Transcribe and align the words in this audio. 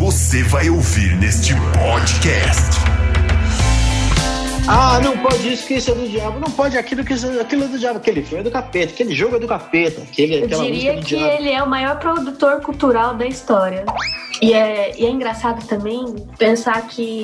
você 0.00 0.42
vai 0.42 0.70
ouvir 0.70 1.14
neste 1.18 1.52
podcast. 1.74 3.19
Ah, 4.72 5.00
não 5.02 5.18
pode 5.18 5.52
isso 5.52 5.66
que 5.66 5.74
isso 5.74 5.90
é 5.90 5.94
do 5.94 6.08
diabo, 6.08 6.38
não 6.38 6.48
pode 6.48 6.78
aquilo 6.78 7.04
que 7.04 7.12
isso, 7.12 7.26
aquilo 7.40 7.64
é 7.64 7.66
do 7.66 7.76
diabo, 7.76 7.98
aquele 7.98 8.22
filme 8.22 8.40
é 8.40 8.44
do 8.44 8.52
capeta, 8.52 8.92
aquele 8.92 9.12
jogo 9.12 9.34
é 9.34 9.40
do 9.40 9.48
capeta, 9.48 10.00
aquele, 10.02 10.42
Eu 10.42 10.44
aquela 10.44 10.62
é 10.62 10.66
diria 10.70 10.94
do 10.94 11.00
que 11.00 11.16
diabo. 11.16 11.32
ele 11.32 11.50
é 11.50 11.60
o 11.60 11.68
maior 11.68 11.98
produtor 11.98 12.60
cultural 12.60 13.16
da 13.16 13.26
história. 13.26 13.84
E 14.40 14.54
é, 14.54 14.98
e 14.98 15.04
é 15.04 15.10
engraçado 15.10 15.66
também 15.66 16.14
pensar 16.38 16.80
que, 16.86 17.20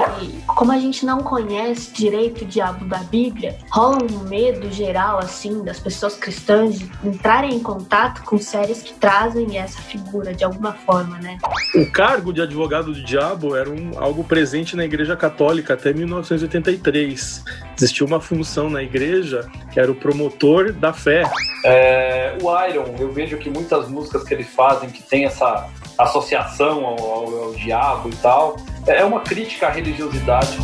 como 0.47 0.71
a 0.71 0.79
gente 0.79 1.07
não 1.07 1.21
conhece 1.21 1.91
direito 1.93 2.43
o 2.43 2.47
diabo 2.47 2.85
da 2.85 2.99
Bíblia, 2.99 3.57
rola 3.71 3.99
um 4.03 4.29
medo 4.29 4.71
geral, 4.71 5.19
assim, 5.19 5.65
das 5.65 5.81
pessoas 5.81 6.15
cristãs 6.15 6.79
de 6.79 6.91
entrarem 7.03 7.55
em 7.55 7.61
contato 7.61 8.23
com 8.23 8.37
séries 8.39 8.83
que 8.83 8.93
trazem 8.93 9.57
essa 9.57 9.81
figura 9.81 10.35
de 10.35 10.45
alguma 10.45 10.75
forma, 10.75 11.17
né? 11.19 11.39
O 11.75 11.91
cargo 11.91 12.33
de 12.35 12.43
advogado 12.43 12.93
do 12.93 13.03
diabo 13.03 13.57
era 13.57 13.71
um, 13.71 13.93
algo 13.97 14.23
presente 14.23 14.77
na 14.77 14.85
Igreja 14.85 15.17
Católica 15.17 15.73
até 15.73 15.95
1983. 15.95 17.36
Existia 17.77 18.07
uma 18.07 18.21
função 18.21 18.71
na 18.71 18.83
igreja 18.83 19.49
que 19.73 19.79
era 19.81 19.91
o 19.91 19.95
promotor 19.95 20.73
da 20.73 20.93
fé. 20.93 21.23
É, 21.65 22.37
o 22.43 22.65
Iron, 22.67 22.95
eu 22.99 23.13
vejo 23.13 23.37
que 23.39 23.51
muitas 23.51 23.89
músicas 23.89 24.25
que 24.25 24.33
eles 24.35 24.49
fazem 24.49 24.89
que 24.91 25.03
tem 25.03 25.25
essa 25.25 25.69
associação 25.99 26.85
ao, 26.85 26.99
ao- 26.99 27.45
ao 27.45 27.55
diabo 27.55 28.09
e 28.09 28.17
tal, 28.17 28.57
é 28.87 29.05
uma 29.05 29.21
crítica 29.21 29.67
à 29.67 29.71
religiosidade. 29.71 30.57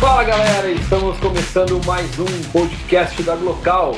Fala 0.00 0.24
galera, 0.24 0.70
estamos 0.70 1.16
começando 1.18 1.80
mais 1.86 2.18
um 2.18 2.42
podcast 2.52 3.22
da 3.22 3.36
Glocal. 3.36 3.94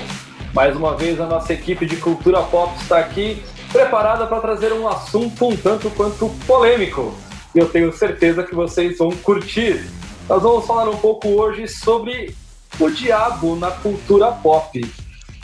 Mais 0.55 0.77
uma 0.77 0.97
vez 0.97 1.21
a 1.21 1.27
nossa 1.27 1.53
equipe 1.53 1.85
de 1.85 1.97
cultura 1.97 2.41
pop 2.41 2.81
está 2.81 2.99
aqui 2.99 3.43
preparada 3.73 4.25
para 4.25 4.41
trazer 4.41 4.73
um 4.73 4.87
assunto 4.87 5.49
um 5.49 5.57
tanto 5.57 5.91
quanto 5.91 6.29
polêmico. 6.47 7.13
E 7.53 7.59
eu 7.59 7.69
tenho 7.69 7.93
certeza 7.93 8.45
que 8.45 8.55
vocês 8.55 8.99
vão 8.99 9.11
curtir. 9.11 9.85
Nós 10.29 10.41
vamos 10.41 10.65
falar 10.65 10.89
um 10.89 10.97
pouco 10.97 11.27
hoje 11.27 11.67
sobre 11.67 12.37
o 12.79 12.89
diabo 12.89 13.57
na 13.57 13.73
cultura 13.73 14.31
pop. 14.31 14.81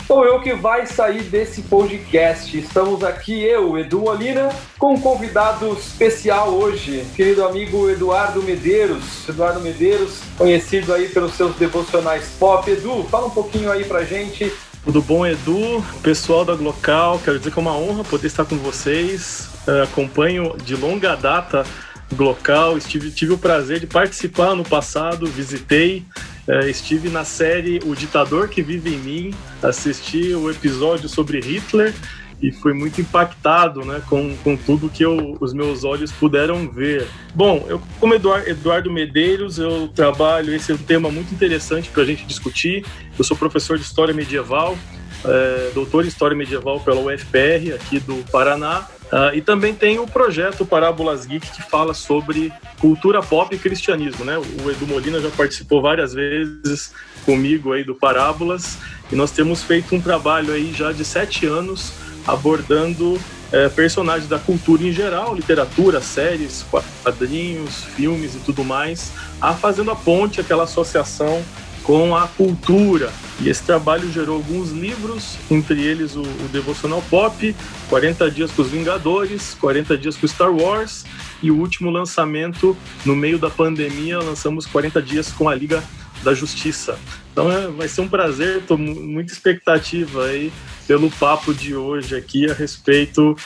Sou 0.06 0.25
eu 0.25 0.41
que 0.41 0.55
vai 0.55 0.86
sair 0.86 1.22
desse 1.25 1.62
podcast. 1.62 2.56
Estamos 2.56 3.03
aqui, 3.03 3.42
eu, 3.42 3.77
Edu 3.77 4.00
Molina, 4.00 4.50
com 4.78 4.94
um 4.94 5.00
convidado 5.00 5.72
especial 5.72 6.50
hoje, 6.50 7.05
querido 7.16 7.44
amigo 7.44 7.91
Eduardo 7.91 8.42
Medeiros. 8.44 9.28
Eduardo 9.28 9.61
Medeiros, 9.61 10.20
conhecido 10.38 10.94
aí 10.94 11.08
pelos 11.08 11.34
seus 11.34 11.56
devocionais 11.56 12.28
pop. 12.38 12.70
Edu, 12.70 13.05
fala 13.11 13.27
um 13.27 13.31
pouquinho 13.31 13.72
aí 13.72 13.84
pra 13.84 14.05
gente. 14.05 14.53
Tudo 14.82 15.02
bom, 15.02 15.26
Edu? 15.26 15.84
Pessoal 16.02 16.42
da 16.42 16.54
Glocal, 16.54 17.20
quero 17.22 17.38
dizer 17.38 17.52
que 17.52 17.58
é 17.58 17.62
uma 17.62 17.76
honra 17.76 18.02
poder 18.02 18.26
estar 18.26 18.46
com 18.46 18.56
vocês. 18.56 19.50
Eh, 19.66 19.82
acompanho 19.82 20.56
de 20.64 20.74
longa 20.74 21.14
data 21.14 21.66
Glocal, 22.14 22.78
estive, 22.78 23.10
tive 23.10 23.34
o 23.34 23.38
prazer 23.38 23.78
de 23.78 23.86
participar 23.86 24.54
no 24.56 24.64
passado, 24.64 25.26
visitei, 25.26 26.02
eh, 26.48 26.70
estive 26.70 27.10
na 27.10 27.24
série 27.24 27.78
O 27.84 27.94
Ditador 27.94 28.48
que 28.48 28.62
Vive 28.62 28.94
em 28.94 28.98
Mim, 28.98 29.34
assisti 29.62 30.34
o 30.34 30.50
episódio 30.50 31.10
sobre 31.10 31.40
Hitler 31.40 31.94
e 32.42 32.50
fui 32.50 32.72
muito 32.72 33.00
impactado 33.00 33.84
né, 33.84 34.00
com, 34.08 34.34
com 34.38 34.56
tudo 34.56 34.88
que 34.88 35.05
eu- 35.05 35.36
os 35.41 35.52
meus 35.52 35.84
olhos 35.84 36.10
puderam 36.10 36.69
ver. 36.70 37.06
Bom, 37.34 37.64
eu 37.69 37.80
como 37.98 38.14
Eduar- 38.14 38.48
Eduardo 38.48 38.91
Medeiros, 38.91 39.58
eu 39.58 39.88
trabalho, 39.88 40.55
esse 40.55 40.72
é 40.72 40.74
um 40.74 40.78
tema 40.78 41.10
muito 41.10 41.34
interessante 41.34 41.88
para 41.91 42.02
a 42.02 42.06
gente 42.06 42.24
discutir. 42.24 42.84
Eu 43.19 43.24
sou 43.24 43.36
professor 43.36 43.77
de 43.77 43.84
História 43.84 44.14
Medieval, 44.14 44.77
é, 45.24 45.70
doutor 45.74 46.05
em 46.05 46.08
História 46.08 46.36
Medieval 46.36 46.80
pela 46.80 47.00
UFPR, 47.00 47.74
aqui 47.74 48.00
do 48.00 48.16
Paraná. 48.30 48.87
Ah, 49.12 49.32
e 49.34 49.41
também 49.41 49.75
tem 49.75 49.98
o 49.98 50.06
projeto 50.06 50.64
Parábolas 50.64 51.26
Geek, 51.26 51.50
que 51.50 51.62
fala 51.69 51.93
sobre 51.93 52.53
cultura 52.81 53.20
pop 53.20 53.53
e 53.53 53.59
cristianismo. 53.59 54.25
Né? 54.25 54.38
O 54.38 54.70
Edu 54.70 54.87
Molina 54.87 55.20
já 55.20 55.28
participou 55.31 55.82
várias 55.82 56.14
vezes 56.14 56.94
comigo 57.26 57.72
aí 57.72 57.82
do 57.82 57.93
Parábolas, 57.94 58.78
e 59.10 59.16
nós 59.16 59.32
temos 59.32 59.64
feito 59.64 59.94
um 59.97 60.00
trabalho 60.00 60.53
aí 60.54 60.72
já 60.72 60.93
de 60.93 61.04
sete 61.04 61.44
anos 61.44 61.93
abordando 62.26 63.19
é, 63.53 63.69
personagens 63.69 64.28
da 64.28 64.38
cultura 64.38 64.82
em 64.82 64.92
geral, 64.92 65.34
literatura, 65.34 66.00
séries, 66.00 66.64
quadrinhos, 67.03 67.84
filmes 67.97 68.34
e 68.34 68.38
tudo 68.38 68.64
mais, 68.64 69.12
a 69.41 69.53
fazendo 69.54 69.91
a 69.91 69.97
ponte, 69.97 70.41
aquela 70.41 70.64
associação 70.64 71.42
com 71.82 72.14
a 72.14 72.28
cultura. 72.28 73.10
E 73.41 73.48
esse 73.48 73.62
trabalho 73.62 74.12
gerou 74.12 74.36
alguns 74.36 74.70
livros, 74.70 75.36
entre 75.50 75.82
eles 75.82 76.14
o, 76.14 76.22
o 76.22 76.48
Devocional 76.53 77.03
Pop, 77.10 77.56
40 77.88 78.31
Dias 78.31 78.50
com 78.50 78.62
os 78.62 78.69
Vingadores, 78.69 79.56
40 79.60 79.97
Dias 79.97 80.16
com 80.16 80.28
Star 80.28 80.52
Wars, 80.52 81.04
e 81.42 81.50
o 81.50 81.56
último 81.56 81.91
lançamento, 81.91 82.76
no 83.04 83.16
meio 83.16 83.38
da 83.38 83.48
pandemia, 83.48 84.19
lançamos 84.19 84.66
40 84.66 85.00
Dias 85.02 85.32
com 85.32 85.48
a 85.48 85.54
Liga 85.54 85.82
da 86.22 86.34
Justiça. 86.34 86.98
Então 87.32 87.50
é, 87.50 87.69
vai 87.69 87.88
ser 87.88 88.00
um 88.00 88.08
prazer, 88.08 88.58
estou 88.58 88.76
muita 88.76 89.32
expectativa 89.32 90.25
aí 90.25 90.53
pelo 90.86 91.10
papo 91.10 91.54
de 91.54 91.75
hoje 91.75 92.16
aqui 92.16 92.50
a 92.50 92.54
respeito 92.54 93.36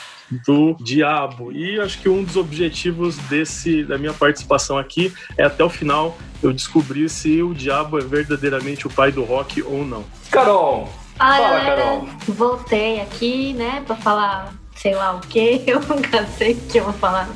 do 0.45 0.75
diabo. 0.79 1.51
E 1.51 1.79
acho 1.79 1.99
que 1.99 2.09
um 2.09 2.23
dos 2.23 2.35
objetivos 2.35 3.17
desse 3.17 3.83
da 3.83 3.97
minha 3.97 4.13
participação 4.13 4.77
aqui 4.77 5.13
é 5.37 5.43
até 5.43 5.63
o 5.63 5.69
final 5.69 6.17
eu 6.41 6.51
descobrir 6.51 7.09
se 7.09 7.41
o 7.41 7.53
diabo 7.53 7.99
é 7.99 8.01
verdadeiramente 8.01 8.87
o 8.87 8.89
pai 8.89 9.11
do 9.11 9.23
rock 9.23 9.61
ou 9.61 9.85
não. 9.85 10.03
Carol, 10.31 10.91
Fala, 11.17 11.35
Fala, 11.35 11.47
galera. 11.59 11.75
Carol. 11.75 12.07
Voltei 12.27 13.01
aqui, 13.01 13.53
né, 13.53 13.83
pra 13.85 13.95
falar 13.95 14.53
sei 14.85 14.93
lá 14.93 15.15
o 15.15 15.19
que. 15.19 15.63
Eu 15.65 15.79
nunca 15.79 16.27
sei 16.37 16.53
o 16.53 16.57
que 16.57 16.77
eu 16.77 16.83
vou 16.83 16.93
falar 16.93 17.27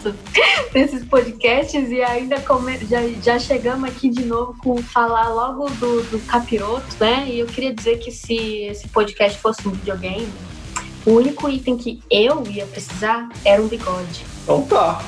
desses 0.71 1.03
podcasts 1.03 1.89
e 1.89 1.99
ainda 2.03 2.39
come- 2.41 2.77
já, 2.87 2.99
já 3.23 3.39
chegamos 3.39 3.89
aqui 3.89 4.07
de 4.09 4.23
novo 4.23 4.55
com 4.63 4.77
falar 4.83 5.29
logo 5.29 5.67
do, 5.71 6.03
do 6.03 6.19
capiroto, 6.27 6.85
né? 6.99 7.25
E 7.27 7.39
eu 7.39 7.47
queria 7.47 7.73
dizer 7.73 7.97
que 7.97 8.11
se 8.11 8.35
esse 8.65 8.87
podcast 8.89 9.39
fosse 9.39 9.67
um 9.67 9.71
videogame, 9.71 10.27
o 11.07 11.13
único 11.13 11.49
item 11.49 11.75
que 11.75 11.99
eu 12.11 12.43
ia 12.47 12.67
precisar 12.67 13.27
era 13.43 13.59
um 13.59 13.67
bigode. 13.67 14.23
então 14.43 14.61
tá. 14.67 15.01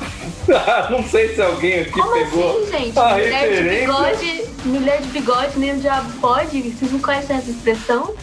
Não 0.89 1.03
sei 1.03 1.35
se 1.35 1.41
alguém 1.43 1.81
aqui 1.81 1.91
Como 1.91 2.11
pegou. 2.11 2.63
assim, 2.63 2.71
gente? 2.85 2.97
a 2.97 3.09
Mulher 3.11 3.29
de 3.29 3.55
referência. 3.55 3.81
bigode, 3.87 4.45
mulher 4.65 5.01
de 5.01 5.07
bigode, 5.09 5.59
nem 5.59 5.73
o 5.73 5.79
diabo 5.79 6.09
pode? 6.19 6.59
Vocês 6.71 6.91
não 6.91 6.99
conhecem 6.99 7.35
essa 7.37 7.51
expressão? 7.51 8.15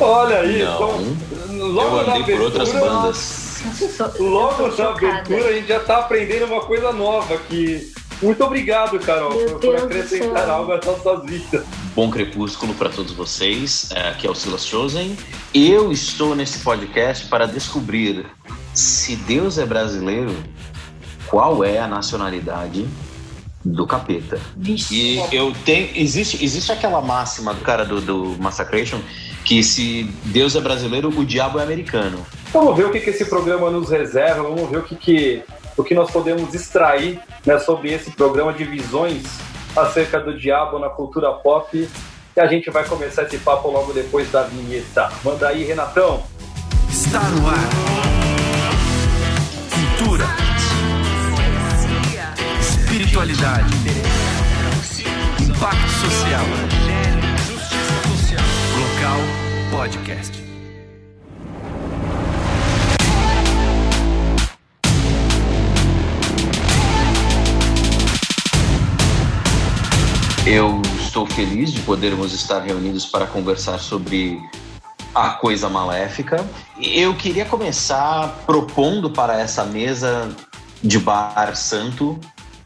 Olha 0.00 0.38
aí, 0.40 0.62
Não, 0.62 0.74
então, 0.74 1.66
logo 1.68 1.98
eu 1.98 2.06
na 2.06 2.16
andei 2.16 2.36
por 2.36 2.44
outras 2.44 2.68
abertura- 2.70 2.92
bandas. 2.94 3.45
Logo 4.18 4.68
na 4.76 4.88
abertura 4.90 5.48
a 5.48 5.52
gente 5.52 5.68
já 5.68 5.80
tá 5.80 5.98
aprendendo 5.98 6.46
uma 6.46 6.60
coisa 6.60 6.92
nova 6.92 7.34
aqui. 7.34 7.92
Muito 8.22 8.42
obrigado, 8.42 8.98
Carol, 8.98 9.34
Meu 9.34 9.50
por, 9.50 9.60
Deus 9.60 9.82
acrescentar 9.82 10.48
algo 10.48 10.72
às 10.72 10.84
nossas 10.84 11.24
vidas. 11.24 11.64
Bom 11.94 12.10
crepúsculo 12.10 12.72
para 12.74 12.88
todos 12.88 13.12
vocês. 13.12 13.90
É, 13.94 14.08
Aqui 14.08 14.26
é 14.26 14.30
o 14.30 14.34
Silas 14.34 14.66
Chosen. 14.66 15.16
Eu 15.52 15.92
estou 15.92 16.34
nesse 16.34 16.60
podcast 16.60 17.26
para 17.26 17.46
descobrir 17.46 18.24
se 18.72 19.16
Deus 19.16 19.58
é 19.58 19.66
brasileiro, 19.66 20.34
qual 21.26 21.62
é 21.62 21.78
a 21.78 21.86
nacionalidade 21.86 22.86
do 23.64 23.86
capeta. 23.86 24.40
Vixe. 24.56 24.94
E 24.94 25.34
eu 25.34 25.52
tenho. 25.64 25.90
Existe, 25.94 26.42
existe 26.42 26.72
aquela 26.72 27.02
máxima 27.02 27.52
do 27.52 27.60
cara 27.60 27.84
do, 27.84 28.00
do 28.00 28.36
Massacration 28.38 29.00
que 29.44 29.62
se 29.62 30.04
Deus 30.24 30.56
é 30.56 30.60
brasileiro, 30.60 31.08
o 31.08 31.24
diabo 31.24 31.58
é 31.58 31.62
americano. 31.62 32.24
Vamos 32.52 32.76
ver 32.76 32.86
o 32.86 32.90
que, 32.90 33.00
que 33.00 33.10
esse 33.10 33.24
programa 33.26 33.70
nos 33.70 33.90
reserva, 33.90 34.42
vamos 34.42 34.68
ver 34.70 34.78
o 34.78 34.82
que, 34.82 34.96
que, 34.96 35.42
o 35.76 35.84
que 35.84 35.94
nós 35.94 36.10
podemos 36.10 36.54
extrair 36.54 37.20
né, 37.44 37.58
sobre 37.58 37.92
esse 37.92 38.10
programa 38.10 38.52
de 38.52 38.64
visões 38.64 39.22
acerca 39.76 40.18
do 40.18 40.36
diabo 40.38 40.78
na 40.78 40.88
cultura 40.88 41.32
pop. 41.32 41.88
E 42.36 42.40
a 42.40 42.46
gente 42.46 42.70
vai 42.70 42.84
começar 42.84 43.22
esse 43.22 43.38
papo 43.38 43.70
logo 43.70 43.92
depois 43.92 44.30
da 44.30 44.42
vinheta. 44.42 45.10
Manda 45.24 45.48
aí, 45.48 45.64
Renatão. 45.64 46.22
Está 46.90 47.20
no 47.20 47.48
ar. 47.48 47.56
Cultura. 49.98 50.24
Espiritualidade. 52.60 53.74
Impacto 55.40 55.90
social. 55.90 56.46
Local 58.76 59.20
Podcast. 59.70 60.45
Eu 70.46 70.80
estou 71.00 71.26
feliz 71.26 71.72
de 71.72 71.80
podermos 71.80 72.32
estar 72.32 72.60
reunidos 72.60 73.04
para 73.04 73.26
conversar 73.26 73.78
sobre 73.78 74.40
a 75.12 75.30
coisa 75.30 75.68
maléfica. 75.68 76.48
Eu 76.80 77.14
queria 77.16 77.44
começar 77.44 78.44
propondo 78.46 79.10
para 79.10 79.40
essa 79.40 79.64
mesa 79.64 80.34
de 80.80 81.00
bar 81.00 81.56
santo 81.56 82.16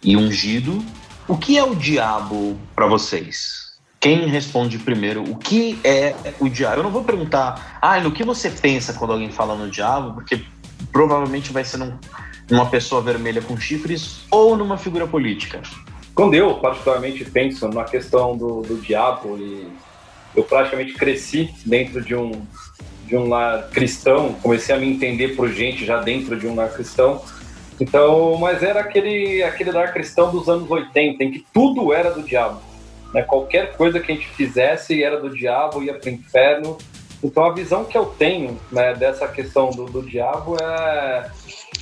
e 0.02 0.14
ungido 0.14 0.84
o 1.26 1.38
que 1.38 1.56
é 1.56 1.64
o 1.64 1.74
diabo 1.74 2.58
para 2.74 2.86
vocês? 2.86 3.70
quem 4.00 4.26
responde 4.26 4.78
primeiro 4.78 5.22
o 5.22 5.36
que 5.36 5.78
é 5.84 6.16
o 6.40 6.48
diabo? 6.48 6.78
Eu 6.78 6.82
não 6.82 6.90
vou 6.90 7.04
perguntar, 7.04 7.78
ah, 7.82 8.00
no 8.00 8.10
que 8.10 8.24
você 8.24 8.48
pensa 8.48 8.94
quando 8.94 9.12
alguém 9.12 9.30
fala 9.30 9.54
no 9.54 9.70
diabo, 9.70 10.14
porque 10.14 10.42
provavelmente 10.90 11.52
vai 11.52 11.62
ser 11.62 11.76
num, 11.76 11.98
numa 12.50 12.64
pessoa 12.64 13.02
vermelha 13.02 13.42
com 13.42 13.58
chifres 13.58 14.22
ou 14.30 14.56
numa 14.56 14.78
figura 14.78 15.06
política. 15.06 15.60
Quando 16.14 16.34
eu, 16.34 16.54
particularmente, 16.56 17.24
penso 17.24 17.68
na 17.68 17.84
questão 17.84 18.36
do, 18.36 18.62
do 18.62 18.76
diabo, 18.80 19.36
e 19.38 19.68
eu 20.34 20.44
praticamente 20.44 20.94
cresci 20.94 21.54
dentro 21.64 22.02
de 22.02 22.14
um, 22.14 22.32
de 23.06 23.16
um 23.16 23.28
lar 23.28 23.68
cristão, 23.70 24.34
comecei 24.34 24.74
a 24.74 24.78
me 24.78 24.88
entender 24.88 25.36
por 25.36 25.48
gente 25.50 25.84
já 25.84 26.00
dentro 26.00 26.38
de 26.38 26.46
um 26.46 26.54
lar 26.54 26.70
cristão. 26.72 27.22
Então, 27.80 28.36
mas 28.36 28.62
era 28.62 28.80
aquele, 28.80 29.42
aquele 29.42 29.72
lar 29.72 29.92
cristão 29.92 30.30
dos 30.30 30.48
anos 30.48 30.70
80, 30.70 31.24
em 31.24 31.30
que 31.30 31.44
tudo 31.52 31.92
era 31.92 32.10
do 32.10 32.22
diabo. 32.22 32.60
Né? 33.14 33.22
Qualquer 33.22 33.72
coisa 33.76 33.98
que 33.98 34.12
a 34.12 34.14
gente 34.14 34.28
fizesse 34.28 35.02
era 35.02 35.18
do 35.18 35.30
diabo, 35.30 35.82
ia 35.82 35.94
para 35.94 36.10
o 36.10 36.12
inferno. 36.12 36.78
Então, 37.22 37.44
a 37.44 37.52
visão 37.52 37.84
que 37.84 37.96
eu 37.96 38.06
tenho 38.06 38.58
né, 38.70 38.94
dessa 38.94 39.26
questão 39.28 39.70
do, 39.70 39.86
do 39.86 40.02
diabo 40.02 40.56
é, 40.60 41.30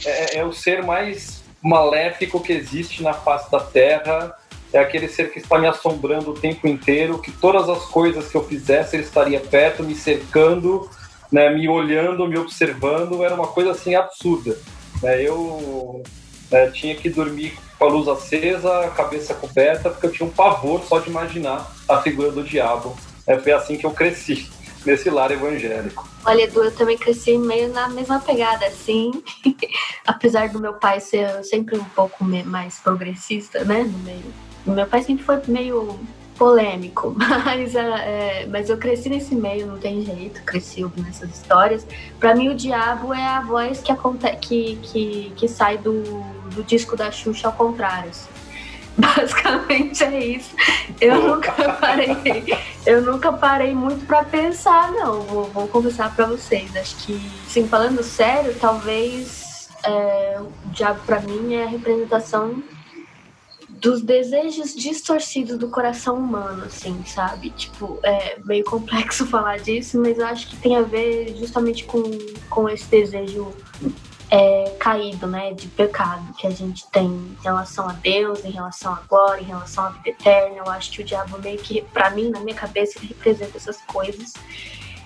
é, 0.05 0.39
é 0.39 0.45
o 0.45 0.53
ser 0.53 0.85
mais 0.85 1.38
maléfico 1.63 2.41
que 2.41 2.53
existe 2.53 3.03
na 3.03 3.13
face 3.13 3.51
da 3.51 3.61
terra 3.61 4.35
é 4.73 4.79
aquele 4.79 5.09
ser 5.09 5.31
que 5.33 5.39
está 5.39 5.59
me 5.59 5.67
assombrando 5.67 6.31
o 6.31 6.35
tempo 6.35 6.69
inteiro, 6.69 7.19
que 7.19 7.33
todas 7.33 7.69
as 7.69 7.85
coisas 7.87 8.29
que 8.29 8.37
eu 8.37 8.45
fizesse 8.45 8.97
ele 8.97 9.03
estaria 9.03 9.41
perto, 9.41 9.83
me 9.83 9.95
cercando, 9.95 10.89
né, 11.33 11.51
me 11.51 11.69
olhando, 11.69 12.27
me 12.27 12.39
observando, 12.39 13.25
era 13.25 13.35
uma 13.35 13.47
coisa 13.47 13.71
assim 13.71 13.95
absurda. 13.95 14.59
Né? 15.03 15.23
Eu 15.23 16.03
né, 16.51 16.71
tinha 16.71 16.95
que 16.95 17.09
dormir 17.09 17.59
com 17.79 17.85
a 17.85 17.89
luz 17.89 18.09
acesa, 18.09 18.81
a 18.81 18.91
cabeça 18.91 19.35
coberta, 19.35 19.89
porque 19.91 20.07
eu 20.07 20.13
tinha 20.13 20.29
um 20.29 20.33
pavor 20.33 20.83
só 20.85 20.99
de 20.99 21.09
imaginar 21.09 21.75
a 21.89 22.03
figura 22.03 22.31
do 22.31 22.43
diabo. 22.43 22.97
É, 23.27 23.39
foi 23.39 23.53
assim 23.53 23.77
que 23.77 23.87
eu 23.87 23.91
cresci, 23.91 24.51
nesse 24.85 25.09
lar 25.11 25.31
evangélico. 25.31 26.09
Olha, 26.25 26.43
Edu, 26.43 26.65
eu 26.65 26.73
também 26.73 26.97
cresci 26.99 27.39
meio 27.39 27.69
na 27.73 27.89
mesma 27.89 28.21
pegada, 28.21 28.67
assim. 28.67 29.11
Apesar 30.09 30.49
do 30.49 30.59
meu 30.59 30.73
pai 30.73 31.01
ser 31.01 31.45
sempre 31.45 31.77
um 31.77 31.85
pouco 31.85 32.25
mais 32.25 32.79
progressista, 32.79 33.63
né, 33.63 33.83
no 33.83 33.99
meio. 33.99 34.33
O 34.67 34.71
meu 34.71 34.87
pai 34.87 35.03
sempre 35.03 35.23
foi 35.23 35.39
meio 35.47 36.01
polêmico, 36.39 37.15
mas, 37.45 37.75
é, 37.75 38.47
mas 38.47 38.71
eu 38.71 38.79
cresci 38.79 39.11
nesse 39.11 39.35
meio, 39.35 39.67
não 39.67 39.77
tem 39.77 40.03
jeito, 40.03 40.43
cresci 40.45 40.83
ouvindo 40.83 41.09
essas 41.11 41.29
histórias. 41.29 41.87
Para 42.19 42.35
mim, 42.35 42.49
o 42.49 42.55
diabo 42.55 43.13
é 43.13 43.23
a 43.23 43.43
voz 43.43 43.83
que, 43.83 43.93
que, 44.41 44.77
que, 44.77 45.33
que 45.37 45.47
sai 45.47 45.77
do, 45.77 46.03
do 46.55 46.63
disco 46.63 46.97
da 46.97 47.11
Xuxa 47.11 47.49
ao 47.49 47.53
contrário. 47.53 48.09
Assim. 48.09 48.31
Basicamente 48.97 50.05
é 50.05 50.25
isso. 50.25 50.57
Eu 51.01 51.29
nunca 51.29 51.53
parei, 51.53 52.17
eu 52.87 53.03
nunca 53.03 53.31
parei 53.31 53.75
muito 53.75 54.07
para 54.07 54.25
pensar, 54.25 54.91
não. 54.91 55.21
Vou, 55.21 55.45
vou 55.45 55.69
confessar 55.69 56.17
para 56.17 56.25
vocês. 56.25 56.75
Acho 56.75 56.97
que, 56.97 57.31
sim, 57.47 57.69
falando 57.69 58.03
sério, 58.03 58.57
talvez 58.59 59.48
é, 59.85 60.41
o 60.41 60.71
diabo 60.71 61.01
para 61.05 61.21
mim 61.21 61.55
é 61.55 61.65
a 61.65 61.69
representação 61.69 62.63
dos 63.69 64.03
desejos 64.03 64.75
distorcidos 64.75 65.57
do 65.57 65.69
coração 65.69 66.17
humano, 66.17 66.65
assim, 66.65 67.05
sabe? 67.07 67.51
Tipo, 67.51 67.99
é 68.03 68.39
meio 68.45 68.65
complexo 68.65 69.27
falar 69.29 69.59
disso, 69.59 70.01
mas 70.01 70.19
eu 70.19 70.27
acho 70.27 70.49
que 70.49 70.57
tem 70.57 70.77
a 70.77 70.83
ver 70.83 71.37
justamente 71.37 71.85
com, 71.85 72.03
com 72.51 72.69
esse 72.69 72.87
desejo 72.87 73.53
é, 74.31 74.77
caído, 74.79 75.27
né, 75.27 75.55
de 75.55 75.69
pecado 75.69 76.35
que 76.35 76.47
a 76.47 76.51
gente 76.51 76.87
tem 76.91 77.07
em 77.07 77.37
relação 77.43 77.89
a 77.89 77.93
Deus, 77.93 78.45
em 78.45 78.51
relação 78.51 78.93
a 78.93 79.01
glória, 79.09 79.43
em 79.43 79.47
relação 79.47 79.85
à 79.85 79.91
vida 79.91 80.11
eterna. 80.11 80.57
Eu 80.57 80.71
acho 80.71 80.91
que 80.91 81.03
o 81.03 81.05
diabo 81.05 81.39
meio 81.39 81.59
que, 81.59 81.83
para 81.83 82.11
mim, 82.11 82.31
na 82.31 82.41
minha 82.41 82.57
cabeça, 82.57 82.99
representa 83.01 83.57
essas 83.57 83.81
coisas. 83.83 84.35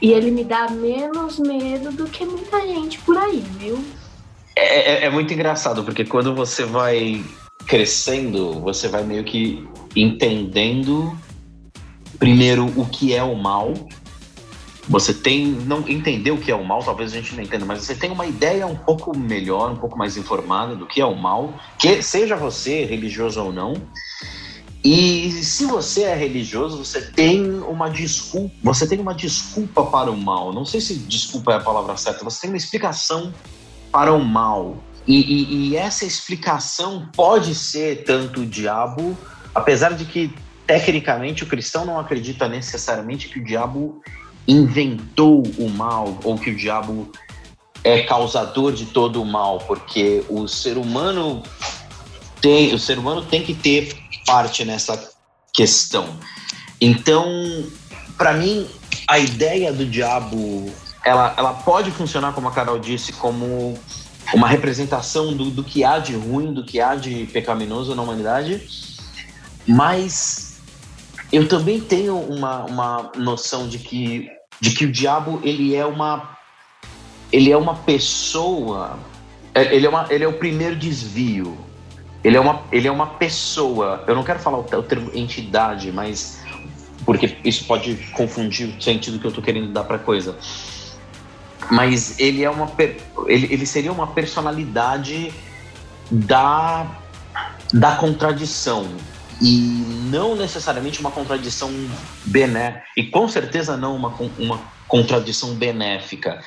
E 0.00 0.10
ele 0.10 0.30
me 0.32 0.42
dá 0.42 0.68
menos 0.68 1.38
medo 1.38 1.92
do 1.92 2.06
que 2.06 2.24
muita 2.24 2.60
gente 2.66 2.98
por 3.00 3.16
aí, 3.16 3.40
viu? 3.40 3.84
É, 4.54 5.04
é, 5.04 5.04
é 5.06 5.10
muito 5.10 5.32
engraçado, 5.32 5.82
porque 5.82 6.04
quando 6.04 6.34
você 6.34 6.64
vai 6.64 7.24
crescendo, 7.66 8.60
você 8.60 8.88
vai 8.88 9.02
meio 9.04 9.24
que 9.24 9.66
entendendo 9.94 11.16
primeiro 12.18 12.66
o 12.76 12.86
que 12.86 13.14
é 13.14 13.22
o 13.22 13.34
mal. 13.34 13.74
Você 14.88 15.14
tem 15.14 15.46
não 15.46 15.88
entender 15.88 16.32
o 16.32 16.38
que 16.38 16.50
é 16.50 16.54
o 16.54 16.64
mal, 16.64 16.82
talvez 16.82 17.12
a 17.12 17.16
gente 17.16 17.34
não 17.34 17.42
entenda, 17.42 17.64
mas 17.64 17.82
você 17.82 17.94
tem 17.94 18.10
uma 18.10 18.26
ideia 18.26 18.66
um 18.66 18.74
pouco 18.74 19.16
melhor, 19.16 19.70
um 19.70 19.76
pouco 19.76 19.96
mais 19.96 20.16
informada 20.16 20.74
do 20.74 20.86
que 20.86 21.00
é 21.00 21.06
o 21.06 21.14
mal, 21.14 21.54
que 21.78 22.02
seja 22.02 22.36
você 22.36 22.84
religioso 22.84 23.40
ou 23.40 23.52
não. 23.52 23.74
E 24.84 25.30
se 25.30 25.64
você 25.64 26.02
é 26.02 26.14
religioso, 26.14 26.84
você 26.84 27.00
tem 27.00 27.48
uma 27.60 27.88
desculpa, 27.88 28.52
você 28.60 28.84
tem 28.84 28.98
uma 28.98 29.14
desculpa 29.14 29.84
para 29.86 30.10
o 30.10 30.16
mal. 30.16 30.52
Não 30.52 30.64
sei 30.64 30.80
se 30.80 30.94
desculpa 30.94 31.52
é 31.52 31.56
a 31.56 31.60
palavra 31.60 31.96
certa, 31.96 32.24
você 32.24 32.40
tem 32.40 32.50
uma 32.50 32.56
explicação 32.56 33.32
para 33.92 34.12
o 34.12 34.24
mal. 34.24 34.82
E, 35.06 35.20
e, 35.20 35.68
e, 35.68 35.76
essa 35.76 36.04
explicação 36.04 37.08
pode 37.14 37.54
ser 37.54 38.04
tanto 38.04 38.40
o 38.40 38.46
diabo, 38.46 39.16
apesar 39.54 39.92
de 39.94 40.04
que 40.04 40.32
tecnicamente 40.66 41.44
o 41.44 41.46
cristão 41.46 41.84
não 41.84 41.98
acredita 41.98 42.48
necessariamente 42.48 43.28
que 43.28 43.38
o 43.38 43.44
diabo 43.44 44.00
inventou 44.46 45.42
o 45.58 45.68
mal 45.68 46.18
ou 46.24 46.38
que 46.38 46.50
o 46.50 46.56
diabo 46.56 47.10
é 47.84 48.02
causador 48.02 48.72
de 48.72 48.86
todo 48.86 49.20
o 49.20 49.26
mal, 49.26 49.58
porque 49.58 50.24
o 50.28 50.46
ser 50.46 50.78
humano 50.78 51.42
tem, 52.40 52.72
o 52.72 52.78
ser 52.78 52.98
humano 52.98 53.22
tem 53.22 53.42
que 53.42 53.54
ter 53.54 53.96
parte 54.24 54.64
nessa 54.64 55.10
questão. 55.52 56.16
Então, 56.80 57.26
para 58.16 58.32
mim, 58.34 58.68
a 59.06 59.18
ideia 59.18 59.72
do 59.72 59.84
diabo, 59.84 60.72
ela, 61.04 61.34
ela 61.36 61.52
pode 61.52 61.90
funcionar 61.90 62.32
como 62.32 62.48
a 62.48 62.52
Carol 62.52 62.78
disse, 62.78 63.12
como 63.12 63.78
uma 64.32 64.48
representação 64.48 65.34
do, 65.34 65.50
do 65.50 65.64
que 65.64 65.84
há 65.84 65.98
de 65.98 66.14
ruim, 66.14 66.52
do 66.52 66.64
que 66.64 66.80
há 66.80 66.94
de 66.94 67.26
pecaminoso 67.26 67.94
na 67.94 68.02
humanidade, 68.02 68.66
mas 69.66 70.60
eu 71.32 71.48
também 71.48 71.80
tenho 71.80 72.16
uma, 72.16 72.64
uma 72.64 73.12
noção 73.16 73.68
de 73.68 73.78
que, 73.78 74.30
de 74.60 74.70
que 74.70 74.84
o 74.84 74.92
diabo 74.92 75.40
ele 75.42 75.74
é 75.74 75.84
uma 75.84 76.36
ele 77.32 77.50
é 77.50 77.56
uma 77.56 77.74
pessoa 77.74 78.98
é, 79.54 79.74
ele 79.74 79.86
é, 79.86 79.88
uma, 79.88 80.06
ele 80.10 80.24
é 80.24 80.28
o 80.28 80.34
primeiro 80.34 80.76
desvio. 80.76 81.56
Ele 82.24 82.36
é 82.36 82.40
uma 82.40 82.62
ele 82.70 82.86
é 82.86 82.92
uma 82.92 83.06
pessoa. 83.06 84.04
Eu 84.06 84.14
não 84.14 84.22
quero 84.22 84.38
falar 84.38 84.58
o, 84.58 84.60
o 84.62 84.82
termo 84.82 85.10
entidade 85.14 85.90
mas 85.90 86.40
porque 87.04 87.36
isso 87.44 87.64
pode 87.64 87.96
confundir 88.12 88.68
o 88.68 88.80
sentido 88.80 89.18
que 89.18 89.26
eu 89.26 89.30
estou 89.30 89.42
querendo 89.42 89.72
dar 89.72 89.84
para 89.84 89.98
coisa 89.98 90.36
mas 91.70 92.18
ele 92.18 92.42
é 92.42 92.50
uma 92.50 92.70
ele, 93.26 93.48
ele 93.50 93.66
seria 93.66 93.92
uma 93.92 94.06
personalidade 94.06 95.32
da 96.10 96.86
da 97.72 97.96
contradição. 97.96 98.86
E 99.40 99.84
não 100.10 100.36
necessariamente 100.36 101.00
uma 101.00 101.10
contradição 101.10 101.70
benéfica 102.26 102.84
e 102.96 103.04
com 103.04 103.26
certeza 103.26 103.76
não 103.76 103.96
uma, 103.96 104.14
uma 104.38 104.60
contradição 104.86 105.54
benéfica. 105.54 106.40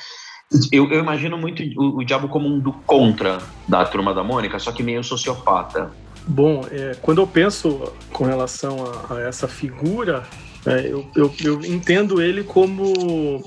Eu, 0.72 0.90
eu 0.90 1.00
imagino 1.00 1.36
muito 1.36 1.62
o, 1.76 1.98
o, 1.98 2.04
diabo 2.04 2.28
como 2.28 2.48
um 2.48 2.58
do 2.58 2.72
contra 2.72 3.38
da 3.68 3.84
turma 3.84 4.14
da 4.14 4.22
Mônica 4.22 4.58
só 4.58 4.70
que 4.72 4.82
meio 4.82 5.02
sociopata. 5.02 5.90
Bom 6.26 6.64
é, 6.70 6.96
quando 7.02 7.20
eu 7.20 7.26
penso 7.26 7.92
com 8.12 8.24
relação 8.24 8.84
a, 9.10 9.14
a 9.14 9.20
essa 9.22 9.48
figura 9.48 10.22
é, 10.64 10.86
eu, 10.86 11.06
eu, 11.14 11.34
eu 11.44 11.60
entendo 11.64 12.22
ele 12.22 12.44
como 12.44 13.44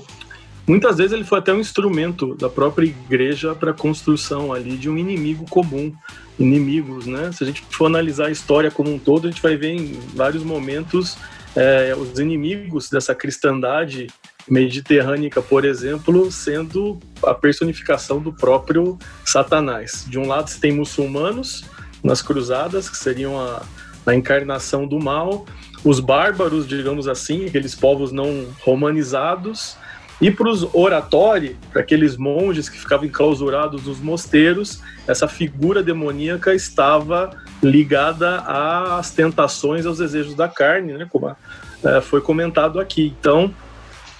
Muitas 0.70 0.98
vezes 0.98 1.12
ele 1.12 1.24
foi 1.24 1.40
até 1.40 1.52
um 1.52 1.58
instrumento 1.58 2.36
da 2.36 2.48
própria 2.48 2.86
igreja 2.86 3.56
para 3.56 3.72
a 3.72 3.74
construção 3.74 4.52
ali 4.52 4.76
de 4.76 4.88
um 4.88 4.96
inimigo 4.96 5.44
comum, 5.50 5.92
inimigos, 6.38 7.06
né? 7.06 7.32
Se 7.32 7.42
a 7.42 7.46
gente 7.48 7.60
for 7.70 7.86
analisar 7.86 8.26
a 8.26 8.30
história 8.30 8.70
como 8.70 8.94
um 8.94 8.96
todo, 8.96 9.26
a 9.26 9.30
gente 9.32 9.42
vai 9.42 9.56
ver 9.56 9.72
em 9.72 9.98
vários 10.14 10.44
momentos 10.44 11.18
é, 11.56 11.92
os 11.98 12.20
inimigos 12.20 12.88
dessa 12.88 13.16
cristandade 13.16 14.06
mediterrânica, 14.48 15.42
por 15.42 15.64
exemplo, 15.64 16.30
sendo 16.30 17.00
a 17.20 17.34
personificação 17.34 18.20
do 18.20 18.32
próprio 18.32 18.96
Satanás. 19.24 20.06
De 20.08 20.20
um 20.20 20.28
lado, 20.28 20.50
você 20.50 20.60
tem 20.60 20.70
muçulmanos 20.70 21.64
nas 22.00 22.22
cruzadas, 22.22 22.88
que 22.88 22.96
seriam 22.96 23.40
a, 23.40 23.60
a 24.06 24.14
encarnação 24.14 24.86
do 24.86 25.00
mal, 25.00 25.46
os 25.82 25.98
bárbaros, 25.98 26.68
digamos 26.68 27.08
assim, 27.08 27.46
aqueles 27.46 27.74
povos 27.74 28.12
não 28.12 28.46
romanizados, 28.60 29.76
e 30.20 30.30
para 30.30 30.48
os 30.48 30.68
oratórios, 30.74 31.56
para 31.72 31.80
aqueles 31.80 32.16
monges 32.16 32.68
que 32.68 32.78
ficavam 32.78 33.06
enclausurados 33.06 33.86
nos 33.86 33.98
mosteiros, 34.00 34.82
essa 35.06 35.26
figura 35.26 35.82
demoníaca 35.82 36.54
estava 36.54 37.30
ligada 37.62 38.40
às 38.40 39.12
tentações, 39.12 39.86
aos 39.86 39.98
desejos 39.98 40.34
da 40.34 40.46
carne, 40.46 40.92
né, 40.92 41.06
como 41.10 41.34
é, 41.82 42.00
foi 42.02 42.20
comentado 42.20 42.78
aqui. 42.78 43.14
Então, 43.18 43.54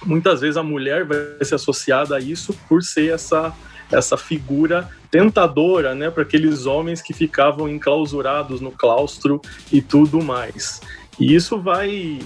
muitas 0.03 0.41
vezes 0.41 0.57
a 0.57 0.63
mulher 0.63 1.05
vai 1.05 1.17
ser 1.43 1.55
associada 1.55 2.15
a 2.15 2.19
isso 2.19 2.57
por 2.67 2.81
ser 2.81 3.13
essa, 3.13 3.53
essa 3.91 4.17
figura 4.17 4.89
tentadora 5.11 5.93
né, 5.93 6.09
para 6.09 6.23
aqueles 6.23 6.65
homens 6.65 7.01
que 7.01 7.13
ficavam 7.13 7.69
enclausurados 7.69 8.59
no 8.59 8.71
claustro 8.71 9.39
e 9.71 9.81
tudo 9.81 10.23
mais. 10.23 10.81
E 11.19 11.35
isso 11.35 11.59
vai 11.59 12.19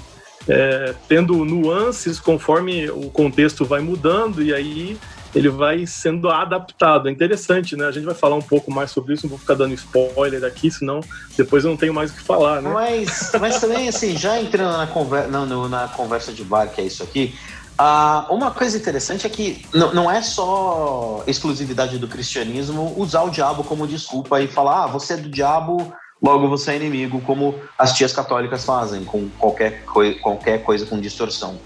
é, 0.48 0.94
tendo 1.08 1.44
nuances 1.44 2.20
conforme 2.20 2.90
o 2.90 3.10
contexto 3.10 3.66
vai 3.66 3.82
mudando 3.82 4.44
e 4.44 4.54
aí 4.54 4.98
ele 5.36 5.50
vai 5.50 5.86
sendo 5.86 6.30
adaptado. 6.30 7.10
É 7.10 7.12
interessante, 7.12 7.76
né? 7.76 7.86
A 7.86 7.92
gente 7.92 8.06
vai 8.06 8.16
falar 8.16 8.36
um 8.36 8.42
pouco 8.42 8.72
mais 8.72 8.90
sobre 8.92 9.14
isso, 9.14 9.26
não 9.26 9.32
vou 9.32 9.40
ficar 9.40 9.56
dando 9.56 9.74
spoiler 9.74 10.44
aqui, 10.46 10.72
senão 10.72 11.02
depois 11.38 11.66
eu 11.66 11.72
não 11.72 11.78
tenho 11.78 11.94
mais 11.94 12.12
o 12.12 12.14
que 12.14 12.22
falar, 12.22 12.62
né? 12.62 12.70
Mas, 12.72 13.32
mas 13.40 13.60
também, 13.60 13.90
assim, 13.90 14.16
já 14.16 14.40
entrando 14.40 14.78
na, 14.78 14.88
conver 14.88 15.28
na, 15.28 15.46
na 15.46 15.88
conversa 15.90 16.32
de 16.32 16.44
bar, 16.44 16.70
que 16.70 16.80
é 16.80 16.86
isso 16.86 17.04
aqui, 17.04 17.36
uh, 17.78 18.34
uma 18.34 18.52
coisa 18.52 18.78
interessante 18.78 19.28
é 19.28 19.30
que 19.30 19.66
não 19.74 20.10
é 20.10 20.22
só 20.22 21.22
exclusividade 21.28 21.98
do 21.98 22.08
cristianismo 22.08 22.94
usar 22.98 23.24
o 23.24 23.30
diabo 23.30 23.66
como 23.66 23.86
desculpa 23.86 24.42
e 24.42 24.48
falar, 24.48 24.86
ah, 24.86 24.88
você 24.88 25.16
é 25.16 25.18
do 25.18 25.28
diabo, 25.28 25.94
logo 26.26 26.48
você 26.48 26.72
é 26.72 26.76
inimigo, 26.78 27.22
como 27.22 27.54
as 27.78 27.94
tias 27.94 28.12
católicas 28.12 28.66
fazem 28.66 29.06
com 29.06 29.30
qualquer, 29.38 29.86
coi 29.86 30.16
qualquer 30.16 30.64
coisa 30.64 30.84
com 30.84 31.00
distorção 31.00 31.60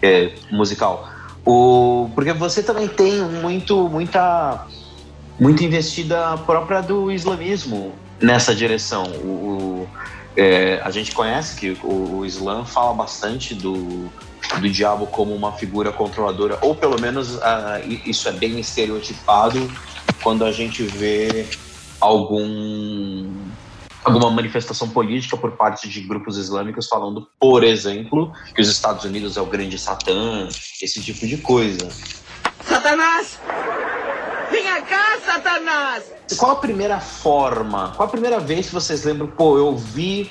é, 0.00 0.32
musical. 0.52 1.08
O, 1.44 2.08
porque 2.14 2.32
você 2.32 2.62
também 2.62 2.86
tem 2.86 3.20
muito, 3.20 3.88
muita, 3.88 4.64
muita 5.40 5.64
investida 5.64 6.38
própria 6.38 6.80
do 6.80 7.10
islamismo 7.10 7.92
nessa 8.20 8.54
direção. 8.54 9.04
O, 9.24 9.26
o 9.26 9.88
é, 10.36 10.80
a 10.84 10.90
gente 10.92 11.10
conhece 11.10 11.58
que 11.58 11.76
o, 11.82 12.18
o 12.18 12.24
Islã 12.24 12.64
fala 12.64 12.94
bastante 12.94 13.56
do, 13.56 14.08
do 14.60 14.70
diabo 14.70 15.08
como 15.08 15.34
uma 15.34 15.50
figura 15.50 15.90
controladora, 15.90 16.56
ou 16.62 16.76
pelo 16.76 17.00
menos 17.00 17.34
uh, 17.34 17.40
isso 18.06 18.28
é 18.28 18.32
bem 18.32 18.60
estereotipado 18.60 19.68
quando 20.22 20.44
a 20.44 20.52
gente 20.52 20.84
vê 20.84 21.46
algum 22.00 23.49
alguma 24.04 24.30
manifestação 24.30 24.88
política 24.88 25.36
por 25.36 25.52
parte 25.52 25.88
de 25.88 26.00
grupos 26.00 26.36
islâmicos 26.36 26.86
falando, 26.86 27.28
por 27.38 27.62
exemplo, 27.62 28.32
que 28.54 28.60
os 28.60 28.68
Estados 28.68 29.04
Unidos 29.04 29.36
é 29.36 29.40
o 29.40 29.46
grande 29.46 29.78
Satã, 29.78 30.48
esse 30.80 31.02
tipo 31.02 31.26
de 31.26 31.36
coisa. 31.38 31.88
Satanás! 32.64 33.38
Venha 34.50 34.82
cá, 34.82 35.18
Satanás! 35.24 36.04
Qual 36.36 36.52
a 36.52 36.56
primeira 36.56 37.00
forma, 37.00 37.92
qual 37.96 38.08
a 38.08 38.10
primeira 38.10 38.40
vez 38.40 38.68
que 38.68 38.74
vocês 38.74 39.04
lembram, 39.04 39.26
pô, 39.26 39.58
eu 39.58 39.76
vi 39.76 40.30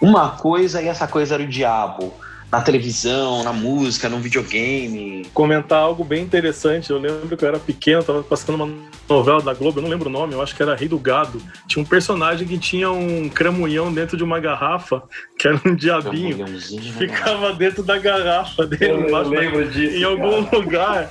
uma 0.00 0.30
coisa 0.30 0.82
e 0.82 0.88
essa 0.88 1.06
coisa 1.06 1.34
era 1.34 1.42
o 1.42 1.48
diabo? 1.48 2.12
Na 2.52 2.60
televisão, 2.60 3.42
na 3.42 3.52
música, 3.52 4.10
no 4.10 4.18
videogame. 4.18 5.24
Comentar 5.32 5.78
algo 5.78 6.04
bem 6.04 6.22
interessante. 6.22 6.90
Eu 6.90 6.98
lembro 6.98 7.34
que 7.34 7.42
eu 7.42 7.48
era 7.48 7.58
pequeno, 7.58 8.04
tava 8.04 8.22
passando 8.22 8.56
uma 8.56 8.70
novela 9.08 9.40
da 9.40 9.54
Globo, 9.54 9.78
eu 9.78 9.82
não 9.82 9.90
lembro 9.90 10.08
o 10.08 10.12
nome, 10.12 10.34
eu 10.34 10.42
acho 10.42 10.54
que 10.54 10.62
era 10.62 10.74
Rei 10.74 10.86
do 10.86 10.98
Gado. 10.98 11.40
Tinha 11.66 11.82
um 11.82 11.86
personagem 11.86 12.46
que 12.46 12.58
tinha 12.58 12.90
um 12.90 13.28
cramunhão 13.28 13.92
dentro 13.92 14.18
de 14.18 14.24
uma 14.24 14.38
garrafa, 14.38 15.02
que 15.38 15.48
era 15.48 15.58
um 15.64 15.74
diabinho. 15.74 16.44
Que 16.44 16.92
ficava 16.92 17.54
dentro 17.54 17.82
da 17.82 17.98
garrafa 17.98 18.66
dele, 18.66 19.10
eu 19.10 19.28
lembro 19.28 19.70
disso, 19.70 19.96
em 19.96 20.04
algum 20.04 20.44
cara. 20.44 20.58
lugar. 20.58 21.08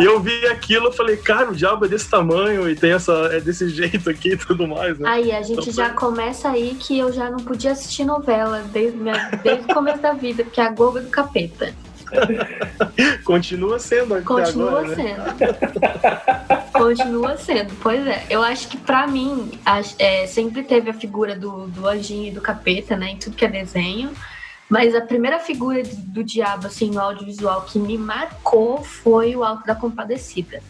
e 0.00 0.04
eu 0.04 0.20
vi 0.20 0.46
aquilo 0.46 0.88
e 0.88 0.92
falei, 0.92 1.16
cara, 1.16 1.50
o 1.50 1.54
diabo 1.54 1.84
é 1.84 1.88
desse 1.88 2.08
tamanho 2.08 2.68
e 2.68 2.74
tem 2.74 2.92
essa, 2.92 3.12
é 3.32 3.40
desse 3.40 3.68
jeito 3.68 4.10
aqui 4.10 4.32
e 4.32 4.36
tudo 4.36 4.66
mais. 4.66 4.98
Né? 4.98 5.08
Aí 5.08 5.32
a 5.32 5.42
gente 5.42 5.60
então, 5.60 5.72
já 5.72 5.88
foi... 5.90 5.94
começa 5.94 6.50
aí 6.50 6.76
que 6.78 6.98
eu 6.98 7.12
já 7.12 7.30
não 7.30 7.38
podia 7.38 7.70
assistir 7.70 8.04
novela 8.04 8.64
desde, 8.72 8.98
minha, 8.98 9.30
desde 9.42 9.70
o 9.70 9.74
começo 9.74 10.00
da 10.00 10.12
vida, 10.12 10.42
porque 10.44 10.60
a 10.60 10.71
É 10.72 11.00
do 11.00 11.10
capeta. 11.10 11.74
Continua 13.24 13.78
sendo 13.78 14.14
até 14.14 14.24
Continua 14.24 14.80
agora, 14.80 14.94
sendo. 14.94 15.22
Né? 15.22 16.70
Continua 16.72 17.36
sendo. 17.36 17.74
Pois 17.82 18.06
é. 18.06 18.26
Eu 18.28 18.42
acho 18.42 18.68
que 18.68 18.76
pra 18.76 19.06
mim 19.06 19.50
é, 19.98 20.26
sempre 20.26 20.62
teve 20.62 20.90
a 20.90 20.94
figura 20.94 21.34
do, 21.34 21.66
do 21.68 21.86
anjinho 21.86 22.28
e 22.28 22.30
do 22.30 22.40
capeta, 22.40 22.96
né? 22.96 23.10
Em 23.10 23.16
tudo 23.16 23.36
que 23.36 23.44
é 23.44 23.48
desenho. 23.48 24.10
Mas 24.68 24.94
a 24.94 25.00
primeira 25.02 25.38
figura 25.38 25.82
do 25.84 26.24
diabo, 26.24 26.66
assim, 26.66 26.90
no 26.90 27.00
audiovisual 27.00 27.62
que 27.62 27.78
me 27.78 27.98
marcou 27.98 28.82
foi 28.82 29.36
o 29.36 29.44
Alto 29.44 29.66
da 29.66 29.74
Compadecida. 29.74 30.62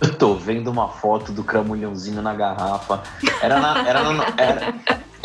Eu 0.00 0.14
tô 0.14 0.34
vendo 0.34 0.68
uma 0.68 0.88
foto 0.88 1.32
do 1.32 1.44
cramulhãozinho 1.44 2.20
na 2.20 2.34
garrafa. 2.34 3.02
Era 3.40 3.60
na, 3.60 3.88
era 3.88 4.02
na, 4.02 4.34
era, 4.36 4.74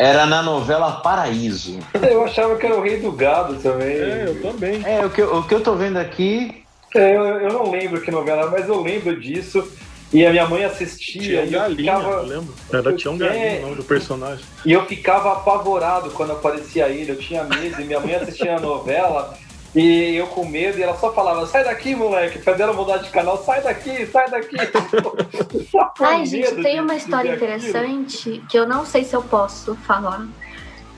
era 0.02 0.26
na 0.26 0.42
novela 0.42 0.90
Paraíso. 1.00 1.78
Eu 1.94 2.24
achava 2.24 2.56
que 2.56 2.66
era 2.66 2.76
o 2.76 2.82
Rei 2.82 2.98
do 2.98 3.12
Gado 3.12 3.54
também. 3.62 3.96
É, 3.96 4.24
eu 4.26 4.42
também. 4.42 4.82
É, 4.84 5.06
o 5.06 5.10
que, 5.10 5.22
o 5.22 5.44
que 5.44 5.54
eu 5.54 5.60
tô 5.60 5.76
vendo 5.76 5.96
aqui. 5.96 6.64
É, 6.92 7.16
eu, 7.16 7.22
eu 7.22 7.52
não 7.52 7.70
lembro 7.70 8.00
que 8.00 8.10
novela, 8.10 8.50
mas 8.50 8.68
eu 8.68 8.82
lembro 8.82 9.18
disso. 9.20 9.64
E 10.12 10.26
a 10.26 10.30
minha 10.30 10.46
mãe 10.46 10.64
assistia 10.64 11.22
Tião 11.22 11.44
e 11.44 11.54
eu 11.54 11.60
Galinha, 11.60 11.96
ficava... 11.96 12.16
eu 12.16 12.22
lembro. 12.24 12.54
Era 12.70 12.92
Tião 12.94 13.16
Galinha 13.16 13.44
é... 13.44 13.58
o 13.58 13.62
nome 13.62 13.76
do 13.76 13.84
personagem. 13.84 14.44
E 14.66 14.72
eu 14.72 14.84
ficava 14.86 15.32
apavorado 15.32 16.10
quando 16.10 16.32
aparecia 16.32 16.88
ele, 16.88 17.12
eu 17.12 17.16
tinha 17.16 17.44
medo, 17.44 17.80
e 17.80 17.84
minha 17.84 18.00
mãe 18.00 18.16
assistia 18.16 18.56
a 18.56 18.60
novela 18.60 19.38
e 19.74 20.16
eu 20.16 20.26
com 20.26 20.44
medo, 20.44 20.78
e 20.78 20.82
ela 20.82 20.96
só 20.96 21.12
falava: 21.12 21.46
sai 21.46 21.64
daqui, 21.64 21.94
moleque, 21.94 22.38
fazendo 22.38 22.74
mudar 22.74 22.98
de 22.98 23.10
canal, 23.10 23.42
sai 23.42 23.62
daqui, 23.62 24.06
sai 24.06 24.30
daqui. 24.30 24.56
Ai, 26.00 26.26
gente, 26.26 26.62
tem 26.62 26.80
uma 26.80 26.94
história 26.94 27.34
interessante 27.34 28.28
aquilo. 28.28 28.46
que 28.46 28.58
eu 28.58 28.66
não 28.66 28.84
sei 28.84 29.04
se 29.04 29.14
eu 29.14 29.22
posso 29.22 29.74
falar, 29.76 30.26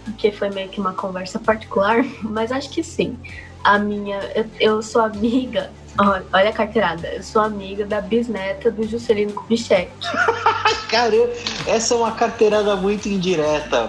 porque 0.04 0.32
foi 0.32 0.50
meio 0.50 0.68
que 0.68 0.80
uma 0.80 0.92
conversa 0.92 1.38
particular, 1.38 2.04
mas 2.22 2.50
acho 2.50 2.70
que 2.70 2.82
sim. 2.82 3.16
A 3.62 3.78
minha, 3.78 4.18
eu, 4.34 4.46
eu 4.60 4.82
sou 4.82 5.02
amiga 5.02 5.70
Olha, 5.96 6.24
olha 6.32 6.50
a 6.50 6.52
carteirada. 6.52 7.06
Eu 7.08 7.22
sou 7.22 7.40
amiga 7.40 7.86
da 7.86 8.00
bisneta 8.00 8.70
do 8.70 8.86
Juscelino 8.86 9.32
Kubitschek. 9.32 9.90
Caramba, 10.90 11.30
essa 11.66 11.94
é 11.94 11.96
uma 11.96 12.12
carteirada 12.12 12.74
muito 12.76 13.08
indireta. 13.08 13.88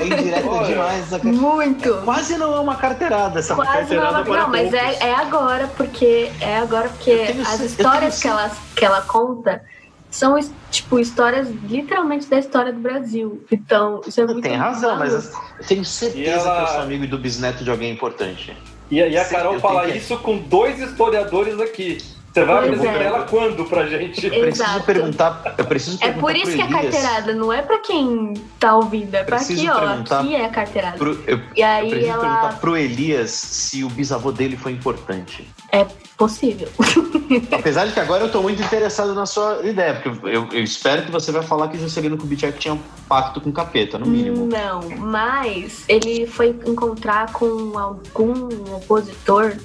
É 0.00 0.06
indireta 0.06 0.64
demais. 0.64 1.12
Essa 1.12 1.24
Muito. 1.24 1.88
É, 1.94 2.02
quase 2.02 2.36
não 2.36 2.54
é 2.54 2.60
uma 2.60 2.76
carteirada 2.76 3.38
essa 3.38 3.54
Quase 3.54 3.70
carteirada. 3.70 4.12
Não, 4.12 4.18
é 4.18 4.22
uma... 4.22 4.36
não 4.38 4.48
mas 4.48 4.72
é, 4.72 5.08
é, 5.08 5.14
agora, 5.14 5.68
porque 5.76 6.30
é 6.40 6.58
agora 6.58 6.88
porque 6.88 7.34
as 7.46 7.60
histórias 7.60 8.20
que 8.20 8.28
ela, 8.28 8.50
que 8.74 8.84
ela 8.84 9.02
conta 9.02 9.62
são 10.10 10.38
tipo 10.70 10.98
histórias 10.98 11.48
literalmente 11.68 12.26
da 12.26 12.38
história 12.38 12.72
do 12.72 12.80
Brasil. 12.80 13.44
Então, 13.50 14.00
isso 14.06 14.20
é 14.20 14.26
muito 14.26 14.42
Tem 14.42 14.56
razão, 14.56 14.98
mas 14.98 15.12
eu 15.12 15.66
tenho 15.66 15.84
certeza 15.84 16.30
ela... 16.30 16.56
que 16.56 16.62
eu 16.62 16.74
sou 16.74 16.82
amigo 16.82 17.06
do 17.06 17.18
bisneto 17.18 17.64
de 17.64 17.70
alguém 17.70 17.92
importante. 17.92 18.56
E, 18.90 18.96
e 18.96 19.16
a 19.16 19.24
Carol 19.24 19.58
fala 19.60 19.86
que... 19.86 19.98
isso 19.98 20.18
com 20.18 20.36
dois 20.38 20.78
historiadores 20.78 21.58
aqui. 21.60 21.98
Você 22.32 22.44
vai 22.44 22.68
pois 22.68 22.80
perguntar 22.80 23.02
é. 23.02 23.04
ela 23.04 23.22
quando 23.24 23.64
pra 23.66 23.86
gente? 23.86 24.26
Eu 24.26 24.40
preciso 24.40 24.82
perguntar. 24.84 25.54
Eu 25.58 25.64
preciso 25.66 25.98
perguntar 25.98 26.18
é 26.18 26.20
por 26.20 26.34
isso 26.34 26.56
que 26.56 26.62
é 26.62 26.66
carteirada, 26.66 27.34
não 27.34 27.52
é 27.52 27.60
pra 27.60 27.78
quem 27.80 28.32
tá 28.58 28.74
ouvindo, 28.74 29.14
é 29.14 29.22
pra 29.22 29.36
aqui, 29.36 29.68
ó. 29.68 30.16
Aqui 30.18 30.34
é 30.34 30.46
a 30.46 30.48
carteirada. 30.48 30.96
Pro, 30.96 31.22
eu, 31.26 31.40
e 31.54 31.62
aí 31.62 31.84
eu 31.84 31.90
preciso 31.90 32.12
ela... 32.12 32.20
perguntar 32.20 32.60
pro 32.60 32.76
Elias 32.76 33.30
se 33.30 33.84
o 33.84 33.90
bisavô 33.90 34.32
dele 34.32 34.56
foi 34.56 34.72
importante. 34.72 35.46
É 35.70 35.86
possível. 36.16 36.68
Apesar 37.52 37.86
de 37.86 37.92
que 37.92 38.00
agora 38.00 38.24
eu 38.24 38.32
tô 38.32 38.40
muito 38.40 38.62
interessado 38.62 39.14
na 39.14 39.26
sua 39.26 39.60
ideia, 39.64 39.94
porque 39.94 40.26
eu, 40.26 40.48
eu 40.52 40.62
espero 40.62 41.02
que 41.02 41.10
você 41.10 41.30
vai 41.32 41.42
falar 41.42 41.68
que 41.68 41.78
Juscelino 41.78 42.16
Kubitschek 42.16 42.58
tinha 42.58 42.74
um 42.74 42.80
pacto 43.08 43.42
com 43.42 43.50
o 43.50 43.52
capeta, 43.52 43.98
no 43.98 44.06
mínimo. 44.06 44.46
Não, 44.46 44.80
mas 44.98 45.84
ele 45.86 46.26
foi 46.26 46.56
encontrar 46.66 47.30
com 47.32 47.78
algum 47.78 48.48
opositor 48.76 49.56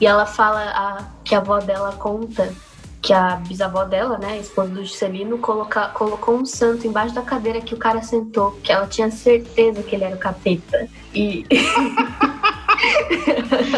e 0.00 0.06
ela 0.06 0.26
fala 0.26 0.62
a, 0.62 1.04
que 1.24 1.34
a 1.34 1.38
avó 1.38 1.58
dela 1.58 1.92
conta 1.92 2.52
que 3.00 3.12
a 3.12 3.36
bisavó 3.36 3.84
dela, 3.84 4.18
né, 4.18 4.32
a 4.32 4.36
esposa 4.38 4.70
do 4.70 4.84
Juscelino, 4.84 5.38
coloca, 5.38 5.88
colocou 5.88 6.36
um 6.36 6.44
santo 6.44 6.86
embaixo 6.86 7.14
da 7.14 7.22
cadeira 7.22 7.60
que 7.60 7.74
o 7.74 7.76
cara 7.76 8.02
sentou, 8.02 8.58
que 8.62 8.72
ela 8.72 8.86
tinha 8.86 9.10
certeza 9.10 9.82
que 9.82 9.94
ele 9.94 10.04
era 10.04 10.14
o 10.14 10.18
capeta. 10.18 10.88
E. 11.14 11.46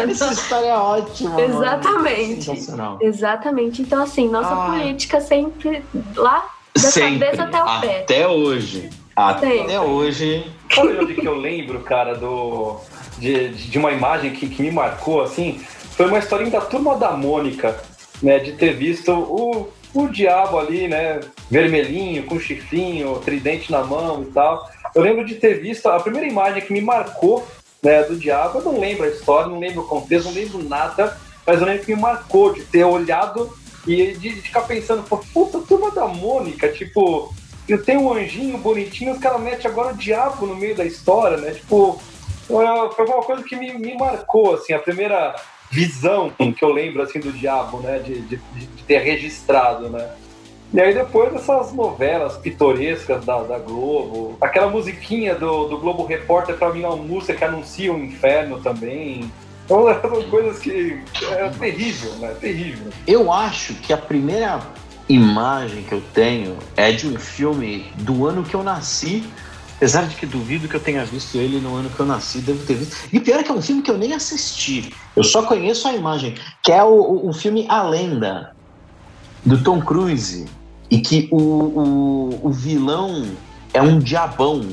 Essa 0.09 0.33
história 0.33 0.67
é 0.67 0.75
ótima. 0.75 1.41
Exatamente. 1.41 2.51
Exatamente. 3.01 3.81
Então, 3.81 4.03
assim, 4.03 4.27
nossa 4.29 4.53
ah. 4.53 4.65
política 4.65 5.21
sempre 5.21 5.83
lá 6.15 6.45
da 6.73 6.81
sempre. 6.81 7.19
cabeça 7.19 7.43
até 7.43 7.63
o 7.63 7.81
pé. 7.81 8.01
Até 8.01 8.27
hoje. 8.27 8.89
Até 9.15 9.57
sempre. 9.57 9.77
hoje. 9.77 10.51
Sabe 10.73 10.97
onde 10.99 11.15
que 11.15 11.27
eu 11.27 11.35
lembro, 11.35 11.79
cara, 11.81 12.15
do, 12.15 12.77
de, 13.17 13.49
de 13.49 13.77
uma 13.77 13.91
imagem 13.91 14.31
que, 14.31 14.47
que 14.47 14.61
me 14.61 14.71
marcou, 14.71 15.21
assim? 15.21 15.61
Foi 16.01 16.07
uma 16.07 16.17
historinha 16.17 16.49
da 16.49 16.61
turma 16.61 16.97
da 16.97 17.11
Mônica, 17.11 17.79
né? 18.23 18.39
De 18.39 18.53
ter 18.53 18.73
visto 18.73 19.11
o, 19.11 19.71
o 19.93 20.07
diabo 20.07 20.57
ali, 20.57 20.87
né? 20.87 21.19
Vermelhinho, 21.47 22.25
com 22.25 22.39
chifrinho, 22.39 23.19
tridente 23.19 23.71
na 23.71 23.83
mão 23.83 24.23
e 24.23 24.25
tal. 24.31 24.67
Eu 24.95 25.03
lembro 25.03 25.23
de 25.23 25.35
ter 25.35 25.61
visto 25.61 25.85
a 25.85 25.99
primeira 25.99 26.27
imagem 26.27 26.63
que 26.63 26.73
me 26.73 26.81
marcou 26.81 27.47
né, 27.83 28.01
do 28.01 28.15
diabo. 28.15 28.57
Eu 28.57 28.63
não 28.63 28.79
lembro 28.79 29.03
a 29.03 29.09
história, 29.09 29.47
não 29.47 29.59
lembro 29.59 29.81
o 29.81 29.87
contexto, 29.87 30.25
não 30.25 30.33
lembro 30.33 30.67
nada, 30.67 31.15
mas 31.45 31.61
eu 31.61 31.67
lembro 31.67 31.85
que 31.85 31.93
me 31.93 32.01
marcou 32.01 32.51
de 32.51 32.63
ter 32.63 32.83
olhado 32.83 33.55
e 33.85 34.13
de, 34.13 34.29
de 34.33 34.41
ficar 34.41 34.61
pensando, 34.61 35.03
puta, 35.31 35.59
turma 35.59 35.91
da 35.91 36.07
Mônica, 36.07 36.67
tipo, 36.69 37.31
eu 37.69 37.83
tenho 37.83 38.01
um 38.01 38.13
anjinho 38.13 38.57
bonitinho, 38.57 39.13
os 39.13 39.19
caras 39.19 39.39
metem 39.39 39.69
agora 39.69 39.93
o 39.93 39.97
diabo 39.97 40.47
no 40.47 40.55
meio 40.55 40.75
da 40.75 40.83
história, 40.83 41.37
né? 41.37 41.51
Tipo, 41.51 42.01
foi 42.47 42.65
uma 42.65 43.21
coisa 43.21 43.43
que 43.43 43.55
me, 43.55 43.71
me 43.75 43.95
marcou, 43.95 44.55
assim, 44.55 44.73
a 44.73 44.79
primeira 44.79 45.35
visão 45.71 46.29
que 46.29 46.63
eu 46.63 46.71
lembro, 46.71 47.01
assim, 47.01 47.19
do 47.19 47.31
diabo, 47.31 47.79
né? 47.79 47.99
De, 47.99 48.21
de, 48.21 48.35
de 48.35 48.83
ter 48.85 48.99
registrado, 48.99 49.89
né? 49.89 50.11
E 50.73 50.79
aí 50.79 50.93
depois 50.93 51.33
essas 51.33 51.73
novelas 51.73 52.37
pitorescas 52.37 53.25
da, 53.25 53.43
da 53.43 53.59
Globo, 53.59 54.37
aquela 54.39 54.69
musiquinha 54.69 55.35
do, 55.35 55.67
do 55.67 55.77
Globo 55.77 56.05
Repórter 56.05 56.55
pra 56.55 56.71
mim 56.71 56.83
é 56.83 56.87
uma 56.87 56.95
música 56.95 57.33
que 57.33 57.43
anuncia 57.43 57.91
o 57.93 58.01
inferno 58.01 58.59
também. 58.61 59.29
Então 59.65 59.85
são 60.01 60.23
coisas 60.29 60.59
que 60.59 60.97
é 61.29 61.49
terrível, 61.49 62.13
né? 62.15 62.33
Terrível. 62.39 62.91
Eu 63.05 63.31
acho 63.31 63.73
que 63.75 63.91
a 63.91 63.97
primeira 63.97 64.61
imagem 65.09 65.83
que 65.83 65.93
eu 65.93 66.01
tenho 66.13 66.57
é 66.77 66.91
de 66.93 67.05
um 67.05 67.19
filme 67.19 67.91
do 67.97 68.25
ano 68.25 68.43
que 68.43 68.55
eu 68.55 68.63
nasci. 68.63 69.25
Apesar 69.81 70.07
de 70.07 70.15
que 70.15 70.27
duvido 70.27 70.67
que 70.67 70.75
eu 70.75 70.79
tenha 70.79 71.03
visto 71.03 71.39
ele 71.39 71.59
no 71.59 71.75
ano 71.75 71.89
que 71.89 71.99
eu 71.99 72.05
nasci, 72.05 72.37
devo 72.37 72.63
ter 72.67 72.75
visto. 72.75 72.95
E 73.11 73.19
pior 73.19 73.39
é 73.39 73.43
que 73.43 73.49
é 73.49 73.53
um 73.55 73.63
filme 73.63 73.81
que 73.81 73.89
eu 73.89 73.97
nem 73.97 74.13
assisti. 74.13 74.93
Eu 75.15 75.23
só 75.23 75.41
conheço 75.41 75.87
a 75.87 75.93
imagem, 75.93 76.35
que 76.61 76.71
é 76.71 76.83
o, 76.83 77.27
o, 77.27 77.33
filme 77.33 77.65
A 77.67 77.81
Lenda, 77.81 78.55
do 79.43 79.63
Tom 79.63 79.81
Cruise. 79.81 80.45
E 80.91 80.99
que 80.99 81.27
o, 81.31 81.35
o, 81.35 82.39
o 82.43 82.51
vilão 82.51 83.25
é 83.73 83.81
um 83.81 83.97
diabão. 83.97 84.63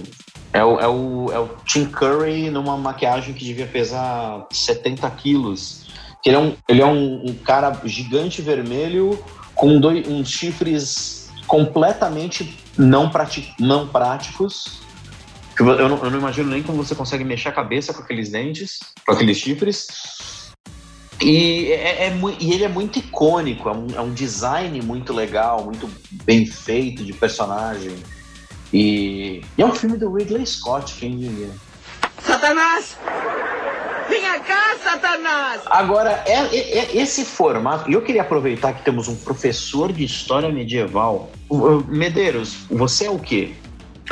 É 0.53 0.63
o, 0.63 0.79
é, 0.79 0.87
o, 0.87 1.33
é 1.33 1.39
o 1.39 1.49
Tim 1.65 1.87
Curry 1.87 2.51
numa 2.51 2.77
maquiagem 2.77 3.33
que 3.33 3.47
devia 3.47 3.67
pesar 3.67 4.47
70 4.53 5.11
quilos. 5.13 5.87
Ele 6.23 6.37
é 6.37 6.39
um, 6.39 6.55
ele 6.69 6.83
é 6.83 6.87
um, 6.87 7.31
um 7.31 7.35
cara 7.35 7.81
gigante 7.87 8.43
vermelho 8.43 9.19
com 9.55 9.81
dois, 9.81 10.07
uns 10.07 10.29
chifres 10.29 11.31
completamente 11.47 12.55
não, 12.77 13.09
prati, 13.09 13.55
não 13.59 13.89
práticos. 13.89 14.87
Eu 15.59 15.89
não, 15.89 16.05
eu 16.05 16.11
não 16.11 16.19
imagino 16.19 16.51
nem 16.51 16.63
como 16.63 16.83
você 16.83 16.95
consegue 16.95 17.25
mexer 17.25 17.49
a 17.49 17.53
cabeça 17.53 17.93
com 17.93 18.03
aqueles 18.03 18.31
dentes, 18.31 18.79
com 19.05 19.13
aqueles 19.13 19.39
chifres. 19.39 19.89
E, 21.21 21.73
é, 21.73 22.07
é, 22.07 22.19
e, 22.39 22.53
ele 22.53 22.65
é 22.65 22.69
muito 22.69 23.01
icônico, 23.01 23.69
é 23.69 23.73
um, 23.73 23.87
é 23.97 24.01
um, 24.01 24.13
design 24.13 24.81
muito 24.83 25.13
legal, 25.13 25.65
muito 25.65 25.91
bem 26.25 26.47
feito 26.47 27.03
de 27.05 27.13
personagem. 27.13 27.97
E, 28.73 29.43
e, 29.57 29.63
é 29.63 29.67
um 29.67 29.75
filme 29.75 29.97
do 29.97 30.13
Ridley 30.13 30.47
Scott, 30.47 30.95
quem 30.95 31.19
diria. 31.19 31.51
Satanás! 32.23 32.97
Venha 34.09 34.39
cá, 34.41 34.77
Satanás! 34.83 35.63
Agora, 35.67 36.23
é, 36.25 36.35
é, 36.35 36.79
é 36.79 36.97
esse 36.97 37.25
formato. 37.25 37.91
E 37.91 37.95
eu 37.95 38.03
queria 38.03 38.23
aproveitar 38.23 38.73
que 38.75 38.83
temos 38.85 39.09
um 39.09 39.17
professor 39.17 39.93
de 39.93 40.05
história 40.05 40.51
medieval. 40.51 41.31
Medeiros, 41.89 42.55
você 42.71 43.07
é 43.07 43.11
o 43.11 43.19
quê? 43.19 43.55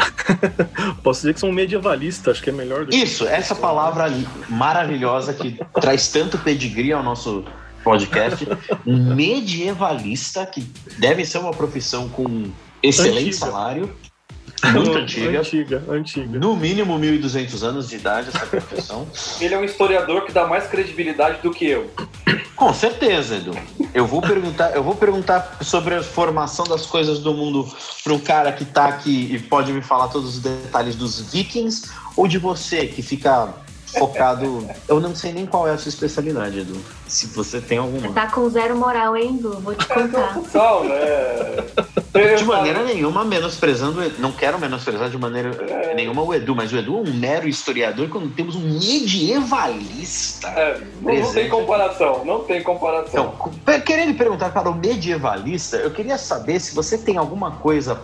Posso 1.02 1.20
dizer 1.20 1.34
que 1.34 1.40
sou 1.40 1.50
um 1.50 1.52
medievalista, 1.52 2.30
acho 2.30 2.42
que 2.42 2.50
é 2.50 2.52
melhor 2.52 2.84
do 2.84 2.94
Isso, 2.94 3.24
que... 3.24 3.30
essa 3.30 3.54
palavra 3.54 4.06
maravilhosa 4.48 5.32
que 5.32 5.58
traz 5.80 6.08
tanto 6.08 6.38
pedigree 6.38 6.92
ao 6.92 7.02
nosso 7.02 7.44
podcast. 7.82 8.46
Um 8.86 9.14
medievalista, 9.14 10.44
que 10.44 10.60
deve 10.98 11.24
ser 11.24 11.38
uma 11.38 11.52
profissão 11.52 12.08
com 12.08 12.50
excelente 12.82 13.28
Antiga. 13.28 13.36
salário. 13.36 13.96
Muito 14.73 14.96
antiga. 14.96 15.40
Antiga, 15.40 15.85
antiga. 15.88 16.38
No 16.38 16.56
mínimo 16.56 16.99
1.200 16.99 17.62
anos 17.62 17.88
de 17.88 17.96
idade, 17.96 18.28
essa 18.28 18.46
profissão. 18.46 19.06
Ele 19.40 19.54
é 19.54 19.58
um 19.58 19.64
historiador 19.64 20.25
que 20.25 20.32
dá 20.32 20.46
mais 20.46 20.66
credibilidade 20.66 21.40
do 21.42 21.50
que 21.50 21.66
eu. 21.66 21.90
Com 22.54 22.73
certeza, 22.73 23.37
Edu. 23.37 23.52
Eu 23.92 24.06
vou 24.06 24.23
perguntar, 24.23 24.75
eu 24.75 24.82
vou 24.82 24.94
perguntar 24.94 25.58
sobre 25.62 25.94
a 25.94 26.02
formação 26.02 26.64
das 26.64 26.87
coisas 26.87 27.18
do 27.18 27.35
mundo 27.35 27.68
para 28.02 28.12
um 28.14 28.18
cara 28.18 28.50
que 28.50 28.62
está 28.62 28.87
aqui 28.87 29.28
e 29.30 29.38
pode 29.38 29.73
me 29.73 29.82
falar 29.82 30.08
todos 30.08 30.37
os 30.37 30.42
detalhes 30.42 30.96
dos 30.96 31.20
vikings 31.32 31.90
ou 32.16 32.26
de 32.26 32.38
você 32.38 32.87
que 32.87 33.02
fica 33.02 33.54
focado. 33.87 34.66
Eu 34.88 35.00
não 35.00 35.14
sei 35.14 35.33
nem 35.33 35.47
qual 35.47 35.66
é 35.69 35.73
a 35.73 35.78
sua 35.78 35.88
especialidade, 35.88 36.61
Edu. 36.61 36.76
Se 37.07 37.26
você 37.28 37.61
tem 37.61 37.78
alguma. 37.78 38.12
Tá 38.12 38.26
com 38.26 38.49
zero 38.49 38.76
moral, 38.76 39.16
hein, 39.16 39.37
Edu? 39.38 39.61
Vou 39.61 39.75
te 39.75 39.87
contar. 39.87 40.35
Total, 40.52 40.85
né? 40.85 40.97
De 42.37 42.45
maneira 42.45 42.83
nenhuma, 42.83 43.25
menosprezando. 43.25 44.02
Não 44.19 44.33
quero 44.33 44.59
menosprezar 44.59 45.11
de 45.11 45.19
maneira 45.19 45.50
é. 45.69 45.95
nenhuma 45.95 46.23
o 46.23 46.35
Edu, 46.35 46.55
mas 46.55 46.73
o 46.73 46.76
Edu 46.76 46.97
é 46.97 47.00
um 47.11 47.14
mero 47.14 47.49
historiador 47.49 48.09
quando 48.09 48.35
temos 48.35 48.57
um 48.57 48.61
medievalista. 48.61 50.49
É, 50.49 50.81
não, 51.00 51.33
tem 51.33 51.49
comparação, 51.49 52.25
não 52.25 52.45
tem 52.45 52.62
comparação. 52.62 53.35
Então, 53.62 53.81
querendo 53.81 54.16
perguntar 54.16 54.51
para 54.51 54.68
o 54.68 54.75
medievalista, 54.75 55.77
eu 55.77 55.90
queria 55.90 56.18
saber 56.18 56.61
se 56.61 56.75
você 56.75 56.96
tem 56.96 57.16
alguma 57.16 57.51
coisa 57.53 58.01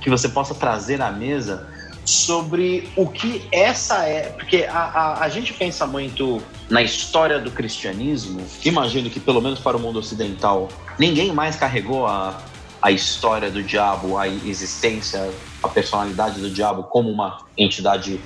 que 0.00 0.10
você 0.10 0.28
possa 0.28 0.54
trazer 0.54 1.00
à 1.00 1.10
mesa 1.10 1.73
sobre 2.04 2.88
o 2.96 3.06
que 3.08 3.46
essa 3.50 4.06
é. 4.06 4.30
Porque 4.30 4.66
a, 4.68 4.78
a, 4.78 5.24
a, 5.24 5.28
gente 5.28 5.52
pensa 5.52 5.86
muito 5.86 6.42
na 6.68 6.82
história 6.82 7.38
do 7.38 7.50
cristianismo, 7.50 8.40
imagino 8.64 9.08
que, 9.10 9.20
pelo 9.20 9.40
menos 9.40 9.60
para 9.60 9.76
o 9.76 9.80
mundo 9.80 9.98
ocidental, 9.98 10.68
ninguém 10.98 11.32
mais 11.32 11.56
carregou 11.56 12.06
a, 12.06 12.40
a 12.80 12.90
história 12.90 13.50
do 13.50 13.62
diabo, 13.62 14.18
a 14.18 14.28
existência, 14.28 15.30
a 15.62 15.68
personalidade 15.68 16.40
do 16.40 16.50
diabo 16.50 16.84
como 16.84 17.10
uma 17.10 17.38
entidade 17.56 18.20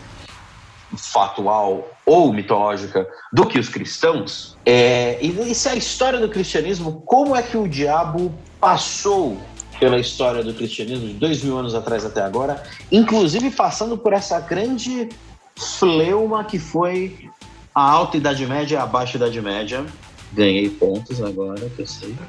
factual 0.97 1.91
ou 2.05 2.33
mitológica 2.33 3.07
do 3.33 3.47
que 3.47 3.59
os 3.59 3.69
cristãos. 3.69 4.57
É, 4.65 5.19
e 5.21 5.55
se 5.55 5.69
a 5.69 5.77
história 5.77 6.19
do 6.19 6.29
cristianismo, 6.29 7.03
como 7.05 7.37
é 7.37 7.43
que 7.43 7.57
o 7.57 7.69
diabo 7.69 8.35
passou 8.61 9.39
pela 9.79 9.99
história 9.99 10.43
do 10.43 10.53
cristianismo 10.55 11.07
de 11.07 11.15
dois 11.15 11.43
mil 11.43 11.57
anos 11.59 11.75
atrás 11.75 12.05
até 12.05 12.21
agora, 12.23 12.63
inclusive 12.91 13.51
passando 13.51 13.97
por 13.97 14.13
essa 14.13 14.41
grande 14.41 15.09
fleuma 15.57 16.45
que 16.45 16.59
foi 16.59 17.31
a 17.75 17.83
alta 17.83 18.17
Idade 18.17 18.47
Média 18.47 18.77
e 18.77 18.79
a 18.79 18.87
baixa 18.87 19.17
Idade 19.17 19.41
Média. 19.41 19.85
Ganhei 20.31 20.69
pontos 20.69 21.23
agora, 21.23 21.71
que 21.71 21.81
eu 21.81 21.87
sei. 21.87 22.15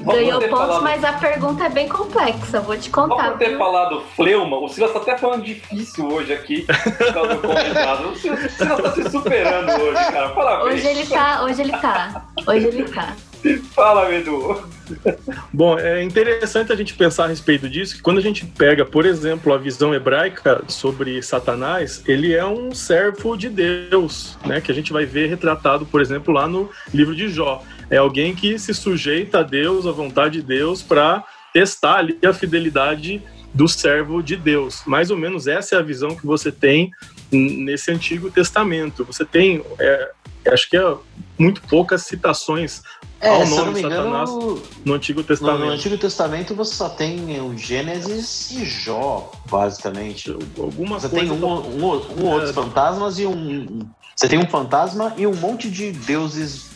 Ganhou 0.00 0.40
pontos, 0.40 0.56
falado... 0.56 0.82
mas 0.82 1.02
a 1.02 1.14
pergunta 1.14 1.64
é 1.64 1.68
bem 1.68 1.88
complexa, 1.88 2.60
vou 2.60 2.76
te 2.76 2.88
contar. 2.90 3.24
Vamos 3.24 3.38
ter 3.38 3.48
viu? 3.48 3.58
falado 3.58 4.02
fleuma, 4.14 4.56
o 4.58 4.68
Silas 4.68 4.92
tá 4.92 5.00
até 5.00 5.18
falando 5.18 5.42
difícil 5.42 6.06
hoje 6.06 6.32
aqui, 6.32 6.64
por 6.64 7.12
causa 7.12 7.34
do 7.34 7.40
convidado. 7.40 8.08
O 8.08 8.16
Silas 8.16 8.56
tá 8.56 8.92
se 8.92 9.10
superando 9.10 9.70
hoje, 9.82 10.12
cara. 10.12 10.28
Parabéns. 10.28 10.74
Hoje 10.74 10.86
ele 10.86 11.06
tá, 11.06 11.42
hoje 11.42 11.62
ele 11.62 11.72
tá. 11.72 12.28
Hoje 12.46 12.66
ele 12.66 12.84
tá. 12.84 13.16
Fala, 13.74 14.12
Edu. 14.14 14.62
Bom, 15.52 15.78
é 15.78 16.02
interessante 16.02 16.72
a 16.72 16.76
gente 16.76 16.94
pensar 16.94 17.24
a 17.24 17.28
respeito 17.28 17.68
disso, 17.68 17.96
que 17.96 18.02
quando 18.02 18.18
a 18.18 18.22
gente 18.22 18.44
pega, 18.44 18.84
por 18.84 19.04
exemplo, 19.04 19.52
a 19.52 19.58
visão 19.58 19.94
hebraica 19.94 20.62
sobre 20.66 21.22
Satanás, 21.22 22.02
ele 22.06 22.34
é 22.34 22.44
um 22.44 22.74
servo 22.74 23.36
de 23.36 23.48
Deus, 23.48 24.38
né? 24.44 24.60
Que 24.60 24.72
a 24.72 24.74
gente 24.74 24.92
vai 24.92 25.04
ver 25.04 25.28
retratado, 25.28 25.86
por 25.86 26.00
exemplo, 26.00 26.32
lá 26.32 26.46
no 26.46 26.70
livro 26.92 27.14
de 27.14 27.28
Jó. 27.28 27.62
É 27.90 27.96
alguém 27.96 28.34
que 28.34 28.58
se 28.58 28.74
sujeita 28.74 29.40
a 29.40 29.42
Deus, 29.42 29.86
à 29.86 29.92
vontade 29.92 30.40
de 30.40 30.42
Deus, 30.42 30.82
para 30.82 31.24
testar 31.52 31.96
ali 31.96 32.18
a 32.24 32.32
fidelidade 32.32 33.22
do 33.54 33.66
servo 33.66 34.22
de 34.22 34.36
Deus. 34.36 34.82
Mais 34.86 35.10
ou 35.10 35.16
menos 35.16 35.46
essa 35.46 35.76
é 35.76 35.78
a 35.78 35.82
visão 35.82 36.14
que 36.14 36.26
você 36.26 36.52
tem 36.52 36.90
nesse 37.30 37.90
Antigo 37.90 38.30
Testamento. 38.30 39.04
Você 39.04 39.24
tem, 39.24 39.64
é, 39.78 40.10
acho 40.46 40.68
que 40.68 40.76
é 40.76 40.96
muito 41.38 41.62
poucas 41.62 42.02
citações 42.02 42.82
é, 43.20 43.28
ao 43.28 43.46
nome 43.46 43.74
de 43.74 43.80
Satanás 43.80 44.30
no 44.84 44.94
Antigo 44.94 45.22
Testamento. 45.22 45.64
No, 45.64 45.70
Antigo 45.70 45.98
Testamento 45.98 46.54
você 46.54 46.74
só 46.74 46.88
tem 46.88 47.40
o 47.40 47.56
Gênesis 47.56 48.50
e 48.52 48.64
Jó, 48.64 49.32
basicamente. 49.50 50.30
Algumas 50.56 51.02
você 51.02 51.08
tem 51.08 51.30
um, 51.30 51.44
um, 51.44 52.22
um 52.22 52.28
é, 52.28 52.34
outros 52.34 52.52
fantasmas 52.52 53.18
e 53.18 53.26
um. 53.26 53.80
Você 54.14 54.28
tem 54.28 54.38
um 54.38 54.46
fantasma 54.46 55.14
e 55.16 55.26
um 55.26 55.34
monte 55.34 55.70
de 55.70 55.90
deuses 55.92 56.68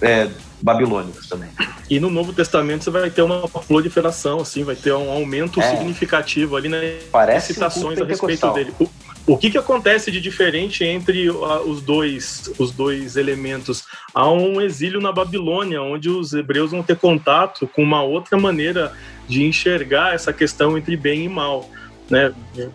é, 0.00 0.28
babilônicos 0.60 1.28
também. 1.28 1.48
E 1.88 1.98
no 2.00 2.10
Novo 2.10 2.32
Testamento 2.32 2.84
você 2.84 2.90
vai 2.90 3.10
ter 3.10 3.22
uma 3.22 3.48
proliferação, 3.48 4.40
assim, 4.40 4.64
vai 4.64 4.76
ter 4.76 4.92
um 4.92 5.10
aumento 5.10 5.60
é. 5.60 5.70
significativo 5.70 6.56
ali 6.56 6.68
nas 6.68 7.04
Parece 7.10 7.54
citações 7.54 7.98
um 7.98 8.02
a 8.02 8.06
respeito 8.06 8.52
dele. 8.52 8.74
O, 8.78 8.88
o 9.28 9.36
que, 9.36 9.50
que 9.50 9.58
acontece 9.58 10.10
de 10.10 10.20
diferente 10.20 10.82
entre 10.82 11.28
os 11.30 11.82
dois, 11.82 12.50
os 12.58 12.72
dois 12.72 13.16
elementos? 13.16 13.84
Há 14.14 14.30
um 14.30 14.58
exílio 14.58 15.00
na 15.00 15.12
Babilônia, 15.12 15.82
onde 15.82 16.08
os 16.08 16.32
hebreus 16.32 16.70
vão 16.70 16.82
ter 16.82 16.96
contato 16.96 17.66
com 17.68 17.82
uma 17.82 18.02
outra 18.02 18.38
maneira 18.38 18.92
de 19.28 19.44
enxergar 19.44 20.14
essa 20.14 20.32
questão 20.32 20.78
entre 20.78 20.96
bem 20.96 21.26
e 21.26 21.28
mal. 21.28 21.68
Né, 22.08 22.32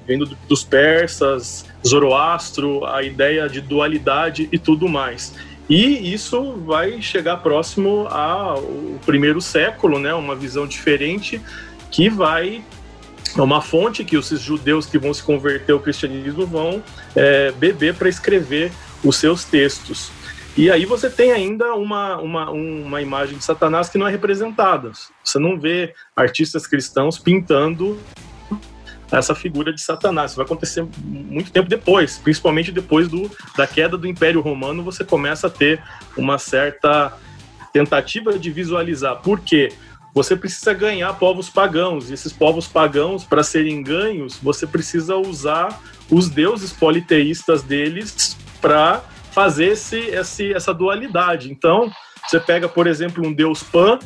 vindo 0.08 0.38
dos 0.48 0.63
persas, 0.63 1.66
Zoroastro, 1.84 2.86
a 2.86 3.02
ideia 3.02 3.50
de 3.50 3.62
dualidade 3.62 4.48
e 4.52 4.60
tudo 4.60 4.88
mais. 4.88 5.34
E 5.68 6.13
isso 6.13 6.54
vai 6.68 7.02
chegar 7.02 7.38
próximo 7.38 8.06
ao 8.10 8.62
primeiro 9.08 9.42
século, 9.42 9.98
né, 9.98 10.13
uma 10.13 10.36
visão 10.36 10.68
diferente 10.68 11.42
que 11.89 12.10
vai 12.10 12.63
é 13.36 13.42
uma 13.42 13.62
fonte 13.62 14.04
que 14.04 14.18
os 14.18 14.30
judeus 14.30 14.86
que 14.86 14.98
vão 14.98 15.14
se 15.14 15.24
converter 15.24 15.72
ao 15.72 15.80
cristianismo 15.80 16.46
vão 16.46 16.84
é, 17.16 17.52
beber 17.52 17.96
para 17.96 18.10
escrever 18.10 18.72
os 19.04 19.16
seus 19.18 19.44
textos. 19.44 20.12
E 20.56 20.70
aí 20.70 20.86
você 20.86 21.10
tem 21.10 21.32
ainda 21.32 21.74
uma, 21.74 22.18
uma, 22.18 22.52
uma 22.52 23.02
imagem 23.02 23.38
de 23.38 23.44
Satanás 23.44 23.90
que 23.90 23.98
não 23.98 24.08
é 24.08 24.12
representada. 24.12 24.92
Você 25.24 25.40
não 25.40 25.60
vê 25.60 25.96
artistas 26.16 26.68
cristãos 26.68 27.18
pintando 27.18 28.00
essa 29.12 29.34
figura 29.34 29.74
de 29.74 29.82
Satanás. 29.82 30.32
Isso 30.32 30.38
vai 30.38 30.46
acontecer 30.46 30.86
muito 31.04 31.52
tempo 31.52 31.68
depois, 31.68 32.18
principalmente 32.18 32.72
depois 32.72 33.08
do, 33.08 33.30
da 33.58 33.66
queda 33.66 33.98
do 33.98 34.08
Império 34.08 34.42
Romano, 34.42 34.84
você 34.84 35.04
começa 35.04 35.48
a 35.48 35.50
ter 35.50 35.82
uma 36.16 36.38
certa 36.38 37.14
tentativa 37.72 38.38
de 38.38 38.52
visualizar. 38.52 39.22
Por 39.22 39.40
quê? 39.40 39.74
Você 40.13 40.36
precisa 40.36 40.73
ganhar 40.73 41.12
povos 41.13 41.49
pagãos. 41.49 42.10
E 42.10 42.13
esses 42.13 42.32
povos 42.32 42.67
pagãos, 42.67 43.23
para 43.23 43.43
serem 43.43 43.82
ganhos, 43.82 44.38
você 44.41 44.67
precisa 44.67 45.15
usar 45.17 45.82
os 46.10 46.30
deuses 46.30 46.71
politeístas 46.71 47.63
deles 47.63 48.38
para 48.62 49.04
fazer 49.32 49.69
esse, 49.71 49.97
esse, 49.97 50.54
essa 50.54 50.73
dualidade. 50.73 51.52
Então, 51.52 51.91
você 52.28 52.39
pega, 52.39 52.69
por 52.69 52.86
exemplo, 52.86 53.26
um 53.26 53.34
deus 53.34 53.63
Pan, 53.63 53.97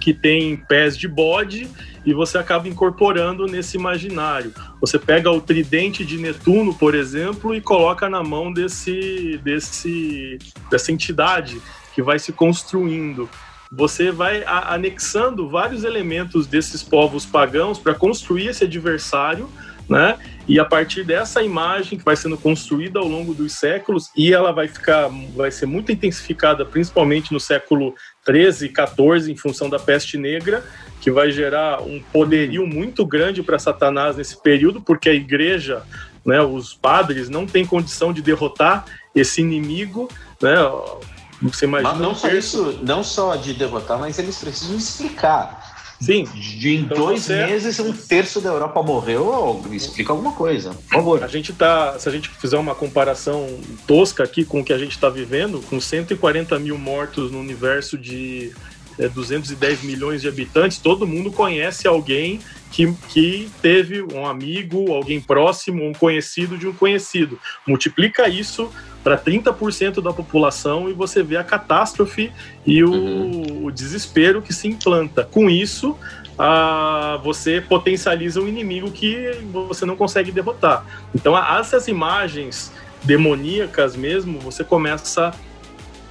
que 0.00 0.12
tem 0.12 0.56
pés 0.56 0.98
de 0.98 1.06
bode, 1.06 1.70
e 2.04 2.12
você 2.12 2.36
acaba 2.36 2.68
incorporando 2.68 3.46
nesse 3.46 3.76
imaginário. 3.76 4.52
Você 4.80 4.98
pega 4.98 5.30
o 5.30 5.40
tridente 5.40 6.04
de 6.04 6.18
Netuno, 6.18 6.74
por 6.74 6.94
exemplo, 6.94 7.54
e 7.54 7.60
coloca 7.60 8.10
na 8.10 8.22
mão 8.22 8.52
desse, 8.52 9.40
desse, 9.42 10.38
dessa 10.70 10.92
entidade 10.92 11.62
que 11.94 12.02
vai 12.02 12.18
se 12.18 12.32
construindo 12.32 13.30
você 13.76 14.10
vai 14.10 14.44
anexando 14.46 15.48
vários 15.48 15.84
elementos 15.84 16.46
desses 16.46 16.82
povos 16.82 17.26
pagãos 17.26 17.78
para 17.78 17.94
construir 17.94 18.48
esse 18.48 18.64
adversário, 18.64 19.48
né? 19.88 20.18
E 20.46 20.60
a 20.60 20.64
partir 20.64 21.04
dessa 21.04 21.42
imagem 21.42 21.98
que 21.98 22.04
vai 22.04 22.16
sendo 22.16 22.36
construída 22.36 22.98
ao 22.98 23.08
longo 23.08 23.34
dos 23.34 23.52
séculos 23.52 24.10
e 24.16 24.32
ela 24.32 24.52
vai 24.52 24.68
ficar, 24.68 25.08
vai 25.34 25.50
ser 25.50 25.66
muito 25.66 25.90
intensificada, 25.90 26.64
principalmente 26.64 27.32
no 27.32 27.40
século 27.40 27.94
13 28.24 28.66
e 28.66 28.68
14, 28.68 29.32
em 29.32 29.36
função 29.36 29.68
da 29.70 29.78
peste 29.78 30.18
negra, 30.18 30.62
que 31.00 31.10
vai 31.10 31.30
gerar 31.30 31.82
um 31.82 32.00
poderio 32.12 32.66
muito 32.66 33.04
grande 33.06 33.42
para 33.42 33.58
Satanás 33.58 34.16
nesse 34.16 34.40
período, 34.40 34.80
porque 34.80 35.08
a 35.08 35.14
igreja, 35.14 35.82
né, 36.24 36.40
os 36.40 36.74
padres 36.74 37.28
não 37.28 37.46
têm 37.46 37.64
condição 37.64 38.12
de 38.12 38.22
derrotar 38.22 38.84
esse 39.14 39.40
inimigo, 39.40 40.10
né? 40.42 40.56
Você 41.42 41.64
imagina 41.64 41.92
mas 41.92 42.00
não 42.00 42.14
só 42.14 42.28
isso, 42.28 42.78
não 42.82 43.04
só 43.04 43.36
de 43.36 43.54
derrotar, 43.54 43.98
mas 43.98 44.18
eles 44.18 44.36
precisam 44.36 44.76
explicar. 44.76 45.74
Sim. 46.00 46.24
De 46.24 46.76
em 46.76 46.80
então 46.80 46.96
dois 46.96 47.22
você... 47.22 47.46
meses, 47.46 47.78
um 47.78 47.92
terço 47.92 48.40
da 48.40 48.50
Europa 48.50 48.82
morreu. 48.82 49.64
Explica 49.70 50.12
alguma 50.12 50.32
coisa, 50.32 50.70
por 50.70 50.94
favor. 50.96 51.24
A 51.24 51.28
gente 51.28 51.52
tá. 51.52 51.98
Se 51.98 52.08
a 52.08 52.12
gente 52.12 52.28
fizer 52.28 52.58
uma 52.58 52.74
comparação 52.74 53.46
tosca 53.86 54.22
aqui 54.22 54.44
com 54.44 54.60
o 54.60 54.64
que 54.64 54.72
a 54.72 54.78
gente 54.78 54.92
está 54.92 55.08
vivendo, 55.08 55.62
com 55.68 55.80
140 55.80 56.58
mil 56.58 56.76
mortos 56.76 57.30
no 57.30 57.40
universo 57.40 57.96
de 57.96 58.52
é, 58.98 59.08
210 59.08 59.82
milhões 59.82 60.20
de 60.20 60.28
habitantes, 60.28 60.78
todo 60.78 61.06
mundo 61.06 61.30
conhece 61.30 61.86
alguém 61.86 62.40
que, 62.74 62.92
que 63.08 63.48
teve 63.62 64.02
um 64.02 64.26
amigo, 64.26 64.92
alguém 64.92 65.20
próximo, 65.20 65.84
um 65.84 65.92
conhecido 65.92 66.58
de 66.58 66.66
um 66.66 66.72
conhecido. 66.72 67.38
Multiplica 67.64 68.28
isso 68.28 68.68
para 69.04 69.16
30% 69.16 70.02
da 70.02 70.12
população 70.12 70.90
e 70.90 70.92
você 70.92 71.22
vê 71.22 71.36
a 71.36 71.44
catástrofe 71.44 72.32
e 72.66 72.82
o, 72.82 72.90
uhum. 72.90 73.66
o 73.66 73.70
desespero 73.70 74.42
que 74.42 74.52
se 74.52 74.66
implanta. 74.66 75.22
Com 75.22 75.48
isso, 75.48 75.96
ah, 76.36 77.20
você 77.22 77.60
potencializa 77.60 78.40
um 78.40 78.48
inimigo 78.48 78.90
que 78.90 79.38
você 79.52 79.86
não 79.86 79.94
consegue 79.94 80.32
derrotar. 80.32 80.84
Então, 81.14 81.38
essas 81.38 81.86
imagens 81.86 82.72
demoníacas 83.04 83.94
mesmo, 83.94 84.40
você 84.40 84.64
começa 84.64 85.32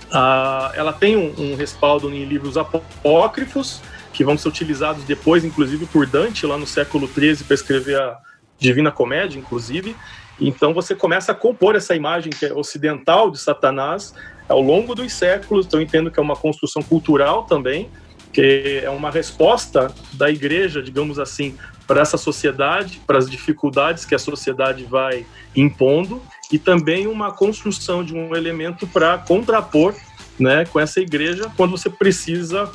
a. 0.09 0.71
Ela 0.75 0.93
tem 0.93 1.17
um, 1.17 1.33
um 1.37 1.55
respaldo 1.57 2.09
em 2.09 2.23
livros 2.23 2.57
apócrifos, 2.57 3.81
que 4.13 4.23
vão 4.23 4.37
ser 4.37 4.47
utilizados 4.47 5.03
depois, 5.03 5.43
inclusive, 5.43 5.85
por 5.87 6.05
Dante, 6.05 6.45
lá 6.45 6.57
no 6.57 6.67
século 6.67 7.07
XIII, 7.07 7.43
para 7.43 7.55
escrever 7.55 7.99
a 7.99 8.17
Divina 8.59 8.91
Comédia, 8.91 9.39
inclusive. 9.39 9.95
Então 10.39 10.73
você 10.73 10.95
começa 10.95 11.31
a 11.31 11.35
compor 11.35 11.75
essa 11.75 11.95
imagem 11.95 12.31
que 12.31 12.45
é 12.45 12.53
ocidental 12.53 13.29
de 13.29 13.39
Satanás 13.39 14.13
ao 14.47 14.61
longo 14.61 14.93
dos 14.95 15.11
séculos. 15.13 15.65
Então 15.65 15.79
eu 15.79 15.83
entendo 15.83 16.11
que 16.11 16.19
é 16.19 16.23
uma 16.23 16.35
construção 16.35 16.81
cultural 16.81 17.43
também, 17.43 17.89
que 18.31 18.81
é 18.83 18.89
uma 18.89 19.11
resposta 19.11 19.93
da 20.13 20.29
igreja, 20.29 20.81
digamos 20.81 21.19
assim, 21.19 21.57
para 21.87 22.01
essa 22.01 22.17
sociedade, 22.17 23.01
para 23.05 23.17
as 23.17 23.29
dificuldades 23.29 24.05
que 24.05 24.15
a 24.15 24.19
sociedade 24.19 24.85
vai 24.85 25.25
impondo, 25.55 26.21
e 26.51 26.57
também 26.57 27.07
uma 27.07 27.31
construção 27.31 28.03
de 28.03 28.13
um 28.13 28.35
elemento 28.35 28.87
para 28.87 29.17
contrapor 29.17 29.95
né, 30.39 30.65
com 30.65 30.79
essa 30.79 30.99
igreja 30.99 31.51
quando 31.55 31.71
você 31.71 31.89
precisa 31.89 32.71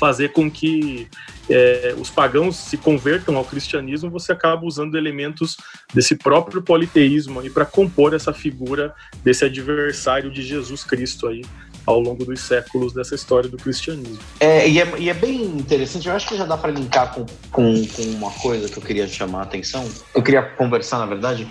fazer 0.00 0.30
com 0.30 0.50
que 0.50 1.06
é, 1.50 1.94
os 1.98 2.08
pagãos 2.08 2.56
se 2.56 2.78
convertam 2.78 3.36
ao 3.36 3.44
cristianismo, 3.44 4.08
você 4.08 4.32
acaba 4.32 4.64
usando 4.64 4.96
elementos 4.96 5.58
desse 5.92 6.16
próprio 6.16 6.62
politeísmo 6.62 7.38
aí 7.38 7.50
para 7.50 7.66
compor 7.66 8.14
essa 8.14 8.32
figura 8.32 8.94
desse 9.22 9.44
adversário 9.44 10.30
de 10.30 10.40
Jesus 10.40 10.82
Cristo 10.82 11.28
aí 11.28 11.42
ao 11.86 12.00
longo 12.00 12.24
dos 12.24 12.40
séculos 12.40 12.94
dessa 12.94 13.14
história 13.14 13.50
do 13.50 13.58
cristianismo. 13.58 14.18
É, 14.38 14.66
e, 14.66 14.80
é, 14.80 14.92
e 14.98 15.10
é 15.10 15.14
bem 15.14 15.42
interessante, 15.44 16.08
eu 16.08 16.14
acho 16.14 16.28
que 16.28 16.36
já 16.36 16.46
dá 16.46 16.56
para 16.56 16.70
linkar 16.70 17.12
com, 17.12 17.26
com, 17.50 17.86
com 17.86 18.02
uma 18.02 18.30
coisa 18.30 18.68
que 18.68 18.78
eu 18.78 18.82
queria 18.82 19.06
chamar 19.06 19.40
a 19.40 19.42
atenção. 19.42 19.86
Eu 20.14 20.22
queria 20.22 20.42
conversar, 20.42 20.98
na 20.98 21.06
verdade, 21.06 21.46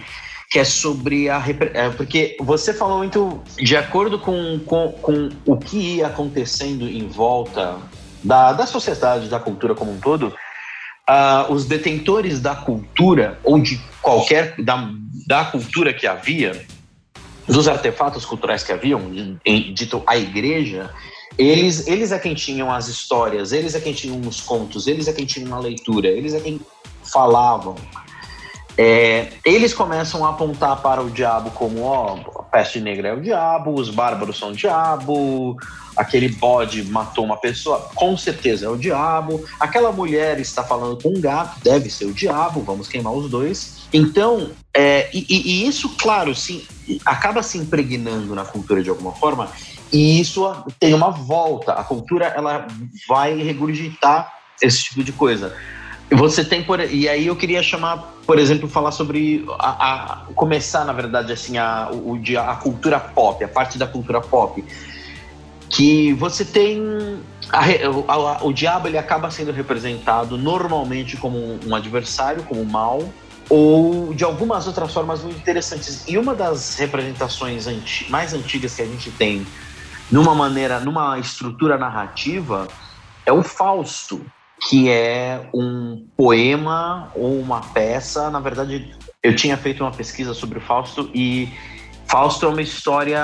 que 0.49 0.57
é 0.57 0.63
sobre 0.63 1.29
a. 1.29 1.43
É, 1.73 1.89
porque 1.89 2.35
você 2.39 2.73
falou 2.73 2.99
muito 2.99 3.41
de 3.57 3.75
acordo 3.75 4.17
com, 4.17 4.59
com, 4.65 4.91
com 4.93 5.29
o 5.45 5.57
que 5.57 5.97
ia 5.97 6.07
acontecendo 6.07 6.87
em 6.87 7.07
volta 7.07 7.77
da, 8.23 8.53
da 8.53 8.65
sociedade, 8.65 9.29
da 9.29 9.39
cultura 9.39 9.73
como 9.75 9.91
um 9.91 9.99
todo, 9.99 10.33
uh, 11.09 11.51
os 11.51 11.65
detentores 11.65 12.39
da 12.39 12.55
cultura, 12.55 13.39
ou 13.43 13.59
de 13.59 13.79
qualquer. 14.01 14.55
da, 14.61 14.89
da 15.27 15.45
cultura 15.45 15.93
que 15.93 16.07
havia, 16.07 16.65
dos 17.47 17.67
artefatos 17.67 18.25
culturais 18.25 18.63
que 18.63 18.71
haviam, 18.71 19.01
dito 19.73 20.03
a 20.05 20.17
igreja, 20.17 20.89
eles, 21.37 21.87
eles 21.87 22.11
é 22.11 22.19
quem 22.19 22.33
tinham 22.33 22.71
as 22.71 22.87
histórias, 22.87 23.51
eles 23.51 23.73
é 23.75 23.79
quem 23.79 23.93
tinham 23.93 24.19
os 24.27 24.41
contos, 24.41 24.87
eles 24.87 25.07
é 25.07 25.13
quem 25.13 25.25
tinham 25.25 25.55
a 25.55 25.59
leitura, 25.59 26.07
eles 26.07 26.33
é 26.33 26.39
quem 26.39 26.59
falavam. 27.03 27.75
É, 28.77 29.33
eles 29.45 29.73
começam 29.73 30.25
a 30.25 30.29
apontar 30.29 30.81
para 30.81 31.01
o 31.01 31.09
diabo 31.09 31.51
como, 31.51 31.83
ó, 31.83 32.38
peste 32.51 32.79
negra 32.79 33.09
é 33.09 33.13
o 33.13 33.21
diabo, 33.21 33.73
os 33.73 33.89
bárbaros 33.89 34.37
são 34.37 34.49
o 34.49 34.55
diabo, 34.55 35.57
aquele 35.95 36.29
bode 36.29 36.83
matou 36.83 37.25
uma 37.25 37.37
pessoa, 37.37 37.89
com 37.93 38.15
certeza 38.17 38.65
é 38.65 38.69
o 38.69 38.77
diabo, 38.77 39.43
aquela 39.59 39.91
mulher 39.91 40.39
está 40.39 40.63
falando 40.63 41.01
com 41.01 41.09
um 41.09 41.21
gato, 41.21 41.59
deve 41.63 41.89
ser 41.89 42.05
o 42.05 42.13
diabo, 42.13 42.61
vamos 42.61 42.87
queimar 42.87 43.13
os 43.13 43.29
dois. 43.29 43.79
Então, 43.91 44.51
é, 44.73 45.09
e, 45.13 45.25
e, 45.29 45.67
isso, 45.67 45.89
claro, 45.97 46.33
sim, 46.35 46.65
acaba 47.05 47.41
se 47.41 47.57
impregnando 47.57 48.35
na 48.35 48.45
cultura 48.45 48.83
de 48.83 48.89
alguma 48.89 49.11
forma, 49.13 49.49
e 49.91 50.19
isso 50.19 50.51
tem 50.79 50.93
uma 50.93 51.09
volta. 51.09 51.73
A 51.73 51.83
cultura 51.83 52.27
ela 52.27 52.67
vai 53.07 53.35
regurgitar 53.41 54.31
esse 54.61 54.83
tipo 54.83 55.03
de 55.03 55.11
coisa. 55.11 55.55
Você 56.11 56.43
tem 56.43 56.63
por 56.63 56.79
e 56.79 57.07
aí 57.07 57.27
eu 57.27 57.35
queria 57.35 57.61
chamar, 57.61 58.13
por 58.25 58.39
exemplo, 58.39 58.67
falar 58.67 58.91
sobre 58.91 59.45
a, 59.59 60.13
a 60.13 60.15
começar 60.33 60.83
na 60.83 60.93
verdade 60.93 61.31
assim 61.31 61.57
a, 61.57 61.89
o, 61.91 62.19
a 62.39 62.55
cultura 62.55 62.99
pop, 62.99 63.43
a 63.43 63.47
parte 63.47 63.77
da 63.77 63.85
cultura 63.85 64.19
pop, 64.19 64.63
que 65.69 66.13
você 66.13 66.43
tem 66.43 67.21
a, 67.51 67.63
a, 68.11 68.43
o 68.43 68.51
diabo 68.51 68.87
ele 68.87 68.97
acaba 68.97 69.29
sendo 69.29 69.51
representado 69.51 70.35
normalmente 70.35 71.15
como 71.15 71.59
um 71.63 71.75
adversário, 71.75 72.43
como 72.43 72.65
mal, 72.65 73.07
ou 73.47 74.11
de 74.11 74.23
algumas 74.23 74.65
outras 74.65 74.91
formas 74.91 75.21
muito 75.21 75.37
interessantes. 75.37 76.07
E 76.07 76.17
uma 76.17 76.33
das 76.33 76.75
representações 76.75 77.67
anti, 77.67 78.09
mais 78.09 78.33
antigas 78.33 78.75
que 78.75 78.81
a 78.81 78.85
gente 78.85 79.11
tem 79.11 79.45
numa 80.11 80.33
maneira, 80.33 80.79
numa 80.79 81.19
estrutura 81.19 81.77
narrativa, 81.77 82.67
é 83.27 83.31
o 83.31 83.43
Fausto 83.43 84.25
que 84.67 84.89
é 84.89 85.49
um 85.53 86.05
poema 86.17 87.11
ou 87.15 87.39
uma 87.39 87.61
peça. 87.61 88.29
Na 88.29 88.39
verdade, 88.39 88.93
eu 89.23 89.35
tinha 89.35 89.57
feito 89.57 89.83
uma 89.83 89.91
pesquisa 89.91 90.33
sobre 90.33 90.59
o 90.59 90.61
Fausto 90.61 91.09
e 91.13 91.49
Fausto 92.07 92.45
é 92.45 92.49
uma 92.49 92.61
história 92.61 93.23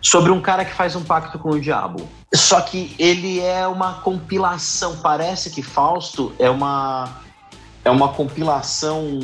sobre 0.00 0.30
um 0.30 0.40
cara 0.40 0.64
que 0.64 0.72
faz 0.72 0.94
um 0.94 1.02
pacto 1.02 1.38
com 1.38 1.50
o 1.50 1.60
diabo. 1.60 2.08
Só 2.32 2.60
que 2.60 2.94
ele 2.98 3.40
é 3.40 3.66
uma 3.66 3.94
compilação. 3.94 4.98
Parece 4.98 5.50
que 5.50 5.62
Fausto 5.62 6.32
é 6.38 6.48
uma 6.48 7.22
é 7.84 7.90
uma 7.90 8.08
compilação 8.08 9.18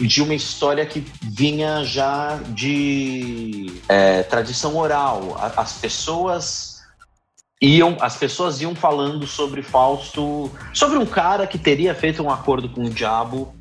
de 0.00 0.22
uma 0.22 0.34
história 0.34 0.86
que 0.86 1.04
vinha 1.22 1.84
já 1.84 2.38
de 2.48 3.80
é, 3.88 4.22
tradição 4.22 4.76
oral. 4.76 5.36
As 5.56 5.74
pessoas 5.74 6.69
iam, 7.60 7.96
as 8.00 8.16
pessoas 8.16 8.60
iam 8.62 8.74
falando 8.74 9.26
sobre 9.26 9.62
Fausto, 9.62 10.50
sobre 10.72 10.98
um 10.98 11.04
cara 11.04 11.46
que 11.46 11.58
teria 11.58 11.94
feito 11.94 12.22
um 12.22 12.30
acordo 12.30 12.68
com 12.68 12.84
o 12.84 12.90
diabo 12.90 13.54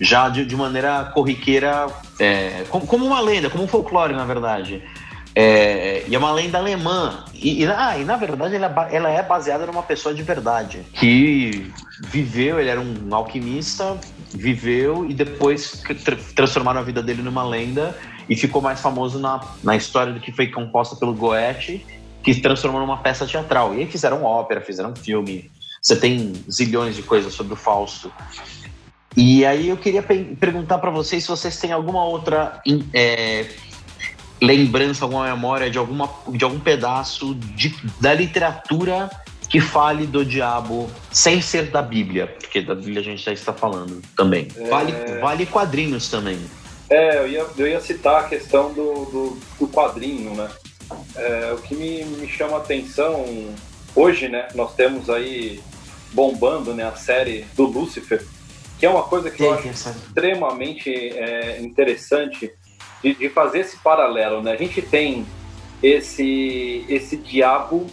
já 0.00 0.28
de, 0.28 0.44
de 0.44 0.56
maneira 0.56 1.04
corriqueira, 1.14 1.86
é, 2.18 2.64
como, 2.68 2.86
como, 2.86 3.06
uma 3.06 3.20
lenda, 3.20 3.48
como 3.48 3.64
um 3.64 3.68
folclore, 3.68 4.12
na 4.12 4.24
verdade. 4.24 4.82
É, 5.36 6.04
e 6.06 6.14
é 6.14 6.18
uma 6.18 6.32
lenda 6.32 6.58
alemã. 6.58 7.24
E, 7.34 7.62
e, 7.62 7.66
ah, 7.66 7.98
e 7.98 8.04
na 8.04 8.16
verdade 8.16 8.54
ela, 8.54 8.88
ela, 8.90 9.10
é 9.10 9.22
baseada 9.22 9.66
numa 9.66 9.82
pessoa 9.82 10.14
de 10.14 10.22
verdade. 10.22 10.82
Que 10.92 11.72
viveu, 12.04 12.60
ele 12.60 12.70
era 12.70 12.80
um 12.80 13.12
alquimista, 13.12 13.98
viveu 14.32 15.08
e 15.08 15.14
depois 15.14 15.82
tra 16.04 16.16
transformaram 16.36 16.80
a 16.80 16.84
vida 16.84 17.02
dele 17.02 17.22
numa 17.22 17.44
lenda 17.44 17.96
e 18.28 18.36
ficou 18.36 18.62
mais 18.62 18.80
famoso 18.80 19.18
na, 19.18 19.40
na 19.62 19.76
história 19.76 20.12
do 20.12 20.20
que 20.20 20.32
foi 20.32 20.48
composta 20.48 20.96
pelo 20.96 21.12
Goethe 21.14 21.84
que 22.24 22.32
se 22.32 22.40
transformou 22.40 22.80
numa 22.80 22.96
peça 22.96 23.26
teatral. 23.26 23.74
E 23.74 23.80
aí 23.80 23.86
fizeram 23.86 24.24
ópera, 24.24 24.60
fizeram 24.60 24.96
filme, 24.96 25.50
você 25.80 25.94
tem 25.94 26.32
zilhões 26.50 26.96
de 26.96 27.02
coisas 27.02 27.34
sobre 27.34 27.52
o 27.52 27.56
Fausto. 27.56 28.10
E 29.16 29.44
aí 29.44 29.68
eu 29.68 29.76
queria 29.76 30.02
pe- 30.02 30.36
perguntar 30.40 30.78
para 30.78 30.90
vocês 30.90 31.22
se 31.22 31.28
vocês 31.28 31.56
têm 31.58 31.70
alguma 31.70 32.04
outra 32.04 32.60
é, 32.92 33.46
lembrança, 34.40 35.04
alguma 35.04 35.26
memória 35.26 35.70
de, 35.70 35.78
alguma, 35.78 36.10
de 36.28 36.42
algum 36.42 36.58
pedaço 36.58 37.34
de, 37.34 37.74
da 38.00 38.12
literatura 38.14 39.10
que 39.48 39.60
fale 39.60 40.06
do 40.06 40.24
diabo 40.24 40.90
sem 41.12 41.40
ser 41.40 41.70
da 41.70 41.80
Bíblia, 41.80 42.26
porque 42.26 42.60
da 42.60 42.74
Bíblia 42.74 43.00
a 43.00 43.04
gente 43.04 43.22
já 43.22 43.32
está 43.32 43.52
falando 43.52 44.02
também. 44.16 44.48
Vale, 44.68 44.92
vale 45.20 45.46
quadrinhos 45.46 46.08
também. 46.08 46.38
É, 46.90 47.18
eu 47.18 47.28
ia, 47.28 47.46
eu 47.56 47.68
ia 47.68 47.80
citar 47.80 48.22
a 48.22 48.24
questão 48.24 48.72
do, 48.72 49.04
do, 49.04 49.38
do 49.60 49.68
quadrinho, 49.68 50.34
né? 50.34 50.48
É, 51.16 51.52
o 51.52 51.58
que 51.58 51.74
me, 51.74 52.04
me 52.04 52.28
chama 52.28 52.56
a 52.56 52.60
atenção 52.60 53.24
hoje, 53.94 54.28
né? 54.28 54.48
Nós 54.54 54.74
temos 54.74 55.08
aí 55.08 55.60
bombando 56.12 56.72
né, 56.72 56.84
a 56.84 56.94
série 56.94 57.44
do 57.56 57.64
Lúcifer, 57.64 58.24
que 58.78 58.86
é 58.86 58.90
uma 58.90 59.02
coisa 59.02 59.30
que 59.30 59.42
eu 59.42 59.52
acho 59.52 59.68
extremamente 59.68 60.90
é, 60.90 61.60
interessante 61.60 62.52
de, 63.02 63.14
de 63.14 63.28
fazer 63.28 63.60
esse 63.60 63.76
paralelo, 63.78 64.42
né? 64.42 64.52
A 64.52 64.56
gente 64.56 64.80
tem 64.82 65.26
esse, 65.82 66.84
esse 66.88 67.16
diabo, 67.16 67.86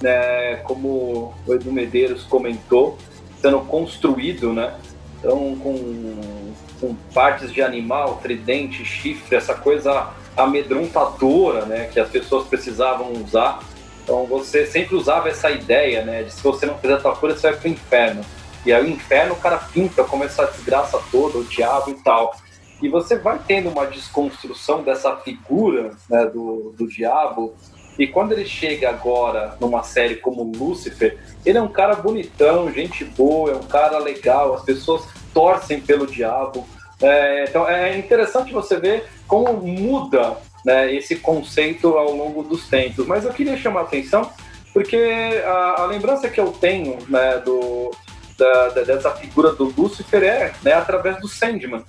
né, 0.00 0.56
como 0.64 1.34
o 1.46 1.54
Edu 1.54 1.72
Medeiros 1.72 2.24
comentou, 2.24 2.98
sendo 3.40 3.60
construído, 3.60 4.52
né? 4.52 4.78
Então, 5.18 5.56
com, 5.56 6.52
com 6.80 6.94
partes 7.12 7.52
de 7.52 7.62
animal, 7.62 8.20
tridente, 8.22 8.84
chifre, 8.84 9.36
essa 9.36 9.54
coisa 9.54 10.12
amedrontadora, 10.36 11.64
né? 11.64 11.86
Que 11.86 11.98
as 11.98 12.08
pessoas 12.08 12.46
precisavam 12.46 13.12
usar. 13.12 13.60
Então, 14.02 14.24
você 14.26 14.66
sempre 14.66 14.94
usava 14.94 15.28
essa 15.28 15.50
ideia, 15.50 16.04
né? 16.04 16.22
De 16.22 16.32
se 16.32 16.42
você 16.42 16.66
não 16.66 16.78
fizer 16.78 17.00
tal 17.00 17.16
coisa, 17.16 17.36
você 17.36 17.50
vai 17.50 17.60
pro 17.60 17.68
inferno. 17.68 18.24
E 18.64 18.72
aí 18.72 18.84
o 18.84 18.90
inferno 18.90 19.34
o 19.34 19.36
cara 19.36 19.58
pinta 19.58 20.02
como 20.04 20.24
essa 20.24 20.44
desgraça 20.44 20.98
toda, 21.10 21.38
o 21.38 21.44
diabo 21.44 21.90
e 21.90 21.94
tal. 21.94 22.34
E 22.82 22.88
você 22.88 23.16
vai 23.16 23.40
tendo 23.46 23.70
uma 23.70 23.86
desconstrução 23.86 24.82
dessa 24.82 25.16
figura 25.16 25.92
né, 26.10 26.26
do, 26.26 26.74
do 26.76 26.86
diabo. 26.86 27.54
E 27.98 28.06
quando 28.06 28.32
ele 28.32 28.44
chega 28.44 28.90
agora 28.90 29.56
numa 29.60 29.82
série 29.82 30.16
como 30.16 30.42
Lúcifer, 30.42 31.18
ele 31.44 31.56
é 31.56 31.62
um 31.62 31.68
cara 31.68 31.94
bonitão, 31.94 32.70
gente 32.70 33.04
boa, 33.04 33.52
é 33.52 33.54
um 33.54 33.62
cara 33.62 33.98
legal, 33.98 34.54
as 34.54 34.62
pessoas 34.62 35.04
torcem 35.32 35.80
pelo 35.80 36.06
diabo. 36.06 36.66
É, 37.00 37.44
então 37.44 37.68
é 37.68 37.96
interessante 37.98 38.52
você 38.52 38.78
ver 38.78 39.08
como 39.26 39.54
muda 39.60 40.36
né, 40.64 40.92
esse 40.92 41.16
conceito 41.16 41.96
ao 41.96 42.12
longo 42.12 42.42
dos 42.42 42.68
tempos. 42.68 43.06
Mas 43.06 43.24
eu 43.24 43.32
queria 43.32 43.56
chamar 43.56 43.80
a 43.80 43.84
atenção 43.84 44.30
porque 44.72 44.98
a, 45.46 45.82
a 45.82 45.86
lembrança 45.86 46.28
que 46.28 46.38
eu 46.38 46.52
tenho 46.52 46.98
né, 47.08 47.38
do, 47.38 47.90
da, 48.36 48.68
da, 48.68 48.82
dessa 48.82 49.10
figura 49.12 49.52
do 49.52 49.72
Lúcifer 49.76 50.22
é 50.22 50.52
né, 50.62 50.72
através 50.72 51.18
do 51.20 51.28
Sandman. 51.28 51.82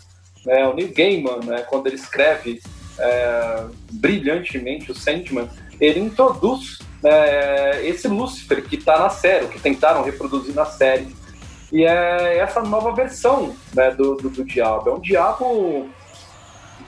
Né, 0.46 0.65
o 0.65 0.74
Neil 0.74 0.93
Gaiman, 0.96 1.39
né, 1.43 1.65
quando 1.70 1.88
ele 1.88 1.98
escreve 1.98 2.62
é, 2.98 3.65
brilhantemente 3.91 4.91
o 4.91 4.96
Sandman, 4.96 5.50
ele 5.80 6.00
introduz 6.00 6.80
é, 7.04 7.82
esse 7.84 8.08
Lúcifer 8.08 8.63
que 8.63 8.76
está 8.76 8.98
na 9.00 9.10
série, 9.10 9.48
que 9.48 9.60
tentaram 9.60 10.04
reproduzir 10.04 10.54
na 10.54 10.65
série. 10.65 11.08
E 11.71 11.84
é 11.84 12.38
essa 12.38 12.62
nova 12.62 12.93
versão 12.93 13.56
né, 13.73 13.91
do, 13.91 14.15
do, 14.15 14.30
do 14.30 14.45
diabo. 14.45 14.89
É 14.89 14.93
um 14.93 14.99
diabo 14.99 15.89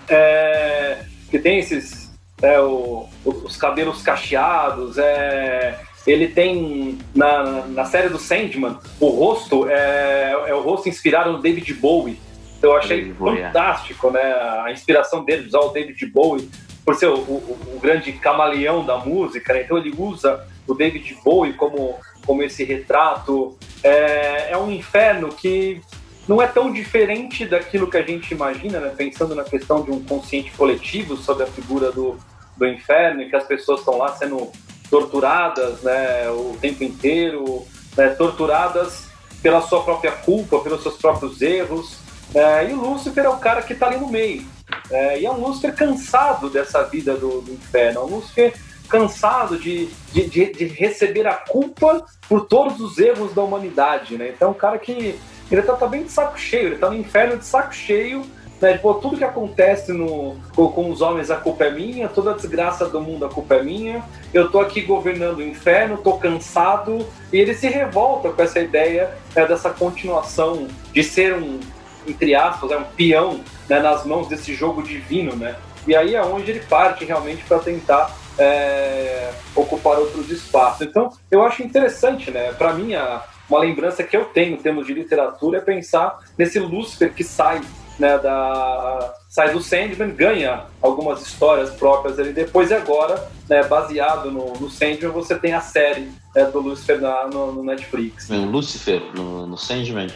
é, 0.07 1.03
que 1.29 1.37
tem 1.37 1.59
esses 1.59 2.09
é, 2.41 2.59
o, 2.59 3.07
os 3.25 3.57
cabelos 3.57 4.01
cacheados, 4.01 4.97
é, 4.97 5.77
ele 6.07 6.27
tem 6.29 6.97
na, 7.13 7.67
na 7.67 7.85
série 7.85 8.09
do 8.09 8.17
Sandman 8.17 8.77
o 8.99 9.09
rosto 9.09 9.67
é, 9.69 10.31
é 10.47 10.53
o 10.53 10.61
rosto 10.61 10.87
inspirado 10.87 11.31
no 11.31 11.41
David 11.41 11.73
Bowie. 11.73 12.19
Eu 12.61 12.75
achei 12.75 12.97
David 12.97 13.13
Bowie, 13.13 13.39
é. 13.39 13.47
fantástico, 13.47 14.11
né? 14.11 14.21
A 14.65 14.71
inspiração 14.71 15.23
dele 15.23 15.47
usar 15.47 15.59
o 15.59 15.69
David 15.69 16.05
Bowie 16.07 16.49
por 16.85 16.95
ser 16.95 17.07
o, 17.07 17.15
o, 17.15 17.75
o 17.75 17.79
grande 17.79 18.11
camaleão 18.13 18.85
da 18.85 18.97
música. 18.97 19.53
Né? 19.53 19.63
Então 19.63 19.77
ele 19.77 19.93
usa 19.97 20.45
o 20.67 20.73
David 20.73 21.17
Bowie 21.23 21.53
como 21.53 21.97
como 22.25 22.43
esse 22.43 22.63
retrato. 22.63 23.58
É, 23.84 24.51
é 24.51 24.58
um 24.58 24.71
inferno 24.71 25.29
que 25.29 25.82
não 26.27 26.41
é 26.41 26.47
tão 26.47 26.71
diferente 26.71 27.45
daquilo 27.45 27.89
que 27.89 27.97
a 27.97 28.03
gente 28.03 28.34
imagina, 28.34 28.79
né? 28.79 28.93
pensando 28.95 29.34
na 29.34 29.43
questão 29.43 29.84
de 29.84 29.89
um 29.89 30.03
consciente 30.03 30.51
coletivo 30.51 31.17
sobre 31.17 31.43
a 31.43 31.47
figura 31.47 31.91
do, 31.91 32.17
do 32.55 32.67
inferno 32.67 33.23
e 33.23 33.29
que 33.29 33.36
as 33.36 33.45
pessoas 33.45 33.79
estão 33.79 33.97
lá 33.97 34.15
sendo 34.15 34.51
torturadas 34.89 35.82
né, 35.82 36.29
o 36.29 36.55
tempo 36.60 36.84
inteiro, 36.84 37.65
né, 37.95 38.10
torturadas 38.10 39.08
pela 39.41 39.62
sua 39.62 39.84
própria 39.84 40.12
culpa, 40.12 40.60
pelos 40.60 40.84
seus 40.84 40.97
próprios 40.97 41.41
erros. 41.41 41.97
né, 42.34 42.69
e 42.69 42.73
o 42.73 42.82
Lúcifer 42.82 43.25
é 43.25 43.29
o 43.29 43.38
cara 43.38 43.62
que 43.62 43.73
está 43.73 43.88
ali 43.88 43.97
no 43.97 44.10
meio. 44.10 44.45
É, 44.91 45.19
e 45.19 45.25
é 45.25 45.32
um 45.32 45.39
Lúcifer 45.39 45.75
cansado 45.75 46.49
dessa 46.49 46.84
vida 46.84 47.15
do, 47.15 47.41
do 47.41 47.53
inferno, 47.53 48.01
é 48.01 48.03
um 48.03 48.08
Lúcifer 48.08 48.53
cansado 48.89 49.58
de, 49.58 49.88
de, 50.12 50.28
de, 50.28 50.52
de 50.52 50.65
receber 50.65 51.28
a 51.28 51.34
culpa 51.34 52.06
por 52.28 52.47
todos 52.47 52.80
os 52.80 52.97
erros 52.97 53.34
da 53.34 53.41
humanidade. 53.41 54.17
Né? 54.17 54.34
Então, 54.36 54.52
um 54.52 54.56
cara 54.56 54.78
que 54.78 55.19
ele 55.52 55.62
tá, 55.62 55.73
tá 55.73 55.88
bem 55.88 56.04
de 56.04 56.12
saco 56.12 56.39
cheio, 56.39 56.67
ele 56.67 56.78
tá 56.78 56.89
no 56.89 56.95
inferno 56.95 57.38
de 57.38 57.45
saco 57.45 57.73
cheio 57.73 58.25
né? 58.62 58.78
Tudo 58.78 59.17
que 59.17 59.23
acontece 59.23 59.93
no, 59.93 60.36
com, 60.56 60.67
com, 60.69 60.91
os 60.91 61.02
homens 61.02 61.32
a 61.32 61.38
culpa 61.38 61.65
é 61.65 61.71
minha, 61.71 62.10
toda 62.10 62.32
a 62.32 62.36
desgraça 62.36 62.88
do 62.88 63.02
mundo 63.02 63.25
a 63.25 63.30
culpa 63.30 63.56
é 63.56 63.63
minha, 63.63 64.04
eu 64.34 64.52
tô 64.52 64.60
aqui 64.60 64.82
governando 64.82 65.38
o 65.38 65.43
inferno, 65.43 65.97
tô 65.97 66.17
cansado, 66.17 67.06
e 67.32 67.38
ele 67.38 67.54
se 67.54 67.67
revolta 67.67 68.30
com 68.30 68.41
essa 68.41 68.60
ideia 68.60 69.15
né, 69.36 69.45
dessa 69.45 69.69
continuação 69.69 70.67
de 70.93 71.04
ser 71.04 71.36
um, 71.36 71.60
entre 72.06 72.36
aspas, 72.36 72.71
é 72.71 72.78
um 72.78 72.84
peão 72.84 73.39
né, 73.69 73.80
nas 73.80 74.06
mãos 74.06 74.28
desse 74.28 74.54
jogo 74.54 74.84
divino, 74.84 75.36
né? 75.36 75.56
E 75.88 75.95
aí 75.95 76.15
é 76.15 76.21
onde 76.21 76.52
ele 76.52 76.60
parte 76.60 77.06
realmente 77.06 77.43
para 77.45 77.60
tentar 77.60 78.13
é, 78.39 79.32
ocupar 79.56 79.99
outros 79.99 80.32
espaços. 80.32 80.88
Então, 80.88 81.12
eu 81.30 81.43
acho 81.43 81.62
interessante, 81.62 82.32
né? 82.32 82.54
Para 82.54 82.73
mim, 82.73 82.95
a, 82.95 83.23
uma 83.49 83.60
lembrança 83.60 84.04
que 84.04 84.15
eu 84.15 84.25
tenho 84.25 84.54
em 84.54 84.58
termos 84.58 84.88
de 84.88 84.93
literatura 84.93 85.58
é 85.58 85.62
pensar 85.62 86.19
nesse 86.38 86.60
Lúcifer 86.60 87.13
que 87.13 87.23
sai 87.23 87.62
né, 87.99 88.17
da, 88.17 89.13
sai 89.28 89.52
do 89.52 89.62
Sandman, 89.62 90.12
ganha 90.15 90.63
algumas 90.82 91.21
histórias 91.21 91.69
próprias 91.71 92.17
ali 92.17 92.32
depois, 92.32 92.71
e 92.71 92.73
agora, 92.73 93.30
né, 93.49 93.62
baseado 93.63 94.32
no, 94.32 94.54
no 94.54 94.69
Sandman, 94.69 95.12
você 95.12 95.36
tem 95.36 95.54
a 95.54 95.60
série 95.60 96.10
né, 96.34 96.45
do 96.45 96.62
Lucifer 96.62 97.02
na, 97.02 97.28
no, 97.28 97.52
no, 97.52 97.63
Netflix. 97.63 98.30
O 98.30 98.45
Lucifer, 98.45 99.02
no, 99.13 99.45
no 99.45 99.58
Sandman, 99.58 100.08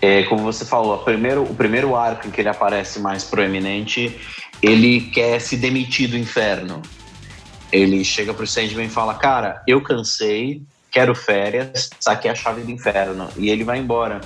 é, 0.00 0.22
como 0.24 0.42
você 0.42 0.64
falou, 0.64 0.96
primeiro, 0.98 1.42
o 1.42 1.54
primeiro 1.54 1.94
arco 1.94 2.26
em 2.26 2.30
que 2.30 2.40
ele 2.40 2.48
aparece 2.48 2.98
mais 3.00 3.22
proeminente, 3.22 4.18
ele 4.62 5.02
quer 5.10 5.38
se 5.38 5.58
demitir 5.58 6.08
do 6.08 6.16
inferno. 6.16 6.80
Ele 7.72 8.04
chega 8.04 8.32
pro 8.32 8.46
Sandman 8.46 8.86
e 8.86 8.90
fala, 8.90 9.14
cara, 9.14 9.62
eu 9.66 9.80
cansei, 9.80 10.62
quero 10.90 11.14
férias, 11.14 11.90
saquei 12.00 12.30
a 12.30 12.34
chave 12.34 12.62
do 12.62 12.70
inferno. 12.70 13.28
E 13.36 13.50
ele 13.50 13.64
vai 13.64 13.78
embora. 13.78 14.20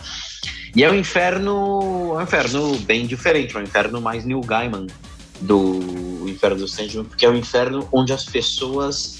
E 0.74 0.84
é 0.84 0.90
um 0.90 0.94
inferno, 0.94 2.12
é 2.14 2.18
um 2.18 2.22
inferno 2.22 2.78
bem 2.80 3.06
diferente, 3.06 3.56
é 3.56 3.58
um 3.58 3.62
inferno 3.62 4.00
mais 4.00 4.24
Neil 4.24 4.40
Gaiman 4.40 4.86
do 5.40 6.28
Inferno 6.28 6.58
do 6.58 6.68
Sandman, 6.68 7.04
porque 7.04 7.24
é 7.24 7.30
um 7.30 7.36
inferno 7.36 7.88
onde 7.90 8.12
as 8.12 8.24
pessoas 8.24 9.18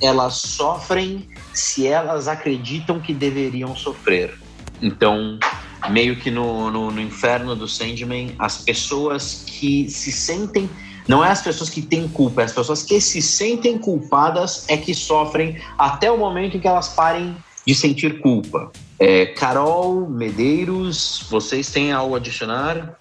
elas 0.00 0.34
sofrem 0.34 1.28
se 1.52 1.86
elas 1.86 2.28
acreditam 2.28 3.00
que 3.00 3.14
deveriam 3.14 3.74
sofrer. 3.74 4.38
Então, 4.80 5.38
meio 5.90 6.16
que 6.16 6.30
no, 6.30 6.70
no, 6.70 6.90
no 6.90 7.00
inferno 7.00 7.54
do 7.54 7.68
Sandman, 7.68 8.34
as 8.38 8.58
pessoas 8.58 9.44
que 9.46 9.88
se 9.88 10.10
sentem 10.10 10.68
não 11.08 11.24
é 11.24 11.30
as 11.30 11.42
pessoas 11.42 11.68
que 11.68 11.82
têm 11.82 12.08
culpa, 12.08 12.42
é 12.42 12.44
as 12.44 12.52
pessoas 12.52 12.82
que 12.82 13.00
se 13.00 13.20
sentem 13.20 13.78
culpadas 13.78 14.64
é 14.68 14.76
que 14.76 14.94
sofrem 14.94 15.60
até 15.78 16.10
o 16.10 16.18
momento 16.18 16.56
em 16.56 16.60
que 16.60 16.68
elas 16.68 16.88
parem 16.88 17.36
de 17.66 17.74
sentir 17.74 18.20
culpa. 18.20 18.70
É, 18.98 19.26
Carol, 19.26 20.08
Medeiros, 20.08 21.26
vocês 21.28 21.70
têm 21.70 21.92
algo 21.92 22.14
a 22.14 22.18
adicionar? 22.18 22.98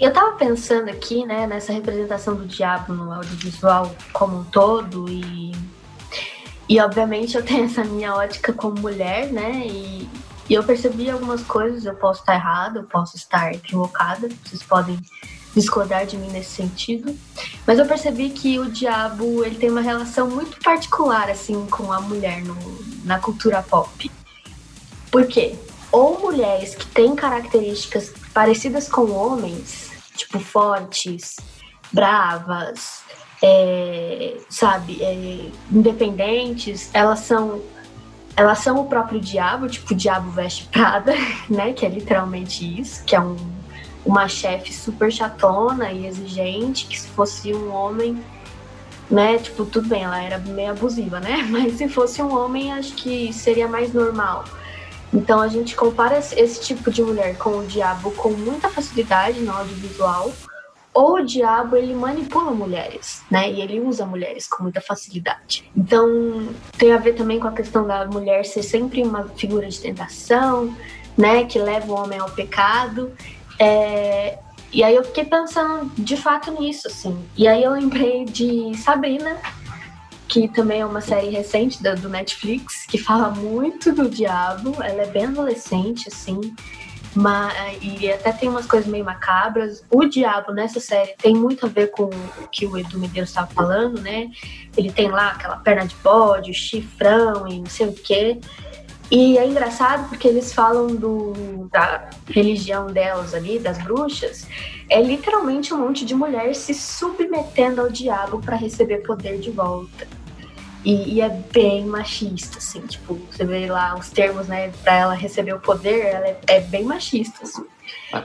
Eu 0.00 0.12
tava 0.12 0.32
pensando 0.36 0.88
aqui, 0.88 1.26
né, 1.26 1.46
nessa 1.46 1.72
representação 1.72 2.34
do 2.34 2.46
diabo 2.46 2.94
no 2.94 3.12
audiovisual 3.12 3.94
como 4.12 4.38
um 4.38 4.44
todo 4.44 5.08
e 5.08 5.52
e 6.70 6.78
obviamente 6.80 7.36
eu 7.36 7.42
tenho 7.44 7.64
essa 7.64 7.82
minha 7.82 8.14
ótica 8.14 8.52
como 8.52 8.80
mulher, 8.80 9.32
né, 9.32 9.66
e, 9.66 10.08
e 10.48 10.54
eu 10.54 10.62
percebi 10.62 11.10
algumas 11.10 11.42
coisas, 11.42 11.84
eu 11.84 11.96
posso 11.96 12.20
estar 12.20 12.36
errada, 12.36 12.78
eu 12.78 12.84
posso 12.84 13.16
estar 13.16 13.52
equivocada, 13.52 14.28
vocês 14.44 14.62
podem 14.62 14.96
discordar 15.54 16.06
de 16.06 16.16
mim 16.16 16.28
nesse 16.28 16.50
sentido, 16.50 17.16
mas 17.66 17.78
eu 17.78 17.86
percebi 17.86 18.30
que 18.30 18.58
o 18.58 18.70
diabo 18.70 19.44
ele 19.44 19.56
tem 19.56 19.70
uma 19.70 19.80
relação 19.80 20.28
muito 20.28 20.58
particular 20.60 21.28
assim 21.28 21.66
com 21.66 21.92
a 21.92 22.00
mulher 22.00 22.42
no, 22.42 22.56
na 23.04 23.18
cultura 23.18 23.62
pop. 23.62 24.10
Por 25.10 25.26
quê? 25.26 25.56
Ou 25.90 26.20
mulheres 26.20 26.74
que 26.74 26.86
têm 26.86 27.16
características 27.16 28.12
parecidas 28.32 28.88
com 28.88 29.10
homens, 29.10 29.90
tipo 30.14 30.38
fortes, 30.38 31.36
bravas, 31.92 33.02
é, 33.42 34.36
sabe, 34.48 35.02
é, 35.02 35.50
independentes, 35.72 36.90
elas 36.92 37.20
são 37.20 37.60
elas 38.36 38.58
são 38.60 38.78
o 38.78 38.86
próprio 38.86 39.20
diabo, 39.20 39.68
tipo 39.68 39.92
o 39.92 39.96
diabo 39.96 40.30
veste 40.30 40.64
Prada, 40.68 41.12
né? 41.50 41.72
Que 41.72 41.84
é 41.84 41.88
literalmente 41.88 42.80
isso, 42.80 43.04
que 43.04 43.14
é 43.14 43.20
um, 43.20 43.36
uma 44.04 44.28
chefe 44.28 44.72
super 44.72 45.12
chatona 45.12 45.92
e 45.92 46.06
exigente, 46.06 46.86
que 46.86 46.98
se 46.98 47.08
fosse 47.08 47.54
um 47.54 47.72
homem, 47.72 48.22
né? 49.10 49.38
Tipo, 49.38 49.64
tudo 49.64 49.88
bem, 49.88 50.04
ela 50.04 50.22
era 50.22 50.38
meio 50.38 50.70
abusiva, 50.70 51.20
né? 51.20 51.46
Mas 51.50 51.74
se 51.74 51.88
fosse 51.88 52.22
um 52.22 52.36
homem, 52.36 52.72
acho 52.72 52.94
que 52.94 53.32
seria 53.32 53.68
mais 53.68 53.92
normal. 53.92 54.44
Então 55.12 55.40
a 55.40 55.48
gente 55.48 55.74
compara 55.74 56.18
esse 56.18 56.60
tipo 56.60 56.90
de 56.90 57.02
mulher 57.02 57.36
com 57.36 57.58
o 57.58 57.66
diabo 57.66 58.12
com 58.12 58.30
muita 58.30 58.68
facilidade 58.68 59.40
no 59.40 59.50
audiovisual, 59.50 60.32
ou 60.94 61.16
o 61.16 61.24
diabo 61.24 61.76
ele 61.76 61.94
manipula 61.94 62.50
mulheres, 62.52 63.22
né? 63.30 63.50
E 63.50 63.60
ele 63.60 63.80
usa 63.80 64.06
mulheres 64.06 64.46
com 64.48 64.62
muita 64.62 64.80
facilidade. 64.80 65.70
Então 65.76 66.48
tem 66.76 66.92
a 66.92 66.98
ver 66.98 67.14
também 67.14 67.38
com 67.38 67.48
a 67.48 67.52
questão 67.52 67.86
da 67.86 68.06
mulher 68.06 68.44
ser 68.44 68.62
sempre 68.62 69.02
uma 69.02 69.24
figura 69.24 69.68
de 69.68 69.80
tentação, 69.80 70.74
né? 71.16 71.44
Que 71.44 71.58
leva 71.58 71.92
o 71.92 71.96
homem 71.96 72.18
ao 72.18 72.30
pecado. 72.30 73.12
É... 73.60 74.38
E 74.72 74.84
aí 74.84 74.94
eu 74.94 75.04
fiquei 75.04 75.24
pensando 75.24 75.90
de 75.98 76.16
fato 76.16 76.52
nisso, 76.60 76.86
assim. 76.86 77.18
E 77.36 77.46
aí 77.46 77.62
eu 77.62 77.72
lembrei 77.72 78.24
de 78.24 78.72
Sabrina, 78.76 79.36
que 80.28 80.46
também 80.46 80.80
é 80.80 80.86
uma 80.86 81.00
série 81.00 81.28
recente 81.28 81.82
do, 81.82 81.94
do 81.96 82.08
Netflix, 82.08 82.86
que 82.86 82.96
fala 82.96 83.30
muito 83.30 83.92
do 83.92 84.08
diabo. 84.08 84.80
Ela 84.80 85.02
é 85.02 85.06
bem 85.06 85.26
adolescente, 85.26 86.08
assim. 86.08 86.54
E 87.82 88.12
até 88.12 88.30
tem 88.30 88.48
umas 88.48 88.66
coisas 88.66 88.88
meio 88.88 89.04
macabras. 89.04 89.84
O 89.90 90.04
diabo 90.04 90.52
nessa 90.52 90.78
série 90.78 91.14
tem 91.20 91.34
muito 91.34 91.66
a 91.66 91.68
ver 91.68 91.90
com 91.90 92.04
o 92.04 92.48
que 92.52 92.64
o 92.64 92.78
Edu 92.78 92.98
Medeiros 92.98 93.30
estava 93.30 93.48
falando, 93.48 94.00
né? 94.00 94.30
Ele 94.76 94.92
tem 94.92 95.10
lá 95.10 95.30
aquela 95.30 95.56
perna 95.56 95.86
de 95.86 95.96
bode, 95.96 96.54
chifrão 96.54 97.48
e 97.48 97.58
não 97.58 97.66
sei 97.66 97.88
o 97.88 97.92
quê. 97.92 98.38
E 99.10 99.36
é 99.36 99.46
engraçado 99.46 100.08
porque 100.08 100.28
eles 100.28 100.52
falam 100.52 100.86
do, 100.86 101.68
da 101.72 102.10
religião 102.28 102.86
delas 102.86 103.34
ali, 103.34 103.58
das 103.58 103.78
bruxas. 103.78 104.46
É 104.88 105.02
literalmente 105.02 105.74
um 105.74 105.78
monte 105.78 106.04
de 106.04 106.14
mulher 106.14 106.54
se 106.54 106.72
submetendo 106.72 107.80
ao 107.80 107.90
diabo 107.90 108.40
para 108.40 108.54
receber 108.54 108.98
poder 108.98 109.38
de 109.38 109.50
volta. 109.50 110.06
E, 110.84 111.14
e, 111.14 111.20
é 111.20 111.28
bem 111.28 111.84
machista, 111.84 112.56
assim, 112.56 112.80
tipo, 112.86 113.18
você 113.30 113.44
vê 113.44 113.66
lá 113.66 113.94
os 113.98 114.08
termos, 114.08 114.48
né, 114.48 114.72
pra 114.82 114.94
ela 114.94 115.14
receber 115.14 115.52
o 115.52 115.60
poder, 115.60 116.06
ela 116.06 116.26
é, 116.26 116.40
é 116.46 116.60
bem 116.60 116.84
machista, 116.84 117.40
assim. 117.42 117.66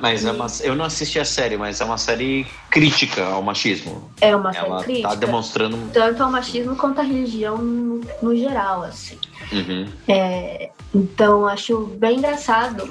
Mas 0.01 0.23
e... 0.23 0.27
é 0.27 0.31
uma, 0.31 0.47
eu 0.61 0.75
não 0.75 0.85
assisti 0.85 1.19
a 1.19 1.25
série, 1.25 1.57
mas 1.57 1.79
é 1.79 1.85
uma 1.85 1.97
série 1.97 2.45
crítica 2.69 3.25
ao 3.25 3.41
machismo. 3.41 4.09
É 4.19 4.35
uma 4.35 4.51
série 4.53 4.65
ela 4.65 4.83
crítica. 4.83 5.09
Tá 5.09 5.15
demonstrando. 5.15 5.77
Tanto 5.93 6.23
ao 6.23 6.31
machismo 6.31 6.75
quanto 6.75 6.99
à 6.99 7.03
religião 7.03 7.57
no, 7.57 8.01
no 8.21 8.35
geral, 8.35 8.83
assim. 8.83 9.17
Uhum. 9.51 9.87
É, 10.07 10.69
então, 10.93 11.47
acho 11.47 11.85
bem 11.97 12.17
engraçado. 12.17 12.89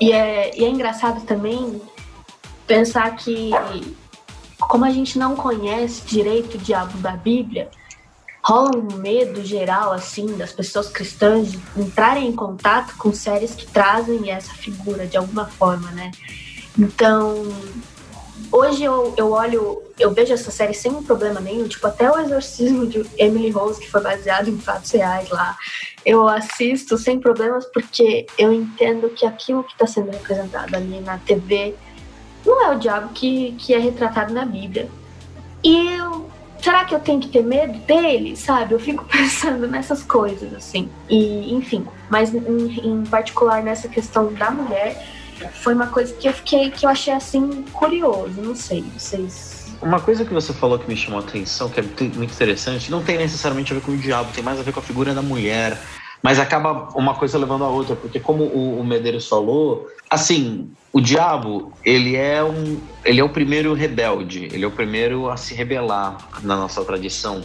E 0.00 0.12
é, 0.12 0.58
e 0.58 0.64
é 0.64 0.68
engraçado 0.68 1.24
também 1.24 1.80
pensar 2.66 3.14
que, 3.16 3.50
como 4.58 4.84
a 4.84 4.90
gente 4.90 5.18
não 5.18 5.36
conhece 5.36 6.02
direito 6.06 6.56
o 6.56 6.58
diabo 6.58 6.96
da 6.98 7.12
Bíblia, 7.12 7.70
rola 8.42 8.76
um 8.76 8.96
medo 8.96 9.44
geral, 9.44 9.92
assim, 9.92 10.26
das 10.36 10.52
pessoas 10.52 10.88
cristãs 10.88 11.54
entrarem 11.76 12.26
em 12.28 12.32
contato 12.32 12.96
com 12.96 13.12
séries 13.12 13.54
que 13.54 13.66
trazem 13.66 14.30
essa 14.30 14.52
figura 14.52 15.06
de 15.06 15.16
alguma 15.16 15.46
forma, 15.46 15.90
né? 15.92 16.10
Então, 16.76 17.44
hoje 18.50 18.82
eu, 18.82 19.14
eu 19.16 19.30
olho, 19.30 19.82
eu 19.98 20.12
vejo 20.12 20.32
essa 20.32 20.50
série 20.50 20.74
sem 20.74 20.90
um 20.90 21.04
problema 21.04 21.40
nenhum, 21.40 21.68
tipo, 21.68 21.86
até 21.86 22.10
o 22.10 22.18
exorcismo 22.18 22.84
de 22.86 23.06
Emily 23.16 23.50
Rose, 23.50 23.78
que 23.78 23.88
foi 23.88 24.00
baseado 24.00 24.48
em 24.48 24.58
fatos 24.58 24.90
reais 24.90 25.30
lá, 25.30 25.56
eu 26.04 26.26
assisto 26.26 26.98
sem 26.98 27.20
problemas 27.20 27.64
porque 27.66 28.26
eu 28.36 28.52
entendo 28.52 29.08
que 29.10 29.24
aquilo 29.24 29.62
que 29.62 29.72
está 29.72 29.86
sendo 29.86 30.10
representado 30.10 30.74
ali 30.74 31.00
na 31.00 31.16
TV 31.18 31.76
não 32.44 32.60
é 32.60 32.74
o 32.74 32.78
diabo 32.78 33.10
que, 33.12 33.52
que 33.52 33.72
é 33.72 33.78
retratado 33.78 34.34
na 34.34 34.44
Bíblia. 34.44 34.90
E 35.62 35.92
eu 35.92 36.28
será 36.62 36.84
que 36.84 36.94
eu 36.94 37.00
tenho 37.00 37.20
que 37.20 37.28
ter 37.28 37.42
medo 37.42 37.78
dele, 37.80 38.36
sabe? 38.36 38.74
Eu 38.74 38.80
fico 38.80 39.04
pensando 39.10 39.66
nessas 39.66 40.02
coisas, 40.02 40.54
assim. 40.54 40.88
E, 41.08 41.52
enfim, 41.52 41.86
mas 42.08 42.32
em, 42.34 42.80
em, 42.86 43.04
particular 43.04 43.62
nessa 43.62 43.88
questão 43.88 44.32
da 44.32 44.50
mulher, 44.50 45.06
foi 45.62 45.74
uma 45.74 45.88
coisa 45.88 46.14
que 46.14 46.28
eu 46.28 46.32
fiquei, 46.32 46.70
que 46.70 46.86
eu 46.86 46.90
achei 46.90 47.12
assim 47.12 47.64
curioso, 47.72 48.40
não 48.40 48.54
sei, 48.54 48.82
vocês. 48.96 49.62
Uma 49.82 49.98
coisa 49.98 50.24
que 50.24 50.32
você 50.32 50.52
falou 50.52 50.78
que 50.78 50.88
me 50.88 50.96
chamou 50.96 51.18
a 51.18 51.22
atenção, 51.24 51.68
que 51.68 51.80
é 51.80 51.82
muito 51.82 52.32
interessante, 52.32 52.88
não 52.88 53.02
tem 53.02 53.18
necessariamente 53.18 53.72
a 53.72 53.74
ver 53.74 53.82
com 53.82 53.92
o 53.92 53.96
diabo, 53.96 54.30
tem 54.32 54.44
mais 54.44 54.60
a 54.60 54.62
ver 54.62 54.72
com 54.72 54.78
a 54.78 54.82
figura 54.82 55.12
da 55.12 55.22
mulher. 55.22 55.76
Mas 56.22 56.38
acaba 56.38 56.88
uma 56.94 57.14
coisa 57.14 57.36
levando 57.36 57.64
a 57.64 57.68
outra, 57.68 57.96
porque 57.96 58.20
como 58.20 58.44
o, 58.44 58.78
o 58.78 58.84
Medeiros 58.84 59.28
falou, 59.28 59.88
assim, 60.08 60.70
o 60.92 61.00
diabo, 61.00 61.72
ele 61.84 62.14
é 62.14 62.44
um, 62.44 62.78
ele 63.04 63.20
é 63.20 63.24
o 63.24 63.28
primeiro 63.28 63.74
rebelde, 63.74 64.48
ele 64.52 64.64
é 64.64 64.66
o 64.66 64.70
primeiro 64.70 65.28
a 65.28 65.36
se 65.36 65.52
rebelar 65.54 66.18
na 66.42 66.54
nossa 66.54 66.84
tradição. 66.84 67.42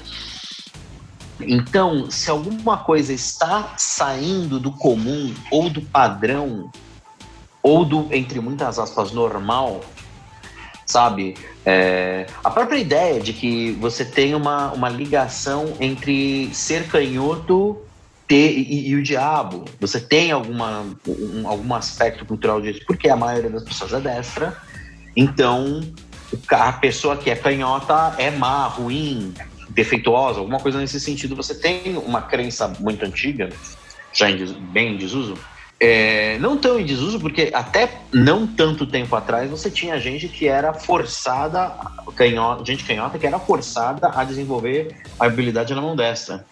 Então, 1.40 2.10
se 2.10 2.30
alguma 2.30 2.78
coisa 2.78 3.14
está 3.14 3.74
saindo 3.78 4.60
do 4.60 4.72
comum 4.72 5.34
ou 5.52 5.70
do 5.70 5.82
padrão 5.82 6.72
ou 7.62 7.86
do 7.86 8.08
entre 8.12 8.40
muitas 8.40 8.80
aspas 8.80 9.12
normal, 9.12 9.82
sabe? 10.86 11.36
É, 11.66 12.28
a 12.44 12.50
própria 12.50 12.78
ideia 12.78 13.20
de 13.20 13.34
que 13.34 13.72
você 13.74 14.06
tem 14.06 14.34
uma, 14.34 14.72
uma 14.72 14.90
ligação 14.90 15.74
entre 15.80 16.50
ser 16.54 16.88
canhoto 16.88 17.78
ter, 18.28 18.52
e, 18.52 18.90
e, 18.90 18.96
o 18.96 19.02
diabo, 19.02 19.66
você 19.80 20.00
tem 20.00 20.32
alguma, 20.32 20.86
um, 21.08 21.48
algum 21.48 21.74
aspecto 21.74 22.26
cultural 22.26 22.62
disso, 22.62 22.82
porque 22.86 23.10
a 23.10 23.16
maioria 23.16 23.50
das 23.50 23.64
pessoas 23.64 23.94
é 23.94 24.00
destra, 24.02 24.58
então 25.16 25.82
a 26.50 26.74
pessoa 26.74 27.16
que 27.16 27.30
é 27.30 27.36
canhota 27.36 28.16
é 28.18 28.30
má, 28.30 28.68
ruim, 28.68 29.34
defeituosa, 29.70 30.40
alguma 30.40 30.60
coisa 30.60 30.80
nesse 30.80 31.00
sentido. 31.00 31.36
Você 31.36 31.56
tem 31.56 31.98
uma 31.98 32.22
crença 32.22 32.68
muito 32.80 33.06
antiga, 33.06 33.50
já 34.12 34.30
em, 34.30 34.46
bem 34.72 34.94
em 34.94 34.98
desuso, 34.98 35.36
é, 35.80 36.38
não 36.40 36.58
tão 36.58 36.80
em 36.80 36.86
desuso, 36.86 37.20
porque 37.20 37.52
até 37.54 38.02
não 38.12 38.48
tanto 38.48 38.88
tempo 38.88 39.16
atrás 39.16 39.50
você 39.50 39.70
tinha 39.70 40.00
gente 40.00 40.28
que 40.28 40.48
era 40.48 40.74
forçada, 40.74 41.72
canhota, 42.16 42.66
gente 42.66 42.84
canhota 42.84 43.20
que 43.20 43.28
era 43.28 43.38
forçada 43.38 44.10
a 44.14 44.24
desenvolver 44.24 44.96
a 45.20 45.26
habilidade 45.26 45.74
na 45.76 45.82
mão 45.82 45.96
destra. 45.96 46.46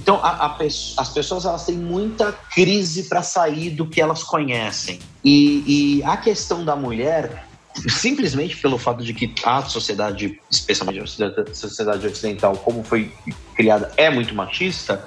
Então, 0.00 0.18
a, 0.22 0.46
a, 0.46 0.56
as 0.96 1.08
pessoas 1.10 1.44
elas 1.44 1.66
têm 1.66 1.76
muita 1.76 2.32
crise 2.32 3.02
para 3.02 3.22
sair 3.22 3.68
do 3.68 3.86
que 3.86 4.00
elas 4.00 4.22
conhecem. 4.22 4.98
E, 5.22 5.98
e, 5.98 6.02
a 6.04 6.16
questão 6.16 6.64
da 6.64 6.74
mulher, 6.74 7.46
simplesmente 7.86 8.56
pelo 8.56 8.78
fato 8.78 9.04
de 9.04 9.12
que 9.12 9.34
a 9.44 9.62
sociedade, 9.62 10.40
especialmente 10.50 11.22
a 11.22 11.54
sociedade 11.54 12.06
ocidental, 12.06 12.56
como 12.56 12.82
foi 12.82 13.12
criada, 13.54 13.92
é 13.98 14.08
muito 14.08 14.34
machista, 14.34 15.04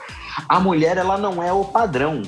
a 0.47 0.59
mulher 0.59 0.97
ela 0.97 1.17
não 1.17 1.41
é 1.41 1.51
o 1.51 1.65
padrão. 1.65 2.21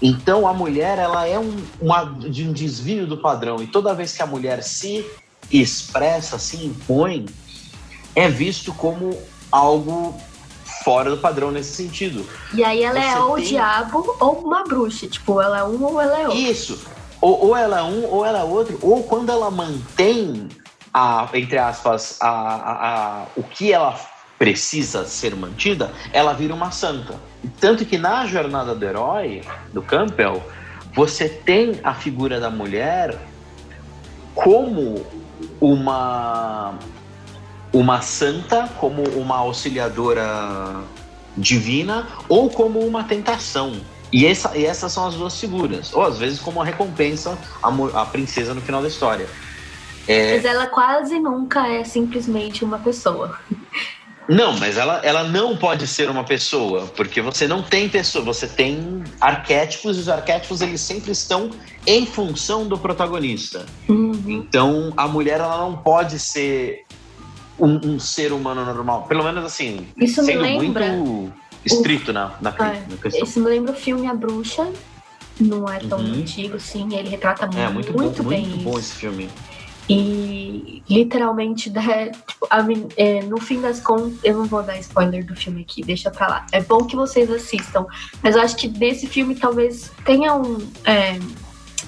Então, 0.00 0.46
a 0.46 0.54
mulher 0.54 0.98
ela 0.98 1.26
é 1.26 1.36
um, 1.36 1.56
uma, 1.80 2.04
de 2.04 2.46
um 2.46 2.52
desvio 2.52 3.08
do 3.08 3.16
padrão. 3.16 3.60
E 3.60 3.66
toda 3.66 3.92
vez 3.92 4.16
que 4.16 4.22
a 4.22 4.26
mulher 4.26 4.62
se 4.62 5.04
expressa, 5.50 6.38
se 6.38 6.64
impõe, 6.64 7.26
é 8.14 8.28
visto 8.28 8.72
como 8.72 9.20
algo 9.50 10.14
fora 10.84 11.10
do 11.10 11.18
padrão 11.18 11.50
nesse 11.50 11.74
sentido. 11.74 12.26
E 12.54 12.64
aí 12.64 12.82
ela 12.82 12.98
é 12.98 13.02
Você 13.02 13.16
é 13.16 13.20
ou 13.20 13.34
tem... 13.34 13.44
o 13.44 13.48
diabo 13.48 14.16
ou 14.20 14.32
uma 14.40 14.64
bruxa. 14.64 15.06
Tipo, 15.06 15.40
ela 15.40 15.58
é 15.58 15.64
um 15.64 15.82
ou 15.82 16.00
ela 16.00 16.18
é 16.18 16.22
outro. 16.28 16.38
Isso. 16.38 16.86
Ou, 17.20 17.46
ou 17.46 17.56
ela 17.56 17.80
é 17.80 17.82
um 17.82 18.04
ou 18.06 18.24
ela 18.24 18.40
é 18.40 18.44
outro. 18.44 18.78
Ou 18.82 19.02
quando 19.02 19.30
ela 19.30 19.50
mantém, 19.50 20.48
a, 20.92 21.28
entre 21.34 21.58
aspas, 21.58 22.16
a, 22.20 22.28
a, 22.28 22.72
a, 22.72 23.26
o 23.36 23.42
que 23.42 23.72
ela 23.72 23.98
precisa 24.38 25.04
ser 25.04 25.36
mantida, 25.36 25.92
ela 26.12 26.32
vira 26.32 26.54
uma 26.54 26.70
santa. 26.70 27.14
Tanto 27.60 27.84
que 27.84 27.98
na 27.98 28.24
jornada 28.26 28.74
do 28.74 28.84
herói, 28.84 29.42
do 29.72 29.82
Campbell, 29.82 30.42
você 30.94 31.28
tem 31.28 31.78
a 31.84 31.92
figura 31.92 32.40
da 32.40 32.48
mulher 32.48 33.18
como 34.34 35.04
uma 35.60 36.78
uma 37.72 38.00
santa 38.00 38.68
como 38.78 39.02
uma 39.10 39.36
auxiliadora 39.36 40.82
divina 41.36 42.08
ou 42.28 42.50
como 42.50 42.80
uma 42.80 43.04
tentação. 43.04 43.80
E, 44.12 44.26
essa, 44.26 44.56
e 44.56 44.64
essas 44.64 44.92
são 44.92 45.06
as 45.06 45.14
duas 45.14 45.38
figuras. 45.38 45.92
Ou 45.92 46.02
às 46.02 46.18
vezes 46.18 46.40
como 46.40 46.58
uma 46.58 46.64
recompensa 46.64 47.38
a, 47.62 48.02
a 48.02 48.06
princesa 48.06 48.54
no 48.54 48.60
final 48.60 48.82
da 48.82 48.88
história. 48.88 49.28
É... 50.08 50.34
Mas 50.34 50.44
ela 50.44 50.66
quase 50.66 51.18
nunca 51.20 51.68
é 51.68 51.84
simplesmente 51.84 52.64
uma 52.64 52.78
pessoa. 52.78 53.38
Não, 54.28 54.56
mas 54.58 54.76
ela, 54.76 55.00
ela 55.02 55.24
não 55.24 55.56
pode 55.56 55.88
ser 55.88 56.08
uma 56.08 56.22
pessoa, 56.22 56.86
porque 56.94 57.20
você 57.20 57.48
não 57.48 57.64
tem 57.64 57.88
pessoa, 57.88 58.24
você 58.24 58.46
tem 58.46 59.02
arquétipos 59.20 59.96
e 59.96 60.00
os 60.00 60.08
arquétipos 60.08 60.60
eles 60.60 60.80
sempre 60.80 61.10
estão 61.10 61.50
em 61.84 62.06
função 62.06 62.68
do 62.68 62.78
protagonista. 62.78 63.66
Uhum. 63.88 64.22
Então 64.28 64.92
a 64.96 65.08
mulher 65.08 65.40
ela 65.40 65.58
não 65.58 65.76
pode 65.76 66.20
ser 66.20 66.84
um, 67.60 67.80
um, 67.94 68.00
ser 68.00 68.32
humano 68.32 68.64
normal. 68.64 69.04
Pelo 69.08 69.22
menos 69.22 69.44
assim. 69.44 69.86
Isso 69.96 70.22
me 70.22 70.34
lembra. 70.34 70.92
Muito... 70.92 71.32
estrito 71.64 72.12
na, 72.12 72.32
na, 72.40 72.50
É, 72.50 72.84
na 72.88 72.96
questão. 72.96 73.22
Esse 73.22 73.38
me 73.38 73.46
lembra 73.46 73.72
o 73.72 73.76
filme 73.76 74.06
A 74.06 74.14
Bruxa. 74.14 74.70
Não 75.38 75.66
é 75.68 75.78
tão 75.78 75.98
Uhum. 75.98 76.14
antigo, 76.14 76.60
sim. 76.60 76.88
Ele 76.94 77.08
retrata 77.08 77.48
É, 77.56 77.68
muito, 77.70 77.92
bom, 77.92 77.98
bem 78.28 78.46
muito 78.46 78.62
bom 78.64 78.70
isso. 78.72 78.78
esse 78.78 78.94
filme. 78.94 79.28
E 79.92 80.84
literalmente, 80.88 81.68
né, 81.74 82.10
tipo, 82.10 82.46
a 82.48 82.64
é, 82.96 83.22
no 83.22 83.40
fim 83.40 83.60
das 83.60 83.80
contas, 83.80 84.18
eu 84.22 84.38
não 84.38 84.44
vou 84.44 84.62
dar 84.62 84.78
spoiler 84.78 85.26
do 85.26 85.34
filme 85.34 85.62
aqui, 85.62 85.82
deixa 85.82 86.10
pra 86.10 86.28
lá. 86.28 86.46
É 86.52 86.60
bom 86.60 86.84
que 86.84 86.94
vocês 86.94 87.30
assistam, 87.30 87.86
mas 88.22 88.36
eu 88.36 88.42
acho 88.42 88.56
que 88.56 88.68
nesse 88.68 89.08
filme 89.08 89.34
talvez 89.34 89.90
tenha 90.04 90.34
um, 90.34 90.58
é, 90.84 91.18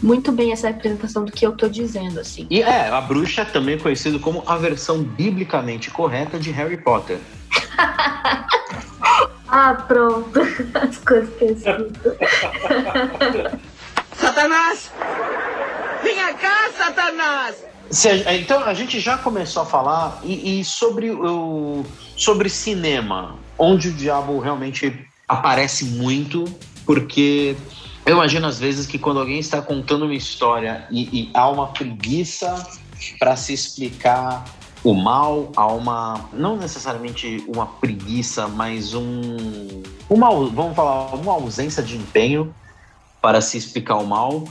muito 0.03 0.33
bem 0.33 0.53
essa 0.53 0.69
representação 0.69 1.25
do 1.25 1.31
que 1.33 1.47
eu 1.47 1.53
tô 1.53 1.69
dizendo, 1.69 2.19
assim. 2.21 2.47
E 2.51 2.61
é, 2.63 2.89
a 2.89 3.01
bruxa 3.01 3.45
também 3.45 3.77
é 3.77 3.79
conhecido 3.79 4.19
como 4.19 4.43
a 4.47 4.57
versão 4.57 5.03
biblicamente 5.03 5.91
correta 5.91 6.39
de 6.39 6.51
Harry 6.51 6.77
Potter. 6.77 7.19
Ah, 9.55 9.75
pronto, 9.87 10.41
as 10.81 10.97
coisas 10.97 11.29
que 11.37 11.45
eu 11.45 11.53
escuto. 11.53 12.17
Satanás! 14.17 14.91
Venha 16.03 16.33
cá, 16.33 16.71
Satanás! 16.75 17.57
A- 18.27 18.35
então 18.35 18.65
a 18.65 18.73
gente 18.73 18.99
já 18.99 19.19
começou 19.19 19.63
a 19.63 19.67
falar 19.67 20.21
e, 20.25 20.61
e 20.61 20.65
sobre 20.65 21.11
o 21.11 21.85
sobre 22.17 22.49
cinema, 22.49 23.37
onde 23.59 23.89
o 23.89 23.93
diabo 23.93 24.39
realmente 24.39 25.07
aparece 25.29 25.85
muito, 25.85 26.45
porque 26.87 27.55
eu 28.05 28.17
imagino 28.17 28.47
às 28.47 28.59
vezes 28.59 28.87
que 28.87 28.99
quando 28.99 29.21
alguém 29.21 29.39
está 29.39 29.63
contando 29.63 30.05
uma 30.05 30.15
história 30.15 30.87
e, 30.91 31.03
e 31.21 31.31
há 31.33 31.49
uma 31.49 31.69
preguiça 31.69 32.67
para 33.19 33.37
se 33.37 33.53
explicar 33.53 34.45
o 34.83 34.93
mal, 34.93 35.53
há 35.55 35.67
uma 35.69 36.29
não 36.33 36.57
necessariamente 36.57 37.45
uma 37.47 37.67
preguiça, 37.67 38.49
mas 38.49 38.95
um 38.95 39.83
uma 40.11 40.31
vamos 40.31 40.75
falar 40.75 41.15
uma 41.15 41.33
ausência 41.33 41.83
de 41.83 41.97
empenho 41.97 42.53
para 43.21 43.41
se 43.41 43.57
explicar 43.57 43.97
o 43.97 44.07
mal. 44.07 44.45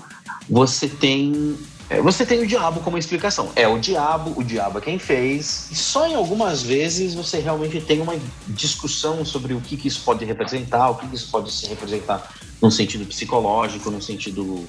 Você 0.50 0.88
tem 0.88 1.58
é, 1.90 2.02
Você 2.02 2.26
tem 2.26 2.40
o 2.40 2.48
diabo 2.48 2.80
como 2.80 2.98
explicação. 2.98 3.52
É 3.54 3.68
o 3.68 3.78
diabo, 3.78 4.34
o 4.40 4.44
diabo 4.46 4.78
é 4.78 4.82
quem 4.82 4.98
fez. 4.98 5.70
E 5.70 5.76
só 5.76 6.08
em 6.08 6.16
algumas 6.16 6.64
vezes 6.64 7.14
você 7.14 7.40
realmente 7.40 7.82
tem 7.82 8.00
uma 8.00 8.16
discussão 8.48 9.26
sobre 9.26 9.54
o 9.54 9.60
que, 9.60 9.76
que 9.76 9.90
isso 9.90 10.02
pode 10.06 10.24
representar, 10.24 10.90
o 10.90 10.96
que, 10.96 11.06
que 11.06 11.16
isso 11.16 11.30
pode 11.30 11.52
se 11.52 11.68
representar 11.68 12.32
num 12.62 12.72
sentido 12.72 13.06
psicológico, 13.06 13.90
num 13.90 14.02
sentido 14.02 14.68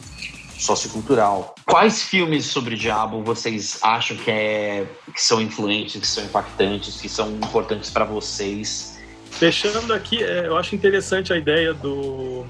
sociocultural. 0.58 1.54
Quais 1.66 2.02
filmes 2.02 2.46
sobre 2.46 2.76
diabo 2.76 3.22
vocês 3.22 3.78
acham 3.82 4.16
que, 4.16 4.30
é, 4.30 4.86
que 5.12 5.20
são 5.20 5.40
influentes, 5.40 6.00
que 6.00 6.06
são 6.06 6.24
impactantes, 6.24 7.00
que 7.00 7.08
são 7.08 7.30
importantes 7.30 7.90
para 7.90 8.04
vocês? 8.04 8.98
Fechando 9.30 9.92
aqui, 9.92 10.22
é, 10.22 10.46
eu 10.46 10.56
acho 10.56 10.74
interessante 10.74 11.32
a 11.32 11.36
ideia 11.36 11.74
do, 11.74 12.44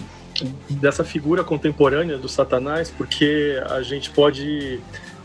dessa 0.69 1.05
figura 1.05 1.43
contemporânea 1.43 2.19
do 2.19 2.29
Satanás, 2.29 2.91
porque 2.91 3.61
a 3.71 3.83
gente 3.83 4.11
pode 4.11 4.81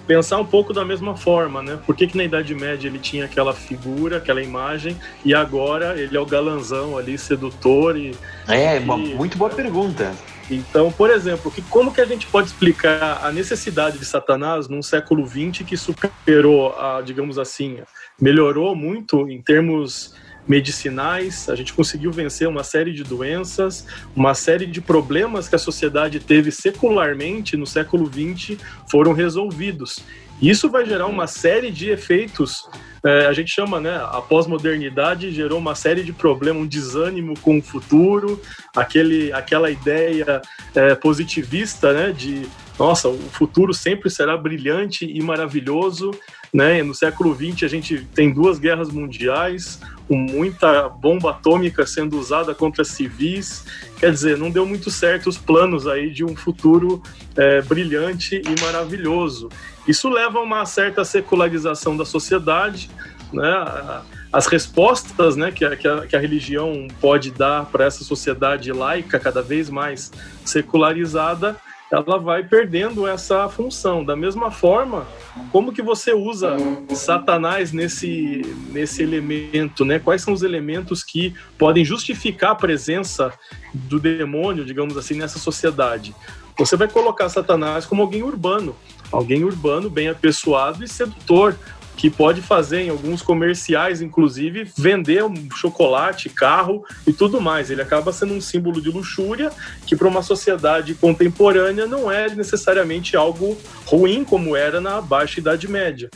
pensar 0.07 0.39
um 0.39 0.45
pouco 0.45 0.71
da 0.73 0.85
mesma 0.85 1.15
forma, 1.15 1.61
né? 1.61 1.77
Por 1.85 1.95
que, 1.95 2.07
que 2.07 2.15
na 2.17 2.23
Idade 2.23 2.55
Média 2.55 2.87
ele 2.87 2.97
tinha 2.97 3.25
aquela 3.25 3.53
figura, 3.53 4.17
aquela 4.17 4.41
imagem, 4.41 4.97
e 5.25 5.33
agora 5.35 5.99
ele 5.99 6.15
é 6.15 6.19
o 6.19 6.25
galanzão 6.25 6.97
ali, 6.97 7.17
sedutor 7.17 7.97
e 7.97 8.15
É, 8.47 8.79
uma 8.79 8.97
E- 8.97 9.13
muito 9.15 9.37
boa 9.37 9.49
pergunta. 9.49 10.15
então, 10.49 10.89
por 10.91 11.09
exemplo, 11.09 11.51
que, 11.51 11.61
como 11.63 11.91
que 11.93 11.99
a 11.99 12.05
gente 12.05 12.25
pode 12.27 12.47
explicar 12.47 13.19
a 13.21 13.31
necessidade 13.31 13.99
de 13.99 14.05
Satanás 14.05 14.69
num 14.69 14.81
século 14.81 15.27
XX 15.27 15.65
que 15.67 15.75
superou, 15.75 16.73
a, 16.79 17.01
digamos 17.01 17.37
assim, 17.37 17.79
melhorou 18.19 18.73
muito 18.73 19.27
em 19.29 19.41
termos 19.41 20.13
medicinais, 20.47 21.49
a 21.49 21.55
gente 21.55 21.73
conseguiu 21.73 22.11
vencer 22.11 22.47
uma 22.47 22.63
série 22.63 22.93
de 22.93 23.03
doenças, 23.03 23.85
uma 24.15 24.33
série 24.33 24.65
de 24.65 24.79
problemas 24.81 25.49
que 25.49 25.55
a 25.55 25.59
sociedade 25.59 26.19
teve 26.19 26.51
secularmente 26.51 27.57
no 27.57 27.67
século 27.67 28.05
XX 28.05 28.57
foram 28.89 29.13
resolvidos. 29.13 30.03
Isso 30.41 30.69
vai 30.69 30.85
gerar 30.85 31.07
uma 31.07 31.25
série 31.25 31.71
de 31.71 31.89
efeitos. 31.89 32.69
é, 33.03 33.25
a 33.25 33.33
gente 33.33 33.51
chama, 33.51 33.79
né? 33.79 33.95
A 33.95 34.21
pós-modernidade 34.21 35.31
gerou 35.31 35.57
uma 35.57 35.73
série 35.73 36.03
de 36.03 36.13
problemas, 36.13 36.61
um 36.61 36.67
desânimo 36.67 37.33
com 37.39 37.57
o 37.57 37.61
futuro, 37.61 38.39
aquele, 38.75 39.31
aquela 39.33 39.71
ideia 39.71 40.41
é, 40.75 40.93
positivista, 40.93 41.91
né? 41.91 42.11
De 42.11 42.47
nossa, 42.77 43.09
o 43.09 43.17
futuro 43.31 43.73
sempre 43.73 44.09
será 44.09 44.37
brilhante 44.37 45.05
e 45.05 45.21
maravilhoso, 45.21 46.11
né? 46.53 46.81
No 46.83 46.93
século 46.93 47.35
XX 47.35 47.63
a 47.63 47.67
gente 47.67 48.07
tem 48.13 48.31
duas 48.31 48.59
guerras 48.59 48.89
mundiais, 48.89 49.79
com 50.07 50.15
muita 50.15 50.87
bomba 50.87 51.31
atômica 51.31 51.85
sendo 51.85 52.17
usada 52.17 52.55
contra 52.55 52.83
civis. 52.83 53.65
Quer 53.99 54.11
dizer, 54.11 54.37
não 54.37 54.49
deu 54.49 54.65
muito 54.65 54.89
certo 54.89 55.27
os 55.27 55.37
planos 55.37 55.87
aí 55.87 56.11
de 56.11 56.23
um 56.23 56.35
futuro 56.35 57.01
é, 57.35 57.61
brilhante 57.61 58.41
e 58.41 58.61
maravilhoso. 58.61 59.49
Isso 59.87 60.09
leva 60.09 60.39
a 60.39 60.41
uma 60.41 60.65
certa 60.65 61.03
secularização 61.03 61.95
da 61.95 62.05
sociedade, 62.05 62.89
né? 63.33 64.01
As 64.31 64.45
respostas 64.45 65.37
né, 65.37 65.51
que, 65.51 65.63
a, 65.63 65.75
que, 65.75 65.87
a, 65.87 66.05
que 66.05 66.15
a 66.15 66.19
religião 66.19 66.87
pode 66.99 67.31
dar 67.31 67.65
para 67.65 67.85
essa 67.85 68.03
sociedade 68.03 68.71
laica 68.73 69.17
cada 69.19 69.41
vez 69.41 69.69
mais 69.69 70.11
secularizada, 70.43 71.55
ela 71.91 72.17
vai 72.17 72.43
perdendo 72.43 73.07
essa 73.07 73.47
função. 73.47 74.03
Da 74.03 74.15
mesma 74.15 74.51
forma, 74.51 75.07
como 75.51 75.71
que 75.71 75.81
você 75.81 76.13
usa 76.13 76.57
Satanás 76.93 77.71
nesse, 77.71 78.41
nesse 78.71 79.03
elemento, 79.03 79.85
né? 79.85 79.99
Quais 79.99 80.21
são 80.21 80.33
os 80.33 80.43
elementos 80.43 81.03
que 81.03 81.33
podem 81.57 81.85
justificar 81.85 82.51
a 82.51 82.55
presença 82.55 83.31
do 83.73 83.99
demônio, 83.99 84.65
digamos 84.65 84.97
assim, 84.97 85.15
nessa 85.15 85.39
sociedade? 85.39 86.13
Você 86.57 86.75
vai 86.75 86.87
colocar 86.87 87.29
Satanás 87.29 87.85
como 87.85 88.01
alguém 88.01 88.23
urbano, 88.23 88.75
alguém 89.11 89.43
urbano, 89.43 89.89
bem 89.89 90.09
apessoado 90.09 90.83
e 90.83 90.87
sedutor, 90.87 91.55
que 91.97 92.11
pode 92.11 92.43
fazer 92.43 92.81
em 92.81 92.89
alguns 92.89 93.23
comerciais, 93.23 94.03
inclusive, 94.03 94.71
vender 94.77 95.23
um 95.23 95.49
chocolate, 95.51 96.29
carro 96.29 96.85
e 97.07 97.11
tudo 97.11 97.41
mais. 97.41 97.71
Ele 97.71 97.81
acaba 97.81 98.13
sendo 98.13 98.35
um 98.35 98.39
símbolo 98.39 98.79
de 98.79 98.89
luxúria 98.89 99.51
que, 99.85 99.95
para 99.95 100.07
uma 100.07 100.21
sociedade 100.21 100.93
contemporânea, 100.93 101.87
não 101.87 102.09
é 102.09 102.29
necessariamente 102.29 103.17
algo 103.17 103.57
ruim 103.85 104.23
como 104.23 104.55
era 104.55 104.79
na 104.79 105.01
Baixa 105.01 105.39
Idade 105.39 105.67
Média. 105.67 106.09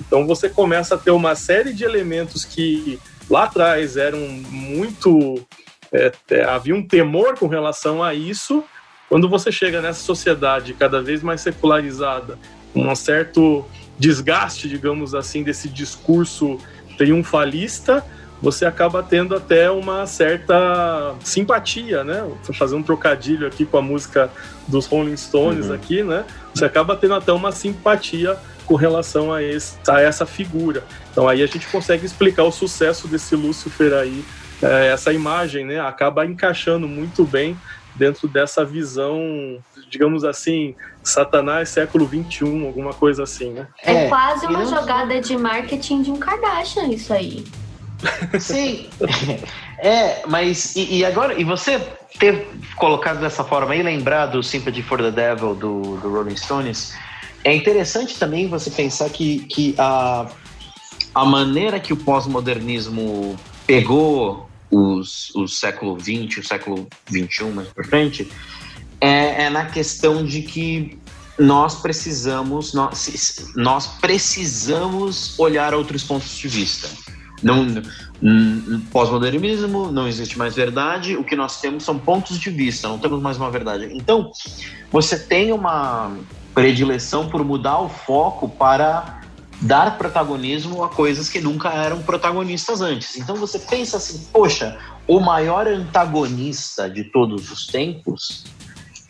Então 0.00 0.26
você 0.26 0.48
começa 0.48 0.94
a 0.94 0.98
ter 0.98 1.10
uma 1.10 1.34
série 1.34 1.74
de 1.74 1.84
elementos 1.84 2.42
que 2.44 2.98
lá 3.28 3.44
atrás 3.44 3.98
eram 3.98 4.18
muito. 4.18 5.46
É, 5.92 6.12
é, 6.30 6.44
havia 6.44 6.74
um 6.74 6.82
temor 6.82 7.38
com 7.38 7.46
relação 7.46 8.02
a 8.02 8.14
isso. 8.14 8.64
Quando 9.08 9.28
você 9.28 9.52
chega 9.52 9.82
nessa 9.82 10.00
sociedade 10.00 10.72
cada 10.72 11.02
vez 11.02 11.22
mais 11.22 11.42
secularizada, 11.42 12.38
um 12.74 12.94
certo 12.94 13.64
desgaste, 13.98 14.68
digamos 14.68 15.14
assim, 15.14 15.42
desse 15.42 15.68
discurso 15.68 16.58
triunfalista, 16.98 18.04
você 18.40 18.66
acaba 18.66 19.02
tendo 19.02 19.34
até 19.34 19.70
uma 19.70 20.06
certa 20.06 21.14
simpatia, 21.24 22.04
né? 22.04 22.22
Vou 22.44 22.54
fazer 22.54 22.74
um 22.74 22.82
trocadilho 22.82 23.46
aqui 23.46 23.64
com 23.64 23.78
a 23.78 23.82
música 23.82 24.30
dos 24.68 24.86
Rolling 24.86 25.16
Stones 25.16 25.66
Uhum. 25.66 25.74
aqui, 25.74 26.02
né? 26.02 26.24
Você 26.54 26.64
acaba 26.64 26.94
tendo 26.96 27.14
até 27.14 27.32
uma 27.32 27.50
simpatia 27.52 28.36
com 28.66 28.74
relação 28.74 29.32
a, 29.32 29.42
esse, 29.42 29.78
a 29.88 30.00
essa 30.00 30.26
figura. 30.26 30.84
Então 31.12 31.26
aí 31.26 31.42
a 31.42 31.46
gente 31.46 31.66
consegue 31.68 32.04
explicar 32.04 32.44
o 32.44 32.52
sucesso 32.52 33.08
desse 33.08 33.34
Lúcifer 33.34 33.94
aí, 33.94 34.24
é, 34.62 34.88
essa 34.88 35.12
imagem, 35.12 35.64
né? 35.64 35.80
Acaba 35.80 36.26
encaixando 36.26 36.86
muito 36.86 37.24
bem 37.24 37.56
dentro 37.94 38.28
dessa 38.28 38.64
visão, 38.64 39.18
digamos 39.90 40.24
assim, 40.24 40.74
Satanás 41.02 41.68
século 41.68 42.06
XXI, 42.06 42.66
alguma 42.66 42.92
coisa 42.92 43.22
assim, 43.22 43.50
né? 43.50 43.66
É, 43.82 44.08
quase 44.08 44.46
e 44.46 44.48
uma 44.48 44.64
jogada 44.66 45.20
de 45.20 45.36
marketing 45.36 46.02
de 46.02 46.10
um 46.10 46.16
Kardashian, 46.16 46.88
isso 46.88 47.12
aí. 47.12 47.44
Sim. 48.38 48.88
É, 49.78 50.26
mas 50.26 50.74
e, 50.74 50.98
e 50.98 51.04
agora, 51.04 51.38
e 51.38 51.44
você 51.44 51.78
ter 52.18 52.48
colocado 52.76 53.20
dessa 53.20 53.44
forma 53.44 53.74
aí, 53.74 53.82
lembrar 53.82 54.26
do 54.26 54.42
Sympathy 54.42 54.82
for 54.82 54.98
the 54.98 55.10
Devil 55.10 55.54
do, 55.54 55.96
do 55.98 56.10
Rolling 56.10 56.36
Stones, 56.36 56.94
é 57.44 57.54
interessante 57.54 58.18
também 58.18 58.48
você 58.48 58.70
pensar 58.70 59.10
que, 59.10 59.40
que 59.40 59.74
a, 59.76 60.26
a 61.14 61.24
maneira 61.24 61.78
que 61.78 61.92
o 61.92 61.96
pós-modernismo 61.96 63.38
pegou 63.66 64.48
os, 64.70 65.34
o 65.34 65.46
século 65.46 65.98
XX, 66.00 66.38
o 66.38 66.42
século 66.42 66.88
XXI 67.08 67.44
mais 67.54 67.68
pra 67.68 67.84
frente, 67.84 68.28
é, 69.00 69.44
é 69.44 69.50
na 69.50 69.66
questão 69.66 70.24
de 70.24 70.42
que 70.42 70.98
nós 71.38 71.76
precisamos, 71.76 72.72
nós, 72.72 73.52
nós 73.54 73.86
precisamos 74.00 75.38
olhar 75.38 75.74
outros 75.74 76.02
pontos 76.02 76.36
de 76.36 76.48
vista. 76.48 76.88
Não, 77.42 77.66
pós-modernismo, 78.90 79.92
não 79.92 80.08
existe 80.08 80.38
mais 80.38 80.54
verdade, 80.54 81.16
o 81.16 81.24
que 81.24 81.36
nós 81.36 81.60
temos 81.60 81.84
são 81.84 81.98
pontos 81.98 82.38
de 82.38 82.50
vista, 82.50 82.88
não 82.88 82.98
temos 82.98 83.20
mais 83.20 83.36
uma 83.36 83.50
verdade. 83.50 83.90
Então, 83.92 84.32
você 84.90 85.18
tem 85.18 85.52
uma 85.52 86.16
predileção 86.54 87.28
por 87.28 87.44
mudar 87.44 87.78
o 87.80 87.88
foco 87.90 88.48
para 88.48 89.20
dar 89.60 89.96
protagonismo 89.98 90.82
a 90.82 90.88
coisas 90.88 91.28
que 91.28 91.40
nunca 91.40 91.70
eram 91.70 92.02
protagonistas 92.02 92.80
antes. 92.80 93.16
Então 93.16 93.36
você 93.36 93.58
pensa 93.58 93.96
assim, 93.96 94.26
poxa, 94.32 94.78
o 95.06 95.20
maior 95.20 95.66
antagonista 95.66 96.90
de 96.90 97.04
todos 97.04 97.50
os 97.50 97.66
tempos, 97.66 98.44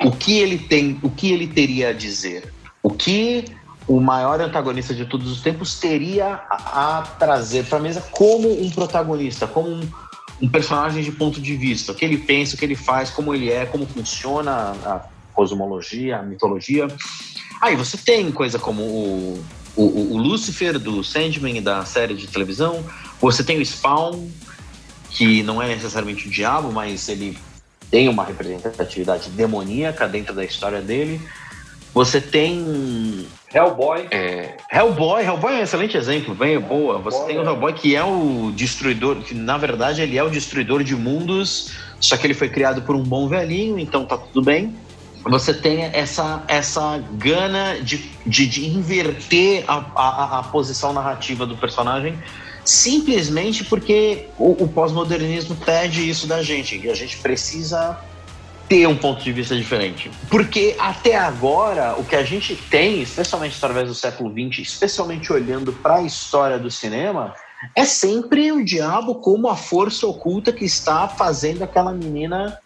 o 0.03 0.11
que 0.11 0.39
ele 0.39 0.59
tem, 0.59 0.99
o 1.03 1.11
que 1.11 1.33
ele 1.33 1.47
teria 1.47 1.91
a 1.91 1.93
dizer? 1.93 2.53
O 2.83 2.91
que 2.91 3.45
o 3.89 4.01
maior 4.01 4.41
antagonista 4.41 4.93
de 4.93 5.07
todos 5.07 5.31
os 5.31 5.41
tempos 5.41 5.79
teria 5.79 6.41
a, 6.51 6.99
a 6.99 7.03
trazer 7.03 7.65
para 7.67 7.79
a 7.79 7.81
mesa 7.81 8.01
como 8.11 8.51
um 8.61 8.69
protagonista, 8.71 9.47
como 9.47 9.69
um, 9.69 9.89
um, 10.43 10.49
personagem 10.49 11.03
de 11.03 11.13
ponto 11.13 11.41
de 11.41 11.57
vista, 11.57 11.93
o 11.93 11.95
que 11.95 12.05
ele 12.05 12.19
pensa, 12.19 12.55
o 12.57 12.59
que 12.59 12.65
ele 12.65 12.75
faz, 12.75 13.11
como 13.11 13.35
ele 13.35 13.51
é, 13.51 13.65
como 13.65 13.87
funciona 13.87 14.53
a 14.53 15.07
cosmologia, 15.33 16.19
a 16.19 16.23
mitologia. 16.23 16.89
Aí 17.61 17.77
você 17.77 17.97
tem 17.97 18.31
coisa 18.33 18.59
como 18.59 18.83
o, 18.83 19.45
o, 19.77 20.15
o 20.15 20.19
Lucifer 20.19 20.79
do 20.79 21.05
Sandman 21.05 21.63
da 21.63 21.85
série 21.85 22.15
de 22.15 22.27
televisão, 22.27 22.85
você 23.21 23.45
tem 23.45 23.59
o 23.59 23.65
Spawn, 23.65 24.29
que 25.11 25.43
não 25.45 25.63
é 25.63 25.69
necessariamente 25.69 26.27
o 26.27 26.31
diabo, 26.31 26.73
mas 26.73 27.09
ele 27.09 27.39
tem 27.91 28.09
uma 28.09 28.25
representatividade 28.25 29.31
demoníaca 29.31 30.09
dentro 30.09 30.35
da 30.35 30.45
história 30.45 30.81
dele. 30.81 31.21
Você 31.95 32.21
tem. 32.21 33.27
Hellboy. 33.55 34.07
É, 34.11 34.57
Hellboy, 34.71 35.25
Hellboy 35.25 35.55
é 35.55 35.61
um 35.61 35.63
excelente 35.63 35.97
exemplo, 35.97 36.35
bem 36.35 36.61
boa. 36.61 36.99
Você 36.99 37.25
tem 37.25 37.39
o 37.39 37.43
é. 37.43 37.47
Hellboy 37.47 37.73
que 37.73 37.97
é 37.97 38.05
o 38.05 38.53
destruidor, 38.55 39.17
que 39.17 39.35
na 39.35 39.57
verdade 39.57 40.03
ele 40.03 40.19
é 40.19 40.23
o 40.23 40.29
destruidor 40.29 40.85
de 40.85 40.95
mundos, 40.95 41.73
só 41.99 42.17
que 42.17 42.27
ele 42.27 42.35
foi 42.35 42.51
criado 42.51 42.83
por 42.83 42.95
um 42.95 43.03
bom 43.03 43.29
velhinho, 43.29 43.79
então 43.79 44.05
tá 44.05 44.19
tudo 44.19 44.45
bem. 44.45 44.75
Você 45.25 45.55
tem 45.55 45.85
essa, 45.85 46.45
essa 46.47 47.03
gana 47.15 47.81
de, 47.81 48.11
de, 48.27 48.47
de 48.47 48.69
inverter 48.69 49.65
a, 49.67 49.85
a, 49.97 50.39
a 50.39 50.43
posição 50.43 50.93
narrativa 50.93 51.47
do 51.47 51.57
personagem 51.57 52.17
simplesmente 52.67 53.65
porque 53.65 54.29
o, 54.37 54.65
o 54.65 54.69
pós-modernismo 54.69 55.57
pede 55.57 56.09
isso 56.09 56.27
da 56.27 56.43
gente, 56.43 56.79
que 56.79 56.91
a 56.91 56.95
gente 56.95 57.17
precisa 57.19 57.99
ter 58.69 58.87
um 58.89 58.97
ponto 58.97 59.23
de 59.23 59.33
vista 59.33 59.55
diferente. 59.55 60.11
Porque 60.29 60.75
até 60.79 61.17
agora, 61.17 61.95
o 61.97 62.05
que 62.05 62.17
a 62.17 62.25
gente 62.25 62.57
tem, 62.57 63.01
especialmente 63.01 63.57
através 63.57 63.87
do 63.87 63.95
século 63.95 64.31
XX, 64.31 64.59
especialmente 64.59 65.33
olhando 65.33 65.73
para 65.73 65.97
a 65.97 66.03
história 66.03 66.59
do 66.59 66.71
cinema, 66.71 67.33
é 67.75 67.85
sempre 67.85 68.51
o 68.51 68.65
diabo 68.65 69.17
como 69.17 69.49
a 69.49 69.57
força 69.57 70.07
oculta 70.07 70.53
que 70.53 70.65
está 70.65 71.09
fazendo 71.09 71.63
aquela 71.63 71.93
menina 71.93 72.59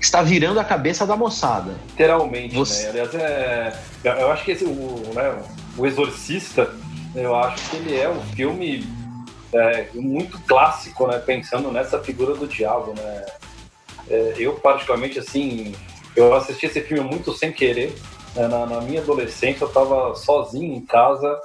está 0.00 0.22
virando 0.22 0.58
a 0.58 0.64
cabeça 0.64 1.06
da 1.06 1.14
moçada. 1.14 1.74
Literalmente, 1.90 2.54
Você... 2.54 2.84
né? 2.84 2.88
Aliás, 2.90 3.14
é... 3.14 3.72
eu 4.04 4.32
acho 4.32 4.44
que 4.44 4.50
esse, 4.50 4.64
o, 4.64 5.12
né, 5.14 5.40
o 5.76 5.86
Exorcista, 5.86 6.74
eu 7.14 7.36
acho 7.36 7.70
que 7.70 7.76
ele 7.76 7.96
é 7.96 8.08
um 8.08 8.20
filme 8.34 8.84
é, 9.52 9.88
muito 9.94 10.38
clássico, 10.46 11.06
né? 11.06 11.18
Pensando 11.18 11.70
nessa 11.70 11.98
figura 11.98 12.34
do 12.34 12.46
diabo, 12.46 12.94
né? 12.96 13.26
É, 14.08 14.34
eu, 14.38 14.54
particularmente, 14.54 15.18
assim, 15.18 15.74
eu 16.16 16.34
assisti 16.34 16.66
esse 16.66 16.80
filme 16.80 17.08
muito 17.08 17.32
sem 17.32 17.52
querer. 17.52 17.94
Né? 18.34 18.48
Na, 18.48 18.66
na, 18.66 18.80
minha 18.80 19.00
adolescência, 19.00 19.64
eu 19.64 19.68
estava 19.68 20.14
sozinho 20.14 20.74
em 20.74 20.80
casa 20.80 21.38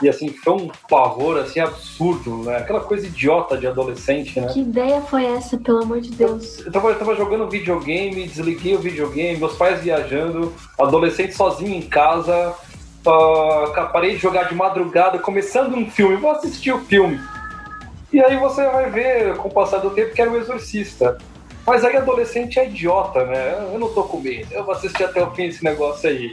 e, 0.00 0.08
assim, 0.08 0.28
foi 0.28 0.52
um 0.52 0.70
pavor, 0.88 1.38
assim, 1.38 1.58
absurdo, 1.58 2.44
né? 2.44 2.58
Aquela 2.58 2.80
coisa 2.80 3.06
idiota 3.06 3.58
de 3.58 3.66
adolescente, 3.66 4.40
né? 4.40 4.48
Que 4.52 4.60
ideia 4.60 5.00
foi 5.00 5.24
essa, 5.24 5.58
pelo 5.58 5.82
amor 5.82 6.00
de 6.00 6.10
Deus? 6.10 6.60
Eu, 6.60 6.66
eu, 6.66 6.72
tava, 6.72 6.88
eu 6.90 6.98
tava 6.98 7.16
jogando 7.16 7.48
videogame, 7.48 8.26
desliguei 8.26 8.76
o 8.76 8.80
videogame, 8.80 9.38
meus 9.38 9.56
pais 9.56 9.80
viajando, 9.80 10.54
adolescente 10.78 11.34
sozinho 11.34 11.74
em 11.74 11.82
casa, 11.82 12.54
uh, 13.04 13.92
parei 13.92 14.12
de 14.12 14.18
jogar 14.18 14.44
de 14.44 14.54
madrugada, 14.54 15.18
começando 15.18 15.74
um 15.74 15.90
filme, 15.90 16.16
vou 16.16 16.30
assistir 16.30 16.72
o 16.72 16.78
filme. 16.80 17.18
E 18.12 18.20
aí 18.20 18.36
você 18.36 18.66
vai 18.66 18.90
ver, 18.90 19.36
com 19.36 19.48
o 19.48 19.52
passar 19.52 19.78
do 19.78 19.90
tempo, 19.90 20.14
que 20.14 20.22
era 20.22 20.30
o 20.30 20.36
Exorcista. 20.36 21.18
Mas 21.66 21.84
aí 21.84 21.96
adolescente 21.96 22.58
é 22.58 22.66
idiota, 22.66 23.26
né? 23.26 23.68
Eu 23.72 23.78
não 23.78 23.92
tô 23.92 24.04
com 24.04 24.18
medo, 24.18 24.48
eu 24.50 24.64
vou 24.64 24.74
assistir 24.74 25.04
até 25.04 25.22
o 25.22 25.30
fim 25.32 25.44
esse 25.44 25.62
negócio 25.62 26.08
aí. 26.08 26.30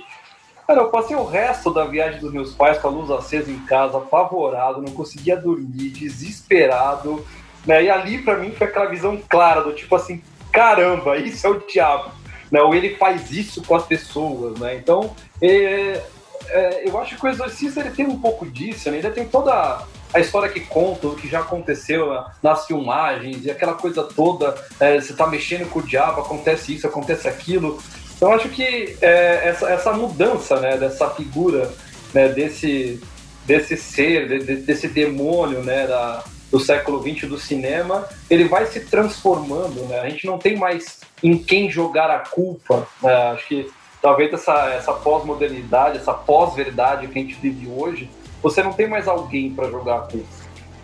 Cara, 0.66 0.82
eu 0.82 0.90
passei 0.90 1.16
o 1.16 1.26
resto 1.26 1.72
da 1.74 1.84
viagem 1.84 2.20
dos 2.20 2.32
meus 2.32 2.54
pais 2.54 2.78
com 2.78 2.88
a 2.88 2.92
luz 2.92 3.12
acesa 3.12 3.52
em 3.52 3.60
casa, 3.60 3.98
apavorado, 3.98 4.82
não 4.82 4.94
conseguia 4.94 5.36
dormir, 5.36 5.90
desesperado. 5.90 7.24
Né? 7.66 7.84
E 7.84 7.90
ali 7.90 8.20
para 8.20 8.38
mim 8.38 8.52
foi 8.52 8.68
aquela 8.68 8.86
visão 8.86 9.20
clara 9.30 9.62
do 9.62 9.74
tipo 9.74 9.96
assim, 9.96 10.22
caramba, 10.52 11.18
isso 11.18 11.46
é 11.46 11.50
o 11.50 11.60
diabo. 11.60 12.12
Né? 12.50 12.62
Ou 12.62 12.74
ele 12.74 12.96
faz 12.96 13.32
isso 13.32 13.62
com 13.64 13.76
as 13.76 13.86
pessoas, 13.86 14.58
né? 14.58 14.76
Então, 14.76 15.14
é, 15.42 16.02
é, 16.48 16.90
eu 16.90 16.98
acho 17.00 17.18
que 17.18 17.26
o 17.26 17.30
Exorcista 17.30 17.82
ele 17.82 17.92
tem 17.92 18.08
um 18.08 18.20
pouco 18.20 18.46
disso, 18.46 18.90
né? 18.90 19.00
Ele 19.00 19.10
tem 19.12 19.28
toda 19.28 19.86
a 20.16 20.20
história 20.22 20.48
que 20.48 20.62
conta, 20.62 21.08
o 21.08 21.16
que 21.16 21.28
já 21.28 21.42
aconteceu 21.42 22.10
nas 22.42 22.66
filmagens 22.66 23.44
e 23.44 23.52
aquela 23.52 23.74
coisa 23.74 24.02
toda, 24.02 24.56
é, 24.80 24.98
você 24.98 25.14
tá 25.14 25.28
mexendo 25.28 25.70
com 25.70 25.80
o 25.80 25.84
diabo, 25.84 26.22
acontece 26.22 26.74
isso, 26.74 26.88
acontece 26.88 27.28
aquilo. 27.28 27.78
Então 28.16 28.32
acho 28.32 28.48
que 28.48 28.96
é, 29.02 29.42
essa, 29.50 29.70
essa 29.70 29.92
mudança 29.92 30.58
né, 30.62 30.78
dessa 30.78 31.10
figura, 31.10 31.70
né, 32.14 32.30
desse, 32.30 33.02
desse 33.46 33.76
ser, 33.76 34.40
de, 34.40 34.56
desse 34.56 34.88
demônio 34.88 35.62
né, 35.62 35.86
da, 35.86 36.24
do 36.50 36.62
século 36.62 37.04
XX 37.04 37.28
do 37.28 37.38
cinema, 37.38 38.08
ele 38.30 38.46
vai 38.46 38.68
se 38.68 38.80
transformando. 38.80 39.82
Né? 39.82 40.00
A 40.00 40.08
gente 40.08 40.26
não 40.26 40.38
tem 40.38 40.56
mais 40.56 41.02
em 41.22 41.38
quem 41.38 41.70
jogar 41.70 42.10
a 42.10 42.20
culpa. 42.20 42.88
Né? 43.04 43.14
Acho 43.32 43.48
que 43.50 43.70
talvez 44.02 44.32
essa, 44.32 44.70
essa 44.70 44.94
pós-modernidade, 44.94 45.98
essa 45.98 46.14
pós-verdade 46.14 47.06
que 47.08 47.20
a 47.20 47.22
gente 47.22 47.36
vive 47.36 47.68
hoje, 47.68 48.10
você 48.46 48.62
não 48.62 48.74
tem 48.74 48.88
mais 48.88 49.08
alguém 49.08 49.52
para 49.52 49.68
jogar 49.72 50.02
com. 50.02 50.24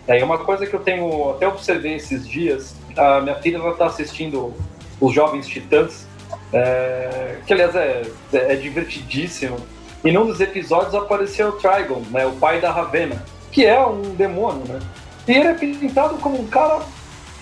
É 0.08 0.24
uma 0.24 0.38
coisa 0.38 0.66
que 0.66 0.74
eu 0.74 0.80
tenho, 0.80 1.30
até 1.30 1.46
observei 1.46 1.94
esses 1.94 2.28
dias, 2.28 2.74
a 2.96 3.20
minha 3.20 3.36
filha 3.36 3.58
está 3.68 3.86
assistindo 3.86 4.52
Os 5.00 5.14
Jovens 5.14 5.46
Titãs, 5.46 6.04
é, 6.52 7.36
que 7.46 7.52
aliás 7.52 7.72
é, 7.76 8.02
é, 8.32 8.56
divertidíssimo. 8.56 9.58
E 10.04 10.10
num 10.10 10.26
dos 10.26 10.40
episódios 10.40 10.92
apareceu 10.92 11.50
o 11.50 11.52
Trigon, 11.52 12.02
né, 12.10 12.26
o 12.26 12.32
pai 12.32 12.60
da 12.60 12.72
Ravena, 12.72 13.24
que 13.52 13.64
é 13.64 13.78
um 13.86 14.02
demônio, 14.16 14.64
né? 14.66 14.80
E 15.28 15.30
ele 15.30 15.46
é 15.46 15.54
pintado 15.54 16.16
como 16.16 16.40
um 16.40 16.48
cara 16.48 16.80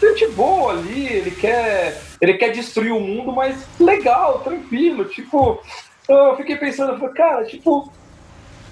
gente 0.02 0.26
boa 0.28 0.72
ali, 0.72 1.06
ele 1.06 1.30
quer, 1.30 1.98
ele 2.20 2.34
quer 2.34 2.50
destruir 2.50 2.92
o 2.92 3.00
mundo, 3.00 3.32
mas 3.32 3.66
legal, 3.78 4.40
tranquilo, 4.40 5.06
tipo, 5.06 5.62
eu 6.06 6.36
fiquei 6.36 6.56
pensando, 6.56 6.98
cara, 7.14 7.44
tipo, 7.44 7.90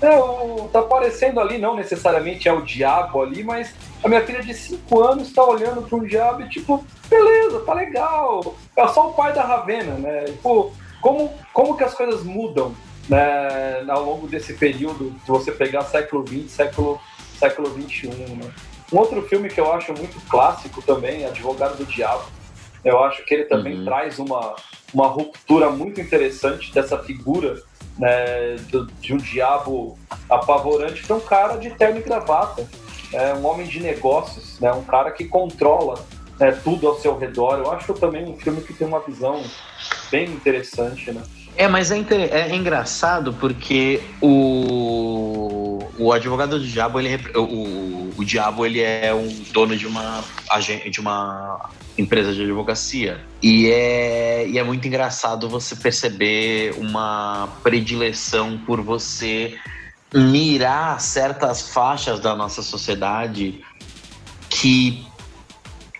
é, 0.00 0.16
o, 0.16 0.68
tá 0.72 0.80
aparecendo 0.80 1.40
ali, 1.40 1.58
não 1.58 1.74
necessariamente 1.74 2.48
é 2.48 2.52
o 2.52 2.62
diabo 2.62 3.20
ali, 3.20 3.42
mas 3.42 3.74
a 4.02 4.08
minha 4.08 4.24
filha 4.24 4.40
de 4.40 4.54
5 4.54 5.00
anos 5.00 5.28
está 5.28 5.44
olhando 5.44 5.82
para 5.82 5.98
um 5.98 6.04
diabo 6.04 6.42
e 6.42 6.48
tipo, 6.48 6.84
beleza, 7.08 7.60
tá 7.60 7.74
legal. 7.74 8.54
É 8.76 8.86
só 8.88 9.10
o 9.10 9.14
pai 9.14 9.32
da 9.32 9.42
Ravena, 9.42 9.94
né? 9.94 10.24
Tipo, 10.24 10.72
como, 11.00 11.32
como 11.52 11.76
que 11.76 11.84
as 11.84 11.94
coisas 11.94 12.22
mudam 12.22 12.74
né, 13.08 13.84
ao 13.88 14.04
longo 14.04 14.28
desse 14.28 14.54
período, 14.54 15.12
se 15.24 15.28
você 15.28 15.50
pegar 15.50 15.82
século 15.82 16.24
XX, 16.26 16.50
século, 16.50 17.00
século 17.38 17.68
XXI, 17.68 18.08
né? 18.08 18.50
Um 18.92 18.98
outro 18.98 19.22
filme 19.22 19.48
que 19.48 19.60
eu 19.60 19.72
acho 19.72 19.92
muito 19.92 20.18
clássico 20.28 20.80
também, 20.80 21.24
Advogado 21.24 21.76
do 21.76 21.84
Diabo. 21.84 22.24
Eu 22.84 23.02
acho 23.04 23.24
que 23.24 23.34
ele 23.34 23.44
também 23.44 23.80
uhum. 23.80 23.84
traz 23.84 24.18
uma, 24.18 24.54
uma 24.94 25.08
ruptura 25.08 25.70
muito 25.70 26.00
interessante 26.00 26.72
dessa 26.72 26.96
figura 26.98 27.60
né, 27.98 28.56
de 29.00 29.12
um 29.12 29.16
diabo 29.16 29.98
apavorante 30.28 31.04
para 31.06 31.16
um 31.16 31.20
cara 31.20 31.56
de 31.56 31.70
terno 31.70 31.98
e 31.98 32.02
gravata, 32.02 32.66
é, 33.12 33.34
um 33.34 33.46
homem 33.46 33.66
de 33.66 33.80
negócios, 33.80 34.60
né, 34.60 34.72
um 34.72 34.84
cara 34.84 35.10
que 35.10 35.24
controla 35.24 36.04
né, 36.38 36.52
tudo 36.52 36.86
ao 36.86 36.98
seu 37.00 37.18
redor. 37.18 37.58
Eu 37.58 37.72
acho 37.72 37.92
também 37.94 38.24
um 38.24 38.36
filme 38.36 38.60
que 38.60 38.72
tem 38.72 38.86
uma 38.86 39.00
visão 39.00 39.42
bem 40.10 40.30
interessante, 40.30 41.10
né? 41.12 41.22
É, 41.58 41.66
mas 41.66 41.90
é, 41.90 41.96
é 42.30 42.54
engraçado 42.54 43.32
porque 43.32 44.00
o, 44.22 45.82
o 45.98 46.12
advogado 46.12 46.56
do 46.56 46.64
diabo, 46.64 47.00
ele, 47.00 47.20
o, 47.34 48.12
o 48.16 48.24
diabo, 48.24 48.64
ele 48.64 48.80
é 48.80 49.12
um 49.12 49.26
dono 49.52 49.76
de 49.76 49.84
uma, 49.84 50.22
de 50.88 51.00
uma 51.00 51.68
empresa 51.98 52.32
de 52.32 52.44
advocacia. 52.44 53.20
E 53.42 53.68
é, 53.72 54.46
e 54.46 54.56
é 54.56 54.62
muito 54.62 54.86
engraçado 54.86 55.48
você 55.48 55.74
perceber 55.74 56.76
uma 56.78 57.48
predileção 57.64 58.56
por 58.64 58.80
você 58.80 59.58
mirar 60.14 61.00
certas 61.00 61.70
faixas 61.70 62.20
da 62.20 62.36
nossa 62.36 62.62
sociedade 62.62 63.64
que, 64.48 65.04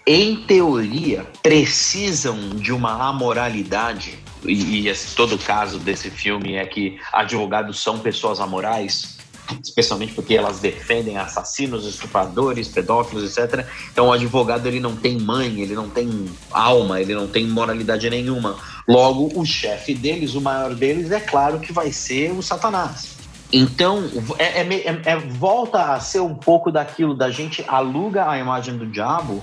em 0.06 0.36
teoria, 0.36 1.26
precisam 1.42 2.50
de 2.50 2.72
uma 2.72 3.08
amoralidade 3.08 4.27
e, 4.44 4.80
e 4.80 4.88
esse, 4.88 5.14
todo 5.14 5.34
o 5.34 5.38
caso 5.38 5.78
desse 5.78 6.10
filme 6.10 6.54
é 6.54 6.66
que 6.66 6.98
advogados 7.12 7.80
são 7.80 7.98
pessoas 7.98 8.40
amorais, 8.40 9.18
especialmente 9.62 10.12
porque 10.12 10.34
elas 10.34 10.60
defendem 10.60 11.16
assassinos, 11.16 11.86
estupradores, 11.86 12.68
pedófilos, 12.68 13.36
etc. 13.36 13.66
Então 13.92 14.08
o 14.08 14.12
advogado 14.12 14.66
ele 14.66 14.80
não 14.80 14.94
tem 14.94 15.18
mãe, 15.18 15.60
ele 15.60 15.74
não 15.74 15.88
tem 15.88 16.26
alma, 16.50 17.00
ele 17.00 17.14
não 17.14 17.26
tem 17.26 17.46
moralidade 17.46 18.08
nenhuma. 18.10 18.56
Logo, 18.86 19.30
o 19.34 19.44
chefe 19.44 19.94
deles, 19.94 20.34
o 20.34 20.40
maior 20.40 20.74
deles, 20.74 21.10
é 21.10 21.20
claro 21.20 21.60
que 21.60 21.72
vai 21.72 21.92
ser 21.92 22.32
o 22.32 22.42
Satanás. 22.42 23.18
Então, 23.50 24.04
é, 24.38 24.60
é, 24.60 24.74
é, 24.74 25.02
é, 25.04 25.16
volta 25.16 25.94
a 25.94 26.00
ser 26.00 26.20
um 26.20 26.34
pouco 26.34 26.70
daquilo 26.70 27.14
da 27.14 27.30
gente 27.30 27.64
aluga 27.66 28.28
a 28.28 28.38
imagem 28.38 28.76
do 28.76 28.86
diabo 28.86 29.42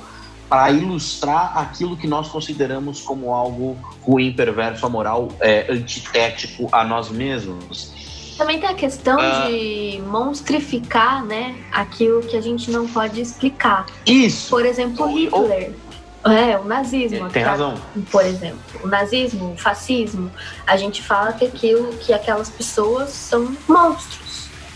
para 0.49 0.71
ilustrar 0.71 1.57
aquilo 1.57 1.97
que 1.97 2.07
nós 2.07 2.27
consideramos 2.27 3.01
como 3.01 3.33
algo 3.33 3.77
ruim, 4.01 4.31
perverso, 4.31 4.85
amoral, 4.85 5.29
é, 5.39 5.65
antitético 5.69 6.69
a 6.71 6.83
nós 6.83 7.09
mesmos. 7.09 7.93
Também 8.37 8.59
tem 8.59 8.69
a 8.69 8.73
questão 8.73 9.17
uh, 9.17 9.47
de 9.47 10.01
monstrificar, 10.07 11.23
né, 11.23 11.55
aquilo 11.71 12.21
que 12.21 12.35
a 12.35 12.41
gente 12.41 12.69
não 12.69 12.85
pode 12.85 13.21
explicar. 13.21 13.85
Isso. 14.05 14.49
Por 14.49 14.65
exemplo, 14.65 15.07
Hitler. 15.07 15.73
É, 16.25 16.57
o 16.57 16.65
nazismo. 16.65 17.29
Tem 17.29 17.43
razão. 17.43 17.75
Por 18.11 18.25
exemplo, 18.25 18.59
o 18.83 18.87
nazismo, 18.87 19.53
o 19.53 19.57
fascismo, 19.57 20.31
a 20.65 20.75
gente 20.75 21.03
fala 21.03 21.31
que 21.33 21.45
aquilo, 21.45 21.95
que 21.97 22.11
aquelas 22.11 22.49
pessoas 22.49 23.11
são 23.11 23.55
monstros. 23.67 24.24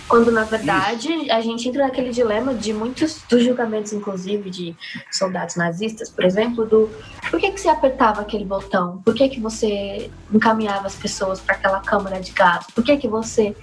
Quando, 0.09 0.31
na 0.31 0.43
verdade, 0.43 1.13
Isso. 1.13 1.31
a 1.31 1.39
gente 1.39 1.69
entra 1.69 1.85
naquele 1.85 2.09
dilema 2.09 2.55
de 2.55 2.73
muitos 2.73 3.21
dos 3.29 3.43
julgamentos, 3.43 3.93
inclusive, 3.93 4.49
de 4.49 4.75
soldados 5.11 5.55
nazistas, 5.55 6.09
por 6.09 6.25
exemplo, 6.25 6.65
do 6.65 6.89
por 7.29 7.39
que, 7.39 7.51
que 7.51 7.61
você 7.61 7.69
apertava 7.69 8.21
aquele 8.21 8.43
botão? 8.43 9.01
Por 9.05 9.13
que, 9.13 9.29
que 9.29 9.39
você 9.39 10.09
encaminhava 10.33 10.87
as 10.87 10.95
pessoas 10.95 11.39
para 11.39 11.55
aquela 11.55 11.79
câmara 11.81 12.19
de 12.19 12.31
gás? 12.31 12.65
Por 12.73 12.83
que, 12.83 12.97
que 12.97 13.07
você 13.07 13.55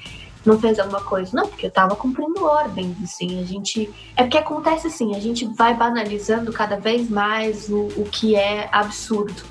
não 0.46 0.58
fez 0.58 0.78
alguma 0.78 1.00
coisa. 1.00 1.30
Não, 1.34 1.48
porque 1.48 1.66
eu 1.66 1.70
tava 1.70 1.96
cumprindo 1.96 2.44
ordens, 2.44 2.96
assim, 3.02 3.40
a 3.40 3.44
gente... 3.44 3.90
É 4.16 4.22
porque 4.22 4.38
acontece 4.38 4.86
assim, 4.86 5.14
a 5.14 5.20
gente 5.20 5.44
vai 5.44 5.74
banalizando 5.74 6.52
cada 6.52 6.76
vez 6.78 7.10
mais 7.10 7.68
o, 7.68 7.88
o 7.96 8.04
que 8.10 8.36
é 8.36 8.68
absurdo. 8.72 9.42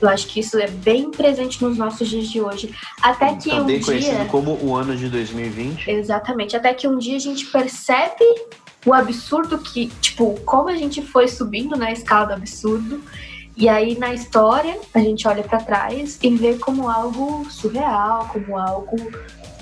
Eu 0.00 0.08
acho 0.08 0.26
que 0.26 0.40
isso 0.40 0.58
é 0.58 0.68
bem 0.68 1.10
presente 1.10 1.62
nos 1.62 1.78
nossos 1.78 2.08
dias 2.08 2.28
de 2.28 2.40
hoje. 2.40 2.74
Até 3.02 3.34
que 3.34 3.50
Também 3.50 3.78
um 3.78 3.82
conhecido 3.82 4.16
dia... 4.16 4.24
como 4.26 4.58
o 4.62 4.74
ano 4.74 4.94
de 4.94 5.08
2020. 5.08 5.90
Exatamente. 5.90 6.56
Até 6.56 6.74
que 6.74 6.86
um 6.86 6.98
dia 6.98 7.16
a 7.16 7.20
gente 7.20 7.46
percebe 7.46 8.24
o 8.84 8.92
absurdo 8.92 9.58
que, 9.58 9.88
tipo, 10.00 10.38
como 10.44 10.68
a 10.68 10.76
gente 10.76 11.02
foi 11.02 11.26
subindo 11.28 11.76
na 11.76 11.90
escala 11.90 12.26
do 12.26 12.32
absurdo. 12.34 13.02
E 13.56 13.70
aí 13.70 13.98
na 13.98 14.12
história 14.12 14.78
a 14.92 14.98
gente 14.98 15.26
olha 15.26 15.42
para 15.42 15.58
trás 15.58 16.18
e 16.22 16.28
vê 16.36 16.56
como 16.58 16.90
algo 16.90 17.46
surreal, 17.50 18.28
como 18.30 18.58
algo 18.58 18.96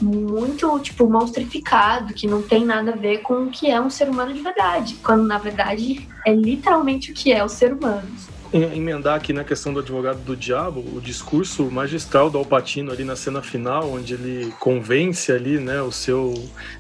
muito, 0.01 0.79
tipo, 0.81 1.09
monstrificado, 1.09 2.15
que 2.15 2.27
não 2.27 2.43
tem 2.43 2.65
nada 2.65 2.93
a 2.93 2.97
ver 2.97 3.19
com 3.19 3.45
o 3.45 3.51
que 3.51 3.71
é 3.71 3.81
um 3.81 3.91
ser 3.91 4.09
humano 4.09 4.33
de 4.33 4.41
verdade, 4.41 4.97
quando 5.03 5.27
na 5.27 5.39
verdade 5.39 6.07
é 6.27 6.35
literalmente 6.35 7.13
o 7.13 7.15
que 7.15 7.33
é 7.33 7.45
o 7.45 7.49
ser 7.49 7.73
humano. 7.73 8.09
Emendar 8.53 9.17
aqui 9.17 9.33
na 9.33 9.43
questão 9.43 9.75
do 9.75 9.81
advogado 9.81 10.21
do 10.21 10.37
diabo, 10.37 10.79
o 10.95 11.01
discurso 11.01 11.69
magistral 11.73 12.31
do 12.31 12.39
Alpatino 12.39 12.93
ali 12.93 13.03
na 13.03 13.17
cena 13.17 13.43
final, 13.43 13.91
onde 13.91 14.15
ele 14.15 14.55
convence 14.61 15.33
ali, 15.33 15.59
né, 15.59 15.83
o 15.83 15.91
seu 15.91 16.33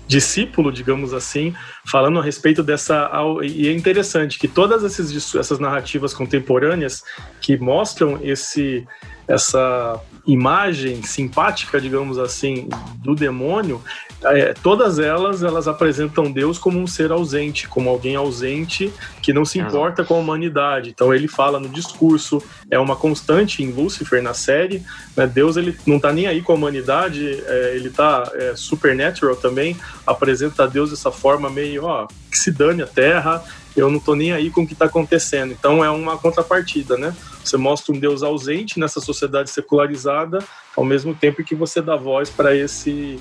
discípulo, 0.06 0.70
digamos 0.70 1.12
assim, 1.12 1.52
falando 1.84 2.20
a 2.20 2.22
respeito 2.22 2.62
dessa. 2.62 3.10
E 3.42 3.66
é 3.66 3.72
interessante 3.72 4.38
que 4.38 4.46
todas 4.46 4.84
essas, 4.84 5.34
essas 5.34 5.58
narrativas 5.58 6.14
contemporâneas 6.14 7.02
que 7.40 7.56
mostram 7.56 8.20
esse 8.22 8.86
essa 9.27 10.01
imagem 10.27 11.03
simpática, 11.03 11.81
digamos 11.81 12.18
assim, 12.18 12.68
do 13.03 13.14
demônio, 13.14 13.83
é, 14.25 14.55
todas 14.55 14.99
elas 14.99 15.43
elas 15.43 15.68
apresentam 15.68 16.33
Deus 16.33 16.59
como 16.59 16.79
um 16.79 16.87
ser 16.87 17.12
ausente, 17.12 17.68
como 17.68 17.91
alguém 17.91 18.16
ausente 18.16 18.93
que 19.20 19.33
não 19.33 19.45
se 19.45 19.59
importa 19.59 20.03
com 20.03 20.14
a 20.14 20.18
humanidade. 20.18 20.91
Então 20.91 21.12
ele 21.12 21.29
fala 21.29 21.61
no 21.61 21.68
discurso, 21.68 22.43
é 22.70 22.79
uma 22.79 22.97
constante 22.97 23.62
em 23.62 23.70
Lúcifer 23.70 24.22
na 24.22 24.33
série. 24.33 24.83
Né? 25.14 25.27
Deus 25.27 25.57
ele 25.57 25.77
não 25.87 25.97
está 25.97 26.12
nem 26.12 26.27
aí 26.27 26.41
com 26.41 26.53
a 26.53 26.55
humanidade, 26.55 27.43
é, 27.47 27.77
ele 27.77 27.89
está 27.89 28.31
é, 28.35 28.55
supernatural 28.57 29.37
também, 29.37 29.77
apresenta 30.07 30.64
a 30.64 30.66
Deus 30.66 30.91
dessa 30.91 31.11
forma 31.11 31.51
meio, 31.51 31.85
ó, 31.85 32.07
que 32.31 32.39
se 32.39 32.51
dane 32.51 32.83
a 32.83 32.87
Terra, 32.87 33.45
eu 33.77 33.91
não 33.91 33.99
estou 33.99 34.14
nem 34.14 34.33
aí 34.33 34.51
com 34.51 34.62
o 34.62 34.66
que 34.66 34.72
está 34.72 34.85
acontecendo. 34.87 35.53
Então 35.53 35.85
é 35.85 35.91
uma 35.91 36.16
contrapartida, 36.16 36.97
né? 36.97 37.14
Você 37.43 37.57
mostra 37.57 37.95
um 37.95 37.99
Deus 37.99 38.22
ausente 38.22 38.79
nessa 38.79 39.01
sociedade 39.01 39.51
secularizada, 39.51 40.39
ao 40.77 40.85
mesmo 40.85 41.14
tempo 41.14 41.45
que 41.45 41.55
você 41.55 41.83
dá 41.83 41.97
voz 41.97 42.31
para 42.31 42.55
esse, 42.55 43.20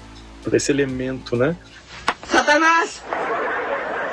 esse 0.52 0.72
elemento, 0.72 1.36
né? 1.36 1.56
Satanás! 2.28 3.02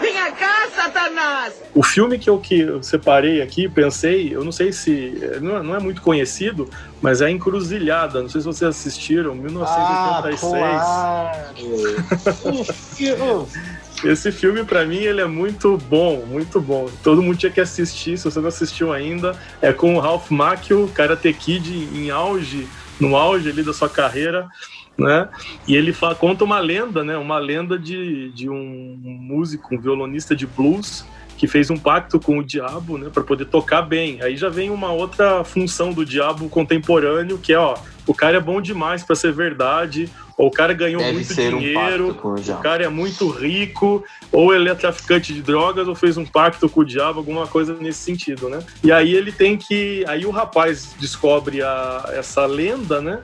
Vem 0.01 0.15
cá, 0.33 0.67
Satanás! 0.75 1.55
O 1.75 1.83
filme 1.83 2.19
que 2.19 2.31
eu, 2.31 2.39
que 2.39 2.61
eu 2.61 2.83
separei 2.83 3.43
aqui, 3.43 3.69
pensei, 3.69 4.35
eu 4.35 4.43
não 4.43 4.51
sei 4.51 4.73
se. 4.73 5.13
Não 5.43 5.59
é, 5.59 5.63
não 5.63 5.77
é 5.77 5.79
muito 5.79 6.01
conhecido, 6.01 6.69
mas 7.03 7.21
é 7.21 7.31
Encruzilhada. 7.31 8.23
Não 8.23 8.29
sei 8.29 8.41
se 8.41 8.47
vocês 8.47 8.71
assistiram, 8.71 9.35
1986. 9.35 10.63
Ah, 10.65 11.53
claro. 13.07 13.49
Esse 14.05 14.33
filme, 14.33 14.65
para 14.65 14.85
mim, 14.85 14.99
ele 14.99 15.21
é 15.21 15.27
muito 15.27 15.77
bom, 15.77 16.25
muito 16.27 16.61
bom. 16.61 16.89
Todo 17.03 17.23
mundo 17.23 17.37
tinha 17.37 17.53
que 17.53 17.61
assistir, 17.61 18.17
se 18.17 18.25
você 18.25 18.41
não 18.41 18.49
assistiu 18.49 18.93
ainda. 18.93 19.39
É 19.61 19.73
com 19.73 19.95
o 19.95 20.01
Ralph 20.01 20.31
Macchio, 20.31 20.89
Karate 20.95 21.33
Kid 21.33 21.71
em 21.95 22.11
auge, 22.11 22.67
no 22.99 23.17
auge 23.17 23.51
ali 23.51 23.63
da 23.63 23.73
sua 23.73 23.89
carreira, 23.89 24.49
né? 24.97 25.29
E 25.67 25.77
ele 25.77 25.93
fala, 25.93 26.15
conta 26.15 26.45
uma 26.45 26.61
lenda, 26.61 27.05
né? 27.05 27.17
Uma 27.17 27.39
lenda 27.39 27.79
de, 27.79 28.31
de 28.31 28.49
um 28.49 28.99
músico, 29.03 29.75
um 29.75 29.81
violonista 29.81 30.35
de 30.35 30.47
blues, 30.47 31.05
que 31.41 31.47
fez 31.47 31.71
um 31.71 31.77
pacto 31.79 32.21
com 32.21 32.37
o 32.37 32.45
diabo, 32.45 32.99
né, 32.99 33.09
para 33.11 33.23
poder 33.23 33.47
tocar 33.47 33.81
bem. 33.81 34.21
Aí 34.23 34.37
já 34.37 34.51
vem 34.51 34.69
uma 34.69 34.93
outra 34.93 35.43
função 35.43 35.91
do 35.91 36.05
diabo 36.05 36.51
contemporâneo, 36.51 37.39
que 37.39 37.55
é, 37.55 37.59
ó, 37.59 37.79
o 38.07 38.13
cara 38.13 38.37
é 38.37 38.41
bom 38.41 38.61
demais 38.61 39.03
para 39.03 39.17
ser 39.17 39.33
verdade, 39.33 40.11
ou 40.41 40.47
o 40.47 40.51
cara 40.51 40.73
ganhou 40.73 41.03
Deve 41.03 41.13
muito 41.13 41.35
dinheiro, 41.35 42.19
um 42.25 42.29
o, 42.31 42.35
o 42.35 42.63
cara 42.63 42.83
é 42.83 42.89
muito 42.89 43.29
rico, 43.29 44.03
ou 44.33 44.55
ele 44.55 44.71
é 44.71 44.75
traficante 44.75 45.35
de 45.35 45.43
drogas, 45.43 45.87
ou 45.87 45.95
fez 45.95 46.17
um 46.17 46.25
pacto 46.25 46.67
com 46.67 46.81
o 46.81 46.85
diabo, 46.85 47.19
alguma 47.19 47.47
coisa 47.47 47.75
nesse 47.75 47.99
sentido, 47.99 48.49
né? 48.49 48.61
E 48.83 48.91
aí 48.91 49.15
ele 49.15 49.33
tem 49.33 49.59
que, 49.59 50.03
aí 50.09 50.25
o 50.25 50.31
rapaz 50.31 50.95
descobre 50.99 51.61
a, 51.61 52.11
essa 52.15 52.47
lenda, 52.47 53.03
né? 53.03 53.21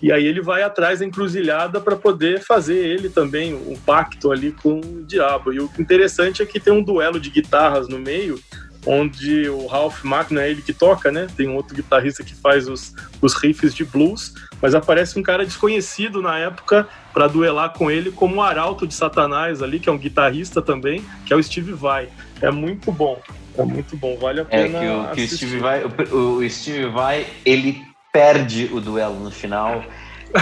E 0.00 0.12
aí 0.12 0.24
ele 0.24 0.40
vai 0.40 0.62
atrás 0.62 1.00
da 1.00 1.06
encruzilhada 1.06 1.80
para 1.80 1.96
poder 1.96 2.40
fazer 2.40 2.76
ele 2.76 3.08
também 3.08 3.52
um 3.52 3.74
pacto 3.74 4.30
ali 4.30 4.52
com 4.52 4.78
o 4.78 5.02
diabo. 5.04 5.52
E 5.52 5.58
o 5.58 5.68
interessante 5.76 6.40
é 6.40 6.46
que 6.46 6.60
tem 6.60 6.72
um 6.72 6.84
duelo 6.84 7.18
de 7.18 7.30
guitarras 7.30 7.88
no 7.88 7.98
meio, 7.98 8.38
onde 8.86 9.48
o 9.48 9.66
Ralph 9.66 10.02
Mack 10.04 10.32
não 10.32 10.40
é 10.40 10.50
ele 10.50 10.62
que 10.62 10.72
toca, 10.72 11.10
né? 11.12 11.26
Tem 11.36 11.48
um 11.48 11.56
outro 11.56 11.74
guitarrista 11.74 12.24
que 12.24 12.34
faz 12.34 12.68
os, 12.68 12.94
os 13.20 13.34
riffs 13.34 13.74
de 13.74 13.84
blues, 13.84 14.34
mas 14.60 14.74
aparece 14.74 15.18
um 15.18 15.22
cara 15.22 15.44
desconhecido 15.44 16.22
na 16.22 16.38
época 16.38 16.88
para 17.12 17.26
duelar 17.26 17.72
com 17.72 17.90
ele 17.90 18.10
como 18.10 18.36
o 18.36 18.42
arauto 18.42 18.86
de 18.86 18.94
Satanás 18.94 19.62
ali, 19.62 19.78
que 19.78 19.88
é 19.88 19.92
um 19.92 19.98
guitarrista 19.98 20.62
também, 20.62 21.04
que 21.26 21.32
é 21.32 21.36
o 21.36 21.42
Steve 21.42 21.72
Vai. 21.72 22.08
É 22.40 22.50
muito 22.50 22.90
bom. 22.90 23.20
É 23.58 23.64
muito 23.64 23.96
bom, 23.96 24.16
vale 24.16 24.40
a 24.40 24.44
pena. 24.44 24.78
É 24.78 24.80
que 24.80 24.88
o, 24.88 25.14
que 25.14 25.20
o 25.22 25.36
Steve 25.36 25.58
Vai, 25.58 25.84
o, 25.84 26.16
o 26.38 26.50
Steve 26.50 26.86
Vai, 26.86 27.26
ele 27.44 27.82
perde 28.12 28.70
o 28.72 28.80
duelo 28.80 29.20
no 29.20 29.30
final. 29.30 29.84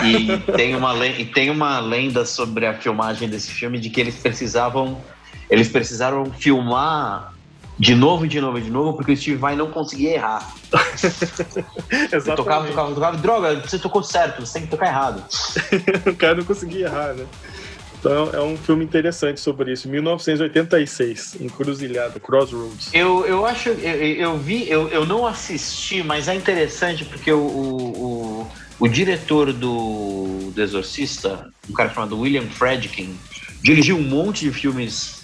e, 0.05 0.36
tem 0.53 0.76
uma, 0.76 1.07
e 1.07 1.24
tem 1.24 1.51
uma 1.51 1.80
lenda 1.80 2.24
sobre 2.24 2.66
a 2.66 2.74
filmagem 2.74 3.28
desse 3.28 3.51
filme 3.51 3.78
de 3.78 3.91
que 3.91 4.01
eles 4.01 4.16
precisavam 4.16 5.01
eles 5.51 5.68
precisaram 5.68 6.26
filmar 6.26 7.32
de 7.79 7.95
novo, 7.95 8.26
de 8.26 8.41
novo, 8.41 8.61
de 8.61 8.70
novo, 8.70 8.95
porque 8.95 9.12
o 9.12 9.16
Steve 9.16 9.37
Vai 9.37 9.55
não 9.55 9.70
conseguia 9.70 10.14
errar. 10.14 10.55
Exatamente. 12.12 12.37
Tocava, 12.37 12.66
tocava, 12.66 12.95
tocava, 12.95 13.16
droga, 13.16 13.61
você 13.61 13.79
tocou 13.79 14.03
certo, 14.03 14.45
você 14.45 14.55
tem 14.55 14.62
que 14.62 14.68
tocar 14.68 14.87
errado. 14.87 15.24
o 16.07 16.16
cara 16.16 16.35
não 16.35 16.45
conseguia 16.45 16.87
errar, 16.87 17.14
né? 17.14 17.24
Então 18.01 18.31
é 18.33 18.41
um 18.41 18.57
filme 18.57 18.85
interessante 18.85 19.41
sobre 19.41 19.72
isso. 19.72 19.89
1986, 19.89 21.37
Encruzilhada, 21.41 22.18
Crossroads. 22.18 22.91
Eu, 22.93 23.24
eu 23.26 23.47
acho, 23.47 23.68
eu, 23.68 23.95
eu 23.95 24.39
vi, 24.39 24.68
eu, 24.68 24.89
eu 24.89 25.07
não 25.07 25.26
assisti, 25.26 26.03
mas 26.03 26.29
é 26.29 26.35
interessante 26.35 27.05
porque 27.05 27.31
o, 27.33 27.39
o, 27.39 28.03
o, 28.03 28.51
o 28.81 28.89
diretor 28.89 29.53
do, 29.53 30.51
do 30.53 30.62
Exorcista, 30.62 31.49
um 31.68 31.72
cara 31.72 31.91
chamado 31.91 32.18
William 32.18 32.47
Friedkin, 32.47 33.16
dirigiu 33.62 33.97
um 33.97 34.03
monte 34.03 34.45
de 34.45 34.53
filmes 34.53 35.17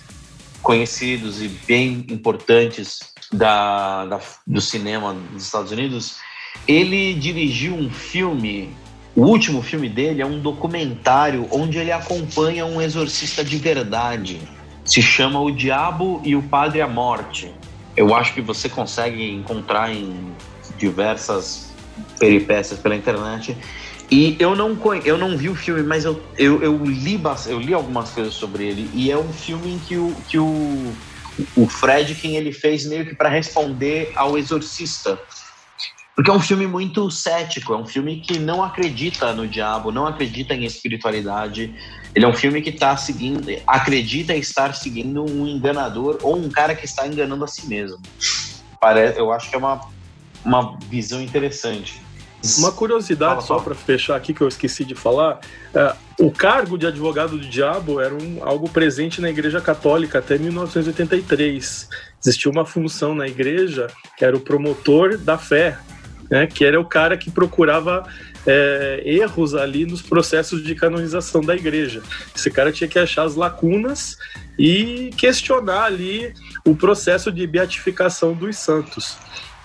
conhecidos 0.64 1.40
e 1.40 1.46
bem 1.46 2.04
importantes 2.08 2.98
da, 3.32 4.06
da, 4.06 4.20
do 4.44 4.60
cinema 4.60 5.14
dos 5.30 5.44
Estados 5.44 5.70
Unidos. 5.70 6.16
Ele 6.66 7.14
dirigiu 7.14 7.74
um 7.74 7.90
filme 7.90 8.74
o 9.16 9.22
último 9.22 9.62
filme 9.62 9.88
dele 9.88 10.20
é 10.20 10.26
um 10.26 10.40
documentário 10.40 11.46
onde 11.52 11.78
ele 11.78 11.92
acompanha 11.92 12.66
um 12.66 12.82
exorcista 12.82 13.44
de 13.44 13.56
verdade. 13.58 14.40
Se 14.84 15.00
chama 15.00 15.40
O 15.40 15.52
Diabo 15.52 16.20
e 16.24 16.34
o 16.34 16.42
Padre 16.42 16.80
à 16.80 16.88
Morte. 16.88 17.54
Eu 17.96 18.12
acho 18.12 18.34
que 18.34 18.40
você 18.40 18.68
consegue 18.68 19.30
encontrar 19.30 19.92
em 19.94 20.34
diversas 20.76 21.72
peripécias 22.18 22.80
pela 22.80 22.96
internet. 22.96 23.56
E 24.10 24.36
eu 24.38 24.54
não, 24.54 24.78
eu 25.04 25.16
não 25.16 25.36
vi 25.36 25.48
o 25.48 25.54
filme, 25.54 25.82
mas 25.82 26.04
eu, 26.04 26.22
eu, 26.36 26.62
eu, 26.62 26.84
li, 26.84 27.20
eu 27.46 27.58
li 27.58 27.72
algumas 27.72 28.10
coisas 28.10 28.34
sobre 28.34 28.64
ele. 28.64 28.90
E 28.92 29.10
é 29.10 29.16
um 29.16 29.32
filme 29.32 29.74
em 29.74 29.78
que 29.78 29.96
o, 29.96 30.14
que 30.28 30.38
o, 30.38 30.92
o 31.56 31.68
Fred, 31.68 32.14
quem 32.14 32.36
ele 32.36 32.52
fez 32.52 32.86
meio 32.86 33.06
que 33.06 33.14
para 33.14 33.28
responder 33.28 34.12
ao 34.14 34.36
exorcista 34.38 35.18
Porque 36.14 36.30
é 36.30 36.34
um 36.34 36.40
filme 36.40 36.66
muito 36.66 37.10
cético, 37.10 37.72
é 37.72 37.76
um 37.76 37.86
filme 37.86 38.20
que 38.20 38.38
não 38.38 38.62
acredita 38.62 39.32
no 39.32 39.48
diabo, 39.48 39.90
não 39.90 40.06
acredita 40.06 40.54
em 40.54 40.64
espiritualidade. 40.64 41.74
Ele 42.14 42.24
é 42.24 42.28
um 42.28 42.34
filme 42.34 42.60
que 42.62 42.70
está 42.70 42.96
seguindo, 42.96 43.50
acredita 43.66 44.34
estar 44.36 44.74
seguindo 44.74 45.24
um 45.24 45.46
enganador 45.48 46.18
ou 46.22 46.36
um 46.36 46.48
cara 46.48 46.74
que 46.74 46.84
está 46.84 47.06
enganando 47.06 47.42
a 47.42 47.48
si 47.48 47.66
mesmo. 47.66 47.98
Parece, 48.78 49.18
eu 49.18 49.32
acho 49.32 49.48
que 49.48 49.56
é 49.56 49.58
uma, 49.58 49.80
uma 50.44 50.78
visão 50.88 51.20
interessante. 51.20 52.03
Uma 52.58 52.70
curiosidade 52.70 53.34
Fala, 53.34 53.46
só 53.46 53.58
para 53.58 53.74
fechar 53.74 54.16
aqui 54.16 54.34
que 54.34 54.42
eu 54.42 54.48
esqueci 54.48 54.84
de 54.84 54.94
falar, 54.94 55.40
é, 55.74 55.94
o 56.20 56.30
cargo 56.30 56.76
de 56.76 56.86
advogado 56.86 57.38
do 57.38 57.48
diabo 57.48 58.00
era 58.00 58.14
um, 58.14 58.38
algo 58.42 58.68
presente 58.68 59.20
na 59.20 59.30
Igreja 59.30 59.60
Católica 59.60 60.18
até 60.18 60.36
1983. 60.36 61.88
Existia 62.20 62.50
uma 62.50 62.66
função 62.66 63.14
na 63.14 63.26
igreja 63.26 63.86
que 64.18 64.24
era 64.24 64.36
o 64.36 64.40
promotor 64.40 65.16
da 65.16 65.38
fé, 65.38 65.78
né, 66.30 66.46
que 66.46 66.64
era 66.64 66.78
o 66.78 66.84
cara 66.84 67.16
que 67.16 67.30
procurava 67.30 68.06
é, 68.46 69.02
erros 69.04 69.54
ali 69.54 69.86
nos 69.86 70.02
processos 70.02 70.62
de 70.62 70.74
canonização 70.74 71.40
da 71.40 71.54
igreja. 71.56 72.02
Esse 72.36 72.50
cara 72.50 72.70
tinha 72.70 72.88
que 72.88 72.98
achar 72.98 73.24
as 73.24 73.34
lacunas 73.34 74.18
e 74.58 75.10
questionar 75.16 75.84
ali 75.84 76.34
o 76.64 76.76
processo 76.76 77.32
de 77.32 77.46
beatificação 77.46 78.34
dos 78.34 78.56
santos 78.58 79.16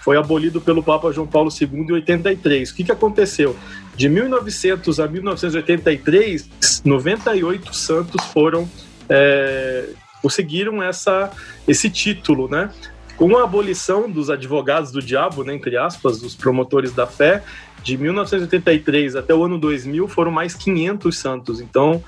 foi 0.09 0.17
abolido 0.17 0.59
pelo 0.59 0.81
Papa 0.81 1.11
João 1.11 1.27
Paulo 1.27 1.51
II 1.51 1.69
em 1.71 1.91
83. 1.91 2.71
O 2.71 2.75
que, 2.75 2.83
que 2.83 2.91
aconteceu? 2.91 3.55
De 3.95 4.09
1900 4.09 4.99
a 4.99 5.07
1983, 5.07 6.81
98 6.83 7.75
santos 7.75 8.25
foram 8.25 8.67
é, 9.07 9.89
conseguiram 10.19 10.81
essa, 10.81 11.29
esse 11.67 11.91
título, 11.91 12.47
né? 12.49 12.71
Com 13.17 13.37
a 13.37 13.43
abolição 13.43 14.09
dos 14.09 14.31
advogados 14.31 14.91
do 14.91 14.99
diabo, 14.99 15.43
né, 15.43 15.53
entre 15.53 15.77
aspas, 15.77 16.19
dos 16.19 16.33
promotores 16.33 16.91
da 16.91 17.05
fé, 17.05 17.43
de 17.83 17.95
1983 17.95 19.15
até 19.15 19.35
o 19.35 19.43
ano 19.43 19.59
2000 19.59 20.07
foram 20.07 20.31
mais 20.31 20.55
500 20.55 21.15
santos. 21.15 21.61
Então, 21.61 22.03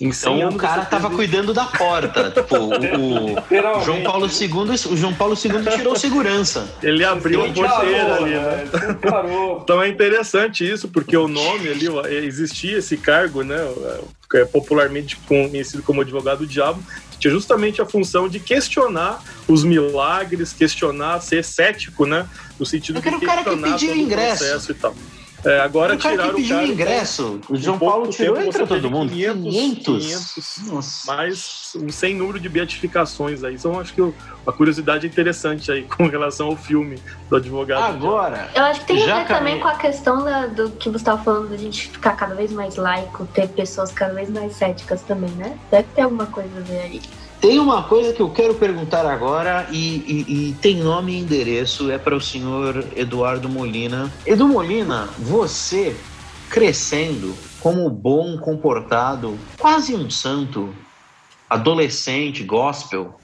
em 0.00 0.12
100 0.12 0.36
Então 0.36 0.48
o 0.50 0.54
cara 0.56 0.82
você 0.84 0.90
tava 0.90 1.04
teve- 1.04 1.16
cuidando 1.16 1.52
da 1.54 1.64
porta. 1.66 2.30
Tipo, 2.38 2.56
o, 2.56 3.32
o. 3.34 3.84
João 3.84 4.02
Paulo 4.02 4.26
II, 4.26 4.92
o 4.92 4.96
João 4.96 5.14
Paulo 5.14 5.34
II 5.34 5.76
tirou 5.76 5.96
segurança. 5.96 6.68
Ele 6.82 7.04
abriu 7.04 7.42
a 7.42 7.46
Ele 7.46 7.54
parou, 7.54 7.78
porteira 7.78 8.14
ali, 8.16 8.30
né? 8.34 8.68
né? 8.72 8.94
Parou. 9.10 9.60
Então 9.62 9.82
é 9.82 9.88
interessante 9.88 10.68
isso, 10.68 10.88
porque 10.88 11.16
o 11.16 11.26
nome 11.28 11.68
ali, 11.68 11.88
ó, 11.88 12.06
existia 12.06 12.78
esse 12.78 12.96
cargo, 12.96 13.42
né, 13.42 13.56
é 14.34 14.44
popularmente 14.44 15.16
conhecido 15.26 15.82
como 15.82 16.00
advogado 16.02 16.38
do 16.40 16.46
diabo, 16.46 16.82
que 17.10 17.18
tinha 17.18 17.32
justamente 17.32 17.80
a 17.82 17.86
função 17.86 18.28
de 18.28 18.38
questionar 18.38 19.22
os 19.48 19.64
milagres, 19.64 20.52
questionar, 20.52 21.20
ser 21.20 21.42
cético, 21.42 22.06
né, 22.06 22.26
no 22.58 22.64
sentido 22.66 22.98
Eu 22.98 23.02
de 23.02 23.08
o 23.08 23.20
cara 23.20 23.38
que 23.42 23.44
questionar 23.50 23.72
pediu 23.72 23.88
todo 23.88 23.98
o 23.98 24.00
ingresso. 24.02 24.38
processo 24.44 24.70
e 24.70 24.74
tal. 24.74 24.94
É, 25.48 25.60
agora 25.60 25.94
o 25.94 25.98
cara 25.98 26.14
tiraram 26.14 26.34
que 26.34 26.42
pediu 26.42 26.56
o 26.56 26.60
cara, 26.60 26.72
ingresso, 26.72 27.40
o 27.48 27.56
João 27.56 27.78
Paulo 27.78 28.08
tirou 28.10 28.34
tempo 28.36 28.48
entra 28.48 28.66
todo 28.66 28.80
teve 28.82 28.88
mundo. 28.94 29.10
500, 29.12 29.42
500. 29.42 30.04
500. 30.34 30.62
Nossa. 30.72 31.12
mais 31.16 31.72
um 31.76 31.88
sem 31.90 32.14
número 32.14 32.38
de 32.38 32.48
beatificações 32.48 33.42
aí. 33.42 33.54
Então 33.54 33.78
acho 33.80 33.94
que 33.94 34.00
uma 34.02 34.52
curiosidade 34.54 35.06
interessante 35.06 35.70
aí 35.72 35.82
com 35.84 36.06
relação 36.06 36.48
ao 36.48 36.56
filme 36.56 36.98
do 37.30 37.36
advogado. 37.36 37.82
Agora, 38.06 38.50
Eu 38.54 38.64
acho 38.64 38.80
que 38.80 38.86
tem 38.88 38.98
Já 38.98 39.16
a 39.16 39.18
ver 39.20 39.28
também 39.28 39.58
caminhei. 39.58 39.60
com 39.60 39.68
a 39.68 39.74
questão 39.76 40.24
da- 40.24 40.46
do 40.46 40.70
que 40.70 40.88
você 40.90 40.96
estava 40.98 41.22
falando, 41.22 41.48
da 41.50 41.56
gente 41.56 41.88
ficar 41.88 42.12
cada 42.16 42.34
vez 42.34 42.52
mais 42.52 42.76
laico, 42.76 43.26
ter 43.32 43.48
pessoas 43.48 43.90
cada 43.92 44.12
vez 44.14 44.28
mais 44.30 44.52
céticas 44.54 45.02
também, 45.02 45.30
né? 45.30 45.56
Deve 45.70 45.88
ter 45.94 46.02
alguma 46.02 46.26
coisa 46.26 46.50
a 46.58 46.60
ver 46.62 46.80
aí. 46.80 47.00
Tem 47.40 47.58
uma 47.58 47.84
coisa 47.84 48.12
que 48.12 48.20
eu 48.20 48.30
quero 48.30 48.54
perguntar 48.54 49.06
agora 49.06 49.68
e, 49.70 49.76
e- 49.96 50.48
e 50.50 50.52
tem 50.54 50.76
nome 50.76 51.12
e 51.12 51.18
endereço, 51.20 51.90
é 51.90 51.98
para 51.98 52.16
o 52.16 52.20
senhor 52.20 52.84
Eduardo 52.96 53.48
Molina. 53.48 54.12
Edu 54.26 54.48
Molina, 54.48 55.08
você 55.18 55.96
crescendo 56.50 57.34
como 57.60 57.88
bom 57.90 58.38
comportado, 58.38 59.38
quase 59.58 59.94
um 59.94 60.08
santo, 60.10 60.74
adolescente, 61.48 62.42
gospel, 62.42 63.20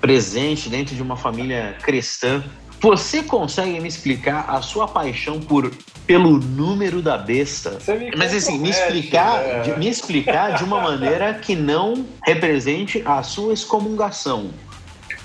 presente 0.00 0.68
dentro 0.68 0.94
de 0.94 1.02
uma 1.02 1.16
família 1.16 1.76
cristã, 1.82 2.42
você 2.80 3.22
consegue 3.22 3.80
me 3.80 3.88
explicar 3.88 4.46
a 4.48 4.62
sua 4.62 4.86
paixão 4.86 5.40
por 5.40 5.70
pelo 6.08 6.38
número 6.38 7.02
da 7.02 7.18
besta? 7.18 7.78
Mas 8.16 8.34
assim, 8.34 8.58
me 8.58 8.70
explicar, 8.70 9.42
né? 9.42 9.60
de, 9.60 9.78
me 9.78 9.86
explicar 9.86 10.54
de 10.54 10.64
uma 10.64 10.80
maneira 10.80 11.34
que 11.34 11.54
não 11.54 12.06
represente 12.24 13.02
a 13.04 13.22
sua 13.22 13.52
excomungação, 13.52 14.50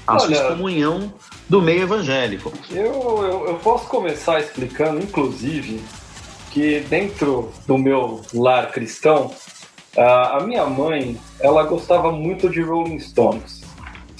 a 0.06 0.20
sua 0.20 0.28
Olha- 0.28 0.36
excomunhão 0.36 1.14
do 1.48 1.62
meio 1.62 1.84
evangélico. 1.84 2.52
Eu, 2.70 2.84
eu, 2.84 3.46
eu 3.48 3.56
posso 3.64 3.88
começar 3.88 4.42
explicando, 4.42 5.00
inclusive, 5.00 5.82
que 6.52 6.82
dentro 6.82 7.50
do 7.66 7.78
meu 7.78 8.22
lar 8.34 8.70
cristão, 8.70 9.32
a, 9.98 10.38
a 10.38 10.44
minha 10.44 10.66
mãe, 10.66 11.18
ela 11.40 11.64
gostava 11.64 12.12
muito 12.12 12.50
de 12.50 12.62
Rolling 12.62 13.00
Stones. 13.00 13.62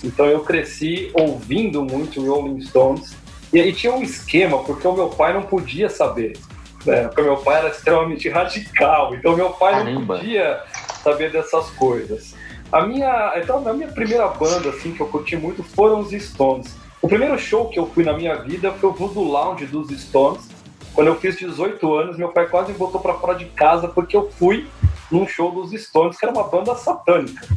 Então 0.02 0.28
eu 0.28 0.40
cresci 0.40 1.12
ouvindo 1.14 1.84
muito 1.84 2.26
Rolling 2.26 2.62
Stones. 2.62 3.14
E 3.52 3.60
aí 3.60 3.74
tinha 3.74 3.94
um 3.94 4.02
esquema, 4.02 4.64
porque 4.64 4.88
o 4.88 4.94
meu 4.94 5.10
pai 5.10 5.34
não 5.34 5.44
podia 5.44 5.90
saber. 5.90 6.38
Porque 6.84 7.22
o 7.22 7.26
meu 7.26 7.38
pai 7.38 7.60
era 7.60 7.70
extremamente 7.70 8.30
radical. 8.30 9.16
Então 9.16 9.36
meu 9.36 9.52
pai 9.52 9.76
não 9.76 9.86
Caramba. 9.86 10.18
podia 10.18 10.64
saber 11.04 11.32
dessas 11.32 11.70
coisas. 11.72 12.36
A 12.72 12.82
minha, 12.82 13.34
então, 13.38 13.68
a 13.68 13.74
minha 13.74 13.88
primeira 13.90 14.28
banda 14.28 14.70
assim, 14.70 14.94
que 14.94 15.02
eu 15.02 15.08
curti 15.08 15.38
muito 15.38 15.64
foram 15.64 16.00
os 16.00 16.12
Stones. 16.12 16.76
O 17.02 17.08
primeiro 17.08 17.38
show 17.38 17.70
que 17.70 17.78
eu 17.78 17.86
fui 17.86 18.04
na 18.04 18.14
minha 18.14 18.36
vida 18.38 18.72
foi 18.72 18.90
o 18.90 18.94
Voodoo 18.94 19.24
Lounge 19.24 19.66
dos 19.66 19.90
Stones. 19.90 20.50
Quando 20.94 21.08
eu 21.08 21.16
fiz 21.16 21.38
18 21.38 21.94
anos, 21.94 22.18
meu 22.18 22.30
pai 22.30 22.48
quase 22.48 22.72
me 22.72 22.78
botou 22.78 23.00
pra 23.00 23.14
fora 23.14 23.36
de 23.36 23.46
casa 23.46 23.88
porque 23.88 24.16
eu 24.16 24.32
fui 24.32 24.68
num 25.12 25.28
show 25.28 25.52
dos 25.52 25.72
Stones, 25.80 26.18
que 26.18 26.26
era 26.26 26.34
uma 26.34 26.46
banda 26.46 26.74
satânica. 26.76 27.48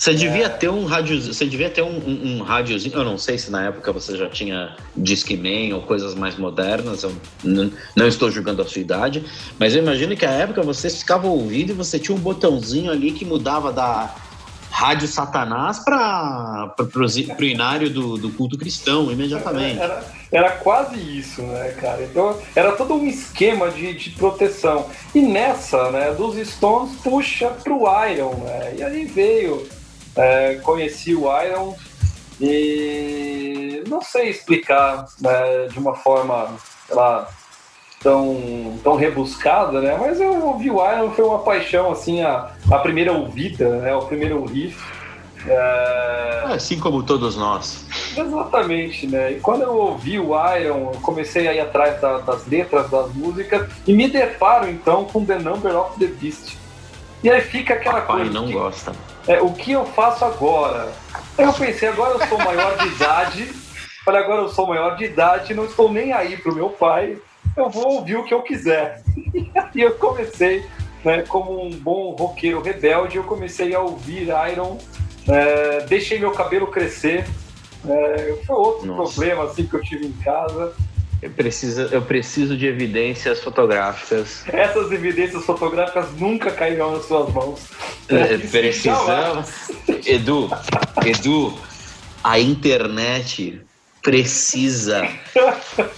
Você 0.00 0.14
devia 0.14 0.48
ter 0.48 0.70
um 0.70 0.86
rádio, 0.86 1.20
você 1.20 1.44
devia 1.44 1.68
ter 1.68 1.82
um, 1.82 1.98
um, 1.98 2.38
um 2.38 2.42
rádiozinho. 2.42 2.94
Eu 2.94 3.04
não 3.04 3.18
sei 3.18 3.36
se 3.36 3.50
na 3.50 3.66
época 3.66 3.92
você 3.92 4.16
já 4.16 4.30
tinha 4.30 4.74
Discman 4.96 5.74
ou 5.74 5.82
coisas 5.82 6.14
mais 6.14 6.38
modernas. 6.38 7.02
Eu 7.02 7.14
não 7.44 8.08
estou 8.08 8.30
julgando 8.30 8.62
a 8.62 8.64
sua 8.64 8.80
idade, 8.80 9.22
mas 9.58 9.76
eu 9.76 9.82
imagino 9.82 10.16
que 10.16 10.24
a 10.24 10.30
época 10.30 10.62
você 10.62 10.88
ficava 10.88 11.26
ouvindo 11.26 11.72
e 11.72 11.74
você 11.74 11.98
tinha 11.98 12.16
um 12.16 12.18
botãozinho 12.18 12.90
ali 12.90 13.12
que 13.12 13.26
mudava 13.26 13.70
da 13.70 14.14
rádio 14.70 15.06
Satanás 15.06 15.80
para 15.80 16.74
o 16.78 17.44
inário 17.44 17.90
do, 17.90 18.16
do 18.16 18.30
culto 18.30 18.56
cristão 18.56 19.12
imediatamente. 19.12 19.80
Era, 19.80 20.02
era 20.32 20.50
quase 20.52 20.96
isso, 20.96 21.42
né, 21.42 21.72
cara? 21.78 22.02
Então 22.04 22.40
era 22.56 22.72
todo 22.72 22.94
um 22.94 23.06
esquema 23.06 23.70
de, 23.70 23.92
de 23.92 24.08
proteção. 24.10 24.86
E 25.14 25.20
nessa, 25.20 25.90
né, 25.90 26.14
dos 26.14 26.36
Stones 26.48 26.96
puxa 27.04 27.48
pro 27.48 27.82
Iron, 28.10 28.34
né? 28.36 28.76
E 28.78 28.82
aí 28.82 29.04
veio, 29.04 29.68
é, 30.20 30.54
conheci 30.62 31.14
o 31.14 31.24
Iron 31.42 31.74
e 32.40 33.82
não 33.88 34.00
sei 34.02 34.28
explicar 34.30 35.06
né, 35.20 35.68
de 35.70 35.78
uma 35.78 35.94
forma, 35.94 36.48
sei 36.86 36.96
lá, 36.96 37.28
tão, 38.02 38.78
tão 38.82 38.96
rebuscada, 38.96 39.80
né? 39.80 39.96
Mas 40.00 40.20
eu 40.20 40.46
ouvi 40.46 40.70
o 40.70 40.76
Iron, 40.92 41.10
foi 41.10 41.24
uma 41.24 41.40
paixão, 41.40 41.90
assim, 41.92 42.22
a, 42.22 42.50
a 42.70 42.78
primeira 42.78 43.12
ouvida, 43.12 43.68
né? 43.76 43.94
O 43.94 44.02
primeiro 44.02 44.44
riff. 44.44 44.78
É, 45.46 46.42
Assim 46.46 46.78
como 46.78 47.02
todos 47.02 47.36
nós. 47.36 47.86
Exatamente, 48.16 49.06
né? 49.06 49.32
E 49.32 49.40
quando 49.40 49.62
eu 49.62 49.74
ouvi 49.74 50.18
o 50.18 50.32
Iron, 50.56 50.90
eu 50.92 51.00
comecei 51.02 51.46
a 51.48 51.54
ir 51.54 51.60
atrás 51.60 52.00
da- 52.00 52.18
das 52.18 52.46
letras 52.46 52.90
das 52.90 53.12
músicas 53.14 53.68
e 53.86 53.92
me 53.94 54.08
deparo 54.08 54.68
então 54.68 55.04
com 55.06 55.24
The 55.24 55.38
Number 55.38 55.74
of 55.78 55.98
the 55.98 56.06
Beast. 56.06 56.56
E 57.22 57.30
aí 57.30 57.40
fica 57.40 57.74
aquela 57.74 58.00
Papai 58.02 58.16
coisa. 58.24 58.32
não 58.32 58.46
que- 58.46 58.52
gosta. 58.52 58.92
É, 59.26 59.40
o 59.40 59.52
que 59.52 59.72
eu 59.72 59.84
faço 59.86 60.24
agora? 60.24 60.92
Aí 61.36 61.44
eu 61.44 61.52
pensei, 61.52 61.88
agora 61.88 62.18
eu 62.18 62.26
sou 62.28 62.38
maior 62.38 62.76
de 62.78 62.88
idade. 62.88 63.44
Falei, 64.04 64.22
agora 64.22 64.42
eu 64.42 64.48
sou 64.48 64.66
maior 64.66 64.96
de 64.96 65.04
idade, 65.04 65.54
não 65.54 65.64
estou 65.66 65.92
nem 65.92 66.12
aí 66.12 66.36
pro 66.36 66.54
meu 66.54 66.70
pai. 66.70 67.18
Eu 67.56 67.68
vou 67.68 67.94
ouvir 67.94 68.16
o 68.16 68.24
que 68.24 68.34
eu 68.34 68.42
quiser. 68.42 69.02
E 69.74 69.80
eu 69.82 69.92
comecei, 69.94 70.64
né, 71.04 71.22
como 71.28 71.64
um 71.64 71.70
bom 71.70 72.16
roqueiro 72.18 72.60
rebelde, 72.60 73.16
eu 73.18 73.24
comecei 73.24 73.72
a 73.74 73.80
ouvir 73.80 74.28
Iron. 74.52 74.78
é, 75.28 75.80
deixei 75.86 76.18
meu 76.18 76.32
cabelo 76.32 76.66
crescer. 76.66 77.24
É, 77.88 78.36
foi 78.44 78.56
outro 78.56 78.86
Nossa. 78.86 79.14
problema 79.14 79.44
assim 79.44 79.66
que 79.66 79.74
eu 79.74 79.82
tive 79.82 80.06
em 80.06 80.12
casa. 80.12 80.74
Eu 81.22 81.30
preciso, 81.30 81.82
eu 81.82 82.02
preciso 82.02 82.56
de 82.56 82.66
evidências 82.66 83.40
fotográficas. 83.40 84.42
Essas 84.48 84.90
evidências 84.90 85.44
fotográficas 85.44 86.06
nunca 86.18 86.50
cairão 86.50 86.92
nas 86.92 87.04
suas 87.04 87.32
mãos. 87.32 87.60
É, 88.08 88.38
Precisamos. 88.38 89.48
Edu, 90.06 90.50
Edu, 91.04 91.58
a 92.24 92.40
internet 92.40 93.60
precisa 94.02 95.06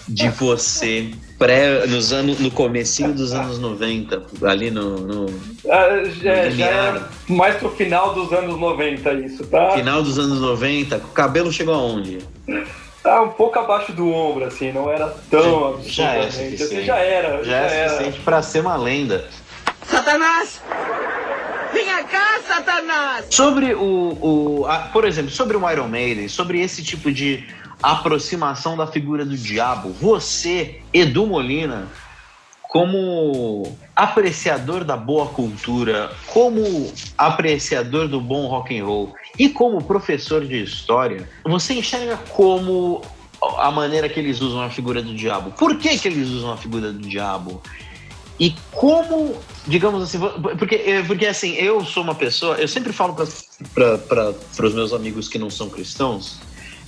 de 0.08 0.28
você 0.30 1.10
pré, 1.38 1.86
nos 1.86 2.12
anos, 2.12 2.38
no 2.38 2.50
comecinho 2.50 3.12
dos 3.12 3.32
anos 3.32 3.58
90, 3.58 4.26
ali 4.42 4.70
no, 4.70 4.98
no 4.98 5.26
Ah, 5.68 6.02
já, 6.20 6.50
já 6.50 6.66
é 6.66 7.02
mais 7.28 7.56
pro 7.56 7.70
final 7.70 8.14
dos 8.14 8.32
anos 8.32 8.58
90 8.58 9.12
isso, 9.14 9.46
tá? 9.46 9.70
final 9.72 10.02
dos 10.02 10.18
anos 10.18 10.40
90, 10.40 10.96
o 10.96 11.00
cabelo 11.08 11.52
chegou 11.52 11.74
aonde? 11.74 12.18
Tá 13.02 13.20
um 13.22 13.30
pouco 13.30 13.58
abaixo 13.58 13.92
do 13.92 14.08
ombro, 14.12 14.44
assim, 14.44 14.70
não 14.72 14.88
era 14.90 15.08
tão 15.30 15.80
Já 15.82 16.04
é 16.12 16.20
absurdamente. 16.20 16.32
suficiente. 16.32 16.62
Assim, 16.62 16.84
já 16.84 16.96
era, 16.98 17.44
Já 17.44 17.50
já, 17.50 17.56
é 17.74 17.78
era. 17.80 17.90
suficiente 17.90 18.20
pra 18.20 18.42
ser 18.42 18.60
uma 18.60 18.76
lenda. 18.76 19.24
Satanás! 19.86 20.60
Venha 21.72 22.04
cá, 22.04 22.38
Satanás! 22.46 23.26
Sobre 23.30 23.74
o, 23.74 23.80
o 24.60 24.66
a- 24.68 24.78
por 24.92 25.04
exemplo, 25.04 25.30
sobre 25.32 25.56
o 25.56 25.70
Iron 25.70 25.88
Maiden, 25.88 26.28
sobre 26.28 26.60
esse 26.60 26.82
tipo 26.84 27.10
de 27.10 27.44
aproximação 27.82 28.76
da 28.76 28.86
figura 28.86 29.24
do 29.24 29.36
diabo, 29.36 29.90
você, 30.00 30.80
Edu 30.94 31.26
Molina, 31.26 31.88
como 32.72 33.76
apreciador 33.94 34.82
da 34.82 34.96
boa 34.96 35.26
cultura, 35.26 36.10
como 36.28 36.90
apreciador 37.18 38.08
do 38.08 38.18
bom 38.18 38.46
rock 38.46 38.78
and 38.78 38.86
roll 38.86 39.14
e 39.38 39.50
como 39.50 39.84
professor 39.84 40.42
de 40.42 40.62
história, 40.62 41.28
você 41.44 41.74
enxerga 41.74 42.16
como 42.30 43.02
a 43.58 43.70
maneira 43.70 44.08
que 44.08 44.18
eles 44.18 44.40
usam 44.40 44.62
a 44.62 44.70
figura 44.70 45.02
do 45.02 45.14
diabo? 45.14 45.50
Por 45.50 45.76
que, 45.76 45.98
que 45.98 46.08
eles 46.08 46.30
usam 46.30 46.50
a 46.50 46.56
figura 46.56 46.90
do 46.90 47.06
diabo? 47.06 47.62
E 48.40 48.54
como, 48.70 49.36
digamos 49.66 50.02
assim, 50.04 50.18
porque, 50.58 50.76
eh, 50.76 51.02
porque 51.02 51.26
assim, 51.26 51.52
eu 51.56 51.84
sou 51.84 52.02
uma 52.02 52.14
pessoa, 52.14 52.56
eu 52.56 52.66
sempre 52.66 52.90
falo 52.90 53.14
para 53.74 54.34
os 54.66 54.72
meus 54.72 54.94
amigos 54.94 55.28
que 55.28 55.38
não 55.38 55.50
são 55.50 55.68
cristãos, 55.68 56.38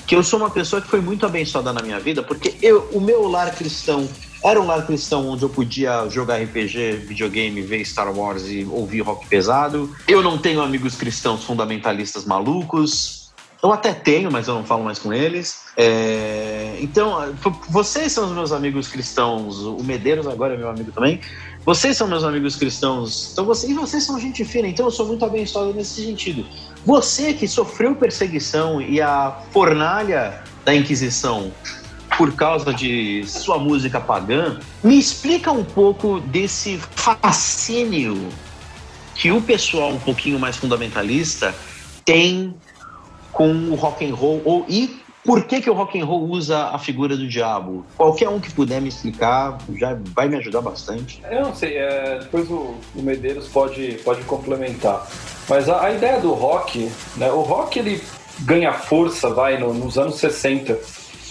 que 0.07 0.17
eu 0.17 0.25
sou 0.25 0.39
uma 0.39 0.49
pessoa 0.49 0.81
que 0.81 0.89
foi 0.89 1.03
muito 1.03 1.27
abençoada 1.27 1.75
na 1.75 1.83
minha 1.83 2.01
vida, 2.01 2.23
porque 2.23 2.55
eu, 2.63 2.89
o 2.91 3.03
meu 3.03 3.29
lar 3.29 3.55
cristão 3.55 4.09
era 4.45 4.61
um 4.61 4.67
lar 4.67 4.85
cristão 4.85 5.27
onde 5.27 5.43
eu 5.43 5.49
podia 5.49 6.07
jogar 6.11 6.37
RPG, 6.37 7.05
videogame, 7.07 7.63
ver 7.63 7.83
Star 7.85 8.13
Wars 8.15 8.45
e 8.47 8.65
ouvir 8.71 9.01
rock 9.01 9.27
pesado. 9.27 9.91
Eu 10.07 10.23
não 10.23 10.37
tenho 10.37 10.61
amigos 10.61 10.95
cristãos 10.95 11.43
fundamentalistas 11.45 12.27
malucos. 12.27 13.33
Eu 13.63 13.73
até 13.73 13.95
tenho, 13.95 14.31
mas 14.31 14.47
eu 14.47 14.55
não 14.55 14.63
falo 14.63 14.85
mais 14.85 14.99
com 14.99 15.11
eles. 15.15 15.65
É, 15.75 16.77
Então, 16.83 17.35
vocês 17.71 18.13
são 18.13 18.27
os 18.27 18.33
meus 18.33 18.53
amigos 18.53 18.89
cristãos. 18.89 19.61
O 19.61 19.83
Medeiros 19.83 20.27
agora 20.27 20.53
é 20.53 20.59
meu 20.59 20.69
amigo 20.69 20.93
também. 20.93 21.19
Vocês 21.65 21.97
são 21.97 22.07
meus 22.07 22.25
amigos 22.25 22.57
cristãos. 22.57 23.31
Então, 23.33 23.47
você... 23.47 23.71
E 23.71 23.73
vocês 23.73 24.05
são 24.05 24.21
gente 24.21 24.45
fina. 24.45 24.69
Então, 24.69 24.85
eu 24.85 24.91
sou 24.91 25.07
muito 25.07 25.25
abençoado 25.25 25.73
nesse 25.73 26.05
sentido. 26.05 26.45
Você 26.85 27.33
que 27.33 27.49
sofreu 27.49 27.97
perseguição 27.97 28.83
e 28.83 29.01
a 29.01 29.41
fornalha 29.51 30.43
da 30.67 30.75
Inquisição 30.75 31.51
por 32.17 32.33
causa 32.35 32.73
de 32.73 33.25
sua 33.27 33.59
música 33.59 34.01
pagã, 34.01 34.59
me 34.83 34.99
explica 34.99 35.51
um 35.51 35.65
pouco 35.65 36.21
desse 36.21 36.79
fascínio 36.79 38.29
que 39.15 39.31
o 39.31 39.41
pessoal 39.41 39.91
um 39.91 39.99
pouquinho 39.99 40.39
mais 40.39 40.57
fundamentalista 40.57 41.55
tem 42.05 42.55
com 43.33 43.51
o 43.71 43.75
rock 43.75 44.05
and 44.09 44.15
roll 44.15 44.41
ou 44.45 44.65
e 44.69 45.03
por 45.25 45.45
que, 45.45 45.63
que 45.63 45.71
o 45.71 45.73
rock 45.73 45.99
and 45.99 46.05
roll 46.05 46.29
usa 46.29 46.65
a 46.67 46.79
figura 46.79 47.17
do 47.17 47.27
diabo? 47.27 47.87
Qualquer 47.97 48.29
um 48.29 48.39
que 48.39 48.53
puder 48.53 48.81
me 48.83 48.91
explicar 48.91 49.57
já 49.75 49.97
vai 50.15 50.29
me 50.29 50.37
ajudar 50.37 50.61
bastante. 50.61 51.23
Eu 51.31 51.45
não 51.45 51.55
sei, 51.55 51.79
é, 51.79 52.19
depois 52.21 52.51
o, 52.51 52.75
o 52.95 53.03
Medeiros 53.03 53.49
pode, 53.49 53.95
pode 54.05 54.23
complementar. 54.25 55.07
Mas 55.49 55.67
a, 55.69 55.83
a 55.87 55.93
ideia 55.95 56.21
do 56.21 56.33
rock, 56.35 56.91
né, 57.17 57.33
o 57.33 57.41
rock 57.41 57.79
ele 57.79 58.03
ganha 58.41 58.73
força, 58.75 59.31
vai, 59.33 59.57
no- 59.57 59.73
nos 59.73 59.97
anos 59.97 60.17
60, 60.17 60.79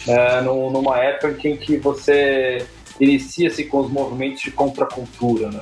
né, 0.07 0.41
no- 0.41 0.69
numa 0.69 0.97
época 0.99 1.47
em 1.47 1.57
que 1.57 1.77
você 1.77 2.65
inicia-se 2.99 3.65
com 3.65 3.79
os 3.79 3.91
movimentos 3.91 4.41
de 4.41 4.51
contracultura, 4.51 5.49
né? 5.49 5.61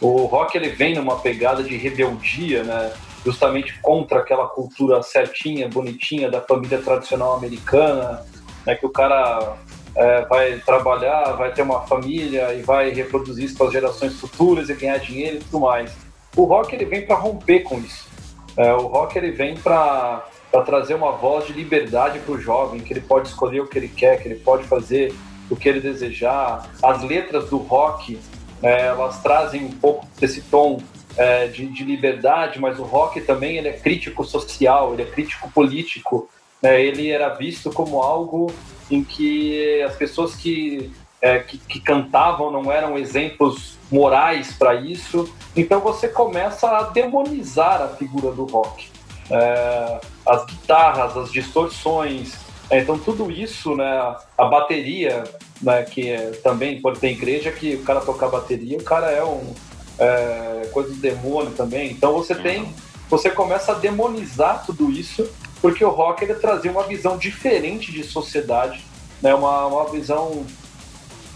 O 0.00 0.24
rock 0.24 0.56
ele 0.56 0.70
vem 0.70 0.94
numa 0.94 1.16
pegada 1.20 1.62
de 1.62 1.76
rebeldia, 1.76 2.64
né? 2.64 2.92
Justamente 3.24 3.78
contra 3.80 4.18
aquela 4.18 4.48
cultura 4.48 5.00
certinha, 5.02 5.68
bonitinha 5.68 6.28
da 6.28 6.40
família 6.40 6.78
tradicional 6.82 7.34
americana, 7.34 8.24
né? 8.66 8.74
Que 8.74 8.84
o 8.84 8.90
cara 8.90 9.56
é, 9.94 10.22
vai 10.22 10.58
trabalhar, 10.66 11.32
vai 11.34 11.52
ter 11.52 11.62
uma 11.62 11.82
família 11.82 12.52
e 12.52 12.62
vai 12.62 12.90
reproduzir 12.90 13.44
isso 13.44 13.56
para 13.56 13.66
as 13.66 13.72
gerações 13.72 14.18
futuras 14.18 14.68
e 14.68 14.74
ganhar 14.74 14.98
dinheiro 14.98 15.36
e 15.36 15.40
tudo 15.40 15.60
mais. 15.60 15.92
O 16.36 16.44
rock 16.44 16.74
ele 16.74 16.84
vem 16.86 17.06
para 17.06 17.14
romper 17.16 17.60
com 17.60 17.78
isso. 17.78 18.08
É, 18.56 18.72
o 18.72 18.86
rock 18.88 19.16
ele 19.16 19.30
vem 19.30 19.54
para 19.56 20.26
trazer 20.60 20.94
uma 20.94 21.12
voz 21.12 21.46
de 21.46 21.54
liberdade 21.54 22.18
para 22.18 22.32
o 22.32 22.38
jovem, 22.38 22.80
que 22.80 22.92
ele 22.92 23.00
pode 23.00 23.28
escolher 23.28 23.60
o 23.60 23.66
que 23.66 23.78
ele 23.78 23.88
quer, 23.88 24.20
que 24.20 24.28
ele 24.28 24.38
pode 24.38 24.64
fazer 24.64 25.14
o 25.48 25.56
que 25.56 25.68
ele 25.68 25.80
desejar. 25.80 26.70
As 26.82 27.02
letras 27.02 27.48
do 27.48 27.56
rock 27.56 28.18
é, 28.62 28.86
elas 28.86 29.20
trazem 29.22 29.64
um 29.64 29.72
pouco 29.72 30.06
desse 30.20 30.40
tom 30.42 30.80
é, 31.16 31.46
de, 31.48 31.66
de 31.66 31.84
liberdade, 31.84 32.60
mas 32.60 32.78
o 32.78 32.82
rock 32.82 33.20
também 33.22 33.56
ele 33.56 33.68
é 33.68 33.72
crítico 33.72 34.24
social, 34.24 34.92
ele 34.92 35.02
é 35.02 35.06
crítico 35.06 35.50
político. 35.50 36.28
né? 36.62 36.80
Ele 36.80 37.10
era 37.10 37.30
visto 37.30 37.70
como 37.70 38.00
algo 38.00 38.52
em 38.90 39.02
que 39.02 39.82
as 39.82 39.96
pessoas 39.96 40.34
que, 40.34 40.92
é, 41.20 41.38
que, 41.40 41.58
que 41.58 41.80
cantavam 41.80 42.50
não 42.50 42.70
eram 42.70 42.96
exemplos 42.96 43.76
morais 43.90 44.52
para 44.52 44.74
isso. 44.74 45.32
Então 45.56 45.80
você 45.80 46.08
começa 46.08 46.68
a 46.68 46.82
demonizar 46.84 47.82
a 47.82 47.88
figura 47.88 48.30
do 48.30 48.44
rock. 48.44 48.91
É, 49.30 50.00
as 50.26 50.44
guitarras, 50.46 51.16
as 51.16 51.32
distorções, 51.32 52.36
é, 52.72 52.80
então 52.80 52.98
tudo 52.98 53.30
isso, 53.30 53.76
né, 53.76 54.16
a 54.38 54.44
bateria, 54.46 55.24
né, 55.60 55.82
que 55.82 56.08
é, 56.08 56.30
também 56.42 56.80
pode 56.80 56.98
ter 56.98 57.10
igreja 57.10 57.52
que 57.52 57.74
o 57.74 57.82
cara 57.82 58.00
tocar 58.00 58.28
bateria, 58.28 58.78
o 58.78 58.82
cara 58.82 59.10
é 59.10 59.22
um 59.22 59.54
é, 59.98 60.68
coisa 60.72 60.88
do 60.88 60.96
demônio 60.96 61.52
também. 61.52 61.90
Então 61.90 62.14
você 62.14 62.34
tem, 62.34 62.74
você 63.10 63.28
começa 63.28 63.72
a 63.72 63.74
demonizar 63.74 64.64
tudo 64.64 64.90
isso, 64.90 65.30
porque 65.60 65.84
o 65.84 65.90
rock 65.90 66.24
ele 66.24 66.34
trazia 66.34 66.70
uma 66.70 66.84
visão 66.84 67.18
diferente 67.18 67.92
de 67.92 68.02
sociedade, 68.02 68.82
né, 69.20 69.34
uma, 69.34 69.66
uma 69.66 69.90
visão 69.90 70.46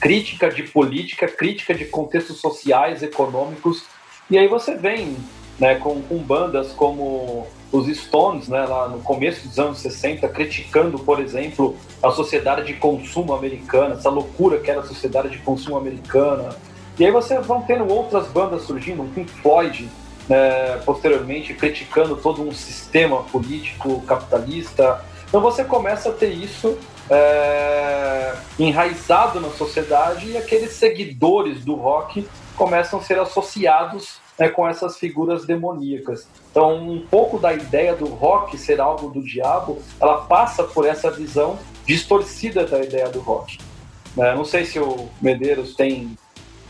crítica 0.00 0.48
de 0.48 0.62
política, 0.62 1.28
crítica 1.28 1.74
de 1.74 1.84
contextos 1.84 2.40
sociais, 2.40 3.02
econômicos. 3.02 3.84
E 4.30 4.38
aí 4.38 4.48
você 4.48 4.74
vem 4.74 5.16
né, 5.58 5.74
com, 5.76 6.00
com 6.00 6.16
bandas 6.16 6.72
como 6.72 7.46
os 7.72 7.86
Stones, 7.96 8.48
né, 8.48 8.64
lá 8.64 8.88
no 8.88 9.00
começo 9.00 9.46
dos 9.46 9.58
anos 9.58 9.78
60, 9.78 10.28
criticando, 10.28 10.98
por 10.98 11.20
exemplo, 11.20 11.76
a 12.02 12.10
sociedade 12.10 12.66
de 12.66 12.74
consumo 12.74 13.34
americana, 13.34 13.94
essa 13.94 14.08
loucura 14.08 14.58
que 14.58 14.70
era 14.70 14.80
a 14.80 14.84
sociedade 14.84 15.30
de 15.30 15.38
consumo 15.38 15.76
americana. 15.76 16.56
E 16.98 17.04
aí 17.04 17.10
você 17.10 17.38
vão 17.40 17.62
tendo 17.62 17.86
outras 17.92 18.28
bandas 18.28 18.62
surgindo, 18.62 19.02
um 19.02 19.08
Pink 19.08 19.30
Floyd, 19.30 19.88
né, 20.28 20.80
posteriormente, 20.84 21.54
criticando 21.54 22.16
todo 22.16 22.42
um 22.42 22.52
sistema 22.52 23.22
político 23.24 24.00
capitalista. 24.02 25.04
Então 25.28 25.40
você 25.40 25.64
começa 25.64 26.08
a 26.08 26.12
ter 26.12 26.30
isso 26.30 26.78
é, 27.10 28.34
enraizado 28.58 29.40
na 29.40 29.50
sociedade 29.50 30.30
e 30.30 30.36
aqueles 30.36 30.72
seguidores 30.72 31.64
do 31.64 31.74
rock 31.74 32.26
começam 32.56 32.98
a 32.98 33.02
ser 33.02 33.18
associados 33.18 34.24
né, 34.38 34.48
com 34.48 34.68
essas 34.68 34.98
figuras 34.98 35.44
demoníacas. 35.44 36.28
Então, 36.50 36.76
um 36.76 37.00
pouco 37.00 37.38
da 37.38 37.52
ideia 37.52 37.94
do 37.94 38.06
rock 38.06 38.56
ser 38.58 38.80
algo 38.80 39.10
do 39.10 39.22
diabo, 39.22 39.78
ela 40.00 40.22
passa 40.22 40.64
por 40.64 40.86
essa 40.86 41.10
visão 41.10 41.58
distorcida 41.86 42.64
da 42.64 42.80
ideia 42.80 43.08
do 43.08 43.20
rock. 43.20 43.58
Né? 44.16 44.34
Não 44.34 44.44
sei 44.44 44.64
se 44.64 44.78
o 44.78 45.08
Medeiros 45.20 45.74
tem 45.74 46.16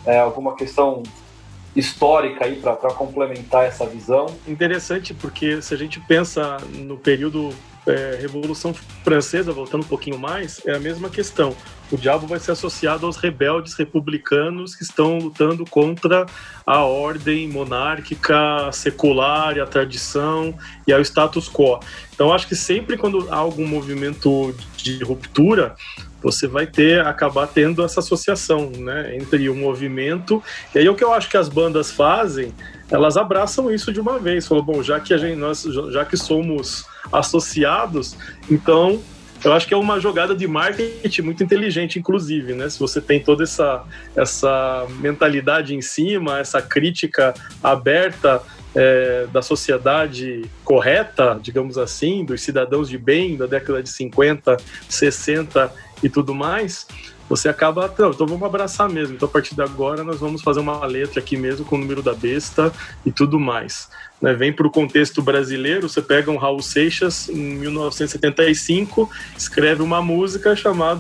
é, 0.05 0.19
alguma 0.19 0.55
questão 0.55 1.03
histórica 1.75 2.47
aí 2.47 2.57
para 2.57 2.75
complementar 2.95 3.65
essa 3.65 3.87
visão. 3.87 4.27
Interessante 4.47 5.13
porque 5.13 5.61
se 5.61 5.75
a 5.75 5.77
gente 5.77 6.01
pensa 6.01 6.57
no 6.73 6.97
período 6.97 7.53
é, 7.87 8.19
Revolução 8.21 8.75
Francesa, 9.05 9.53
voltando 9.53 9.85
um 9.85 9.89
pouquinho 9.89 10.19
mais, 10.19 10.61
é 10.67 10.75
a 10.75 10.81
mesma 10.81 11.09
questão. 11.09 11.57
O 11.91 11.97
diabo 11.97 12.27
vai 12.27 12.41
ser 12.41 12.51
associado 12.51 13.07
aos 13.07 13.17
rebeldes 13.17 13.75
republicanos 13.75 14.75
que 14.75 14.83
estão 14.83 15.19
lutando 15.19 15.65
contra 15.65 16.27
a 16.67 16.81
ordem 16.81 17.49
monárquica, 17.49 18.71
secular 18.73 19.57
e 19.57 19.61
a 19.61 19.67
tradição 19.67 20.53
e 20.87 20.93
ao 20.93 21.01
status 21.01 21.49
quo. 21.49 21.79
Então, 22.13 22.33
acho 22.33 22.49
que 22.49 22.57
sempre 22.57 22.97
quando 22.97 23.29
há 23.31 23.37
algum 23.37 23.67
movimento 23.67 24.53
de 24.77 25.03
ruptura, 25.05 25.77
você 26.21 26.49
vai 26.49 26.67
ter 26.67 27.07
acabar 27.07 27.47
tendo 27.47 27.85
essa 27.85 28.01
associação, 28.01 28.71
né, 28.71 29.17
entre 29.17 29.49
o 29.49 29.55
movimento 29.55 30.43
e 30.75 30.79
aí 30.79 30.89
o 30.89 30.95
que 30.95 31.05
eu 31.05 31.13
acho 31.13 31.31
que 31.31 31.37
as 31.37 31.49
bandas 31.49 31.93
fazem, 31.93 32.53
elas 32.91 33.17
abraçam 33.17 33.73
isso 33.73 33.93
de 33.93 34.01
uma 34.01 34.19
vez, 34.19 34.47
falam, 34.47 34.65
bom, 34.65 34.83
já 34.83 35.01
que 35.01 35.13
a 35.13 35.19
gente 35.19 35.37
nós 35.37 35.63
já 35.91 36.05
que 36.05 36.17
somos 36.17 36.85
associados, 37.13 38.17
então 38.51 39.01
eu 39.45 39.53
acho 39.53 39.67
que 39.67 39.75
é 39.75 39.77
uma 39.77 40.01
jogada 40.01 40.35
de 40.35 40.47
marketing 40.47 41.23
muito 41.23 41.43
inteligente, 41.43 41.99
inclusive, 41.99 42.55
né? 42.55 42.69
Se 42.69 42.79
você 42.79 43.01
tem 43.01 43.23
toda 43.23 43.45
essa, 43.45 43.85
essa 44.15 44.87
mentalidade 44.99 45.75
em 45.75 45.83
cima, 45.83 46.39
essa 46.39 46.63
crítica 46.63 47.35
aberta 47.63 48.43
é, 48.75 49.27
da 49.33 49.43
sociedade 49.43 50.43
correta, 50.65 51.39
digamos 51.41 51.79
assim, 51.79 52.25
dos 52.25 52.41
cidadãos 52.43 52.89
de 52.89 52.99
bem 52.99 53.37
da 53.37 53.47
década 53.47 53.83
de 53.83 53.89
50, 53.91 54.57
60 54.89 55.73
e 56.03 56.09
tudo 56.09 56.35
mais, 56.35 56.87
você 57.29 57.49
acaba, 57.49 57.93
não, 57.99 58.11
então 58.11 58.27
vamos 58.27 58.43
abraçar 58.43 58.89
mesmo. 58.89 59.15
Então 59.15 59.29
a 59.29 59.31
partir 59.31 59.55
de 59.55 59.63
agora 59.63 60.05
nós 60.05 60.21
vamos 60.21 60.43
fazer 60.43 60.61
uma 60.61 60.85
letra 60.87 61.21
aqui 61.21 61.37
mesmo 61.37 61.65
com 61.65 61.77
o 61.77 61.79
número 61.79 62.03
da 62.03 62.15
besta 62.15 62.73
e 63.05 63.11
tudo 63.11 63.39
mais. 63.39 63.89
Né, 64.21 64.33
vem 64.33 64.53
para 64.53 64.67
o 64.67 64.71
contexto 64.71 65.21
brasileiro, 65.21 65.89
você 65.89 66.01
pega 66.01 66.31
um 66.31 66.37
Raul 66.37 66.63
Seixas 66.63 67.29
em 67.29 67.57
1975, 67.57 69.11
escreve 69.37 69.83
uma 69.83 70.01
música 70.01 70.57
chamada 70.57 70.97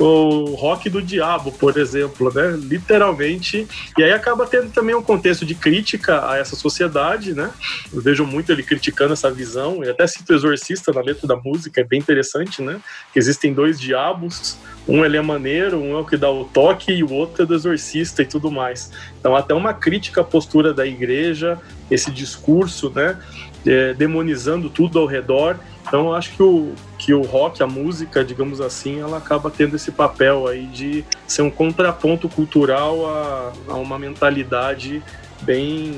o 0.00 0.54
Rock 0.54 0.88
do 0.88 1.02
Diabo, 1.02 1.52
por 1.52 1.76
exemplo, 1.76 2.32
né? 2.32 2.56
Literalmente. 2.56 3.68
E 3.98 4.02
aí 4.02 4.12
acaba 4.12 4.46
tendo 4.46 4.70
também 4.70 4.94
um 4.94 5.02
contexto 5.02 5.44
de 5.44 5.54
crítica 5.54 6.26
a 6.26 6.38
essa 6.38 6.56
sociedade, 6.56 7.34
né? 7.34 7.50
Eu 7.92 8.00
vejo 8.00 8.24
muito 8.24 8.50
ele 8.50 8.62
criticando 8.62 9.12
essa 9.12 9.30
visão, 9.30 9.84
e 9.84 9.90
até 9.90 10.06
cito 10.06 10.32
o 10.32 10.36
Exorcista 10.36 10.90
na 10.90 11.02
letra 11.02 11.28
da 11.28 11.36
música, 11.36 11.82
é 11.82 11.84
bem 11.84 11.98
interessante, 11.98 12.62
né? 12.62 12.80
Que 13.12 13.18
existem 13.18 13.52
dois 13.52 13.78
diabos, 13.78 14.56
um 14.88 15.04
ele 15.04 15.18
é 15.18 15.22
maneiro, 15.22 15.78
um 15.78 15.94
é 15.96 16.00
o 16.00 16.04
que 16.04 16.16
dá 16.16 16.30
o 16.30 16.46
toque 16.46 16.92
e 16.92 17.04
o 17.04 17.12
outro 17.12 17.42
é 17.42 17.46
do 17.46 17.54
exorcista 17.54 18.22
e 18.22 18.26
tudo 18.26 18.50
mais. 18.50 18.90
Então 19.18 19.36
até 19.36 19.52
uma 19.52 19.74
crítica 19.74 20.22
à 20.22 20.24
postura 20.24 20.72
da 20.72 20.86
igreja, 20.86 21.60
esse 21.90 22.10
discurso, 22.10 22.90
né? 22.90 23.18
É, 23.66 23.92
demonizando 23.92 24.70
tudo 24.70 24.98
ao 24.98 25.04
redor. 25.04 25.58
Então 25.86 26.06
eu 26.06 26.14
acho 26.14 26.34
que 26.34 26.42
o, 26.42 26.74
que 27.00 27.14
o 27.14 27.22
rock, 27.22 27.62
a 27.62 27.66
música, 27.66 28.22
digamos 28.22 28.60
assim, 28.60 29.00
ela 29.00 29.16
acaba 29.16 29.50
tendo 29.50 29.74
esse 29.74 29.90
papel 29.90 30.46
aí 30.46 30.66
de 30.66 31.02
ser 31.26 31.40
um 31.40 31.50
contraponto 31.50 32.28
cultural 32.28 33.06
a, 33.06 33.52
a 33.68 33.74
uma 33.76 33.98
mentalidade 33.98 35.02
bem 35.40 35.96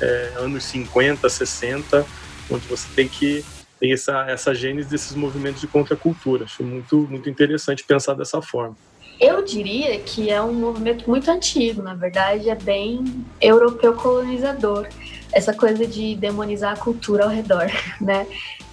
é, 0.00 0.34
anos 0.36 0.62
50, 0.64 1.28
60, 1.28 2.06
onde 2.48 2.64
você 2.68 2.86
tem 2.94 3.08
que 3.08 3.44
tem 3.80 3.92
essa, 3.92 4.24
essa 4.28 4.54
gênese 4.54 4.88
desses 4.88 5.14
movimentos 5.16 5.60
de 5.60 5.66
contracultura. 5.66 6.44
Acho 6.44 6.62
muito, 6.62 6.96
muito 7.10 7.28
interessante 7.28 7.84
pensar 7.84 8.14
dessa 8.14 8.40
forma. 8.40 8.76
Eu 9.20 9.44
diria 9.44 9.98
que 9.98 10.30
é 10.30 10.40
um 10.40 10.52
movimento 10.52 11.10
muito 11.10 11.30
antigo, 11.30 11.82
na 11.82 11.94
verdade, 11.94 12.48
é 12.48 12.54
bem 12.54 13.26
europeu 13.40 13.94
colonizador. 13.94 14.88
Essa 15.36 15.52
coisa 15.52 15.86
de 15.86 16.14
demonizar 16.16 16.72
a 16.72 16.76
cultura 16.76 17.24
ao 17.24 17.30
redor, 17.30 17.70
né? 18.00 18.26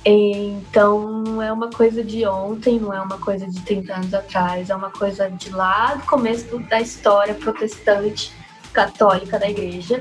Então, 0.05 1.41
é 1.41 1.51
uma 1.51 1.69
coisa 1.69 2.01
de 2.01 2.25
ontem, 2.25 2.79
não 2.79 2.93
é 2.93 3.01
uma 3.01 3.17
coisa 3.17 3.45
de 3.45 3.59
30 3.61 3.93
anos 3.93 4.13
atrás, 4.13 4.69
é 4.69 4.75
uma 4.75 4.89
coisa 4.89 5.29
de 5.29 5.49
lá 5.49 5.95
do 5.95 6.05
começo 6.05 6.57
da 6.59 6.79
história 6.79 7.33
protestante 7.33 8.31
católica 8.71 9.37
da 9.37 9.49
igreja. 9.49 9.99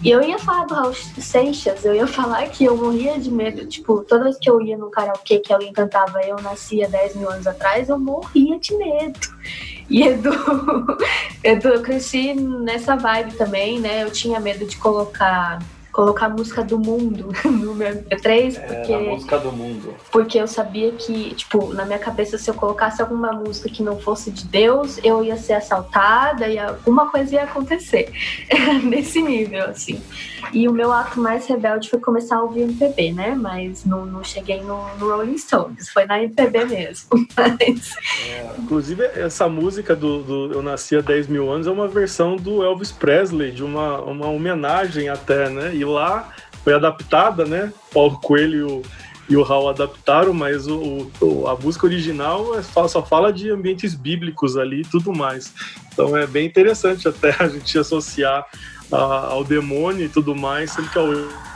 E 0.00 0.10
eu 0.10 0.22
ia 0.22 0.38
falar 0.38 0.66
do 0.66 0.74
Raul 0.74 0.94
Seixas, 0.94 1.84
eu 1.84 1.94
ia 1.94 2.06
falar 2.06 2.48
que 2.50 2.64
eu 2.64 2.76
morria 2.76 3.18
de 3.18 3.30
medo. 3.30 3.66
Tipo, 3.66 4.04
toda 4.04 4.24
vez 4.24 4.38
que 4.38 4.48
eu 4.48 4.60
ia 4.60 4.76
no 4.76 4.90
karaokê 4.90 5.40
que 5.40 5.52
alguém 5.52 5.72
cantava 5.72 6.20
Eu 6.22 6.36
Nasci 6.36 6.84
há 6.84 6.88
10 6.88 7.16
mil 7.16 7.28
anos 7.28 7.46
atrás, 7.48 7.88
eu 7.88 7.98
morria 7.98 8.60
de 8.60 8.76
medo. 8.76 9.18
E 9.88 10.02
Edu, 10.02 10.30
Edu, 11.42 11.68
eu 11.68 11.82
cresci 11.82 12.34
nessa 12.34 12.94
vibe 12.96 13.34
também, 13.34 13.80
né? 13.80 14.04
Eu 14.04 14.10
tinha 14.10 14.38
medo 14.38 14.64
de 14.64 14.76
colocar 14.76 15.58
colocar 15.96 16.26
a 16.26 16.28
música 16.28 16.62
do 16.62 16.78
mundo 16.78 17.32
no 17.42 17.74
meu 17.74 17.88
MP3, 17.88 18.60
porque. 18.60 18.92
É, 18.92 18.98
música 18.98 19.38
do 19.38 19.50
mundo. 19.50 19.94
Porque 20.12 20.38
eu 20.38 20.46
sabia 20.46 20.92
que, 20.92 21.34
tipo, 21.34 21.72
na 21.72 21.86
minha 21.86 21.98
cabeça, 21.98 22.36
se 22.36 22.50
eu 22.50 22.54
colocasse 22.54 23.00
alguma 23.00 23.32
música 23.32 23.70
que 23.70 23.82
não 23.82 23.98
fosse 23.98 24.30
de 24.30 24.44
Deus, 24.44 25.00
eu 25.02 25.24
ia 25.24 25.38
ser 25.38 25.54
assaltada 25.54 26.46
e 26.48 26.58
alguma 26.58 27.10
coisa 27.10 27.36
ia 27.36 27.44
acontecer. 27.44 28.12
Nesse 28.84 29.22
nível, 29.22 29.64
assim. 29.64 29.98
E 30.52 30.68
o 30.68 30.72
meu 30.72 30.92
ato 30.92 31.18
mais 31.18 31.46
rebelde 31.46 31.88
foi 31.88 31.98
começar 31.98 32.36
a 32.36 32.42
ouvir 32.42 32.62
MPB, 32.62 33.12
né? 33.12 33.34
Mas 33.34 33.84
não, 33.84 34.04
não 34.04 34.22
cheguei 34.22 34.60
no, 34.60 34.86
no, 34.98 35.16
Rolling 35.16 35.38
Stones, 35.38 35.88
foi 35.88 36.04
na 36.04 36.22
MPB 36.22 36.66
mesmo. 36.66 37.08
Mas... 37.34 37.94
É, 38.28 38.54
inclusive, 38.58 39.02
essa 39.14 39.48
música 39.48 39.96
do, 39.96 40.22
do, 40.22 40.52
Eu 40.52 40.62
Nasci 40.62 40.96
há 40.96 41.00
10 41.00 41.28
mil 41.28 41.50
anos 41.50 41.66
é 41.66 41.70
uma 41.70 41.88
versão 41.88 42.36
do 42.36 42.62
Elvis 42.62 42.92
Presley, 42.92 43.50
de 43.50 43.64
uma, 43.64 44.00
uma 44.02 44.28
homenagem 44.28 45.08
até, 45.08 45.48
né? 45.48 45.74
E 45.74 45.85
lá 45.86 46.32
foi 46.62 46.74
adaptada, 46.74 47.44
né? 47.44 47.72
Paulo 47.92 48.18
Coelho 48.18 48.82
e 49.28 49.36
o 49.36 49.42
Raul 49.42 49.68
adaptaram, 49.68 50.32
mas 50.32 50.66
o, 50.66 51.10
o, 51.20 51.48
a 51.48 51.56
música 51.56 51.86
original 51.86 52.58
é, 52.58 52.62
só 52.62 53.04
fala 53.04 53.32
de 53.32 53.50
ambientes 53.50 53.94
bíblicos 53.94 54.56
ali 54.56 54.82
e 54.82 54.84
tudo 54.84 55.12
mais. 55.12 55.52
Então 55.92 56.16
é 56.16 56.26
bem 56.26 56.46
interessante 56.46 57.08
até 57.08 57.34
a 57.38 57.48
gente 57.48 57.76
associar 57.78 58.46
a, 58.92 58.96
ao 58.96 59.42
demônio 59.42 60.04
e 60.04 60.08
tudo 60.08 60.34
mais, 60.34 60.70
sendo 60.70 60.88
que 60.88 60.98
a 60.98 61.02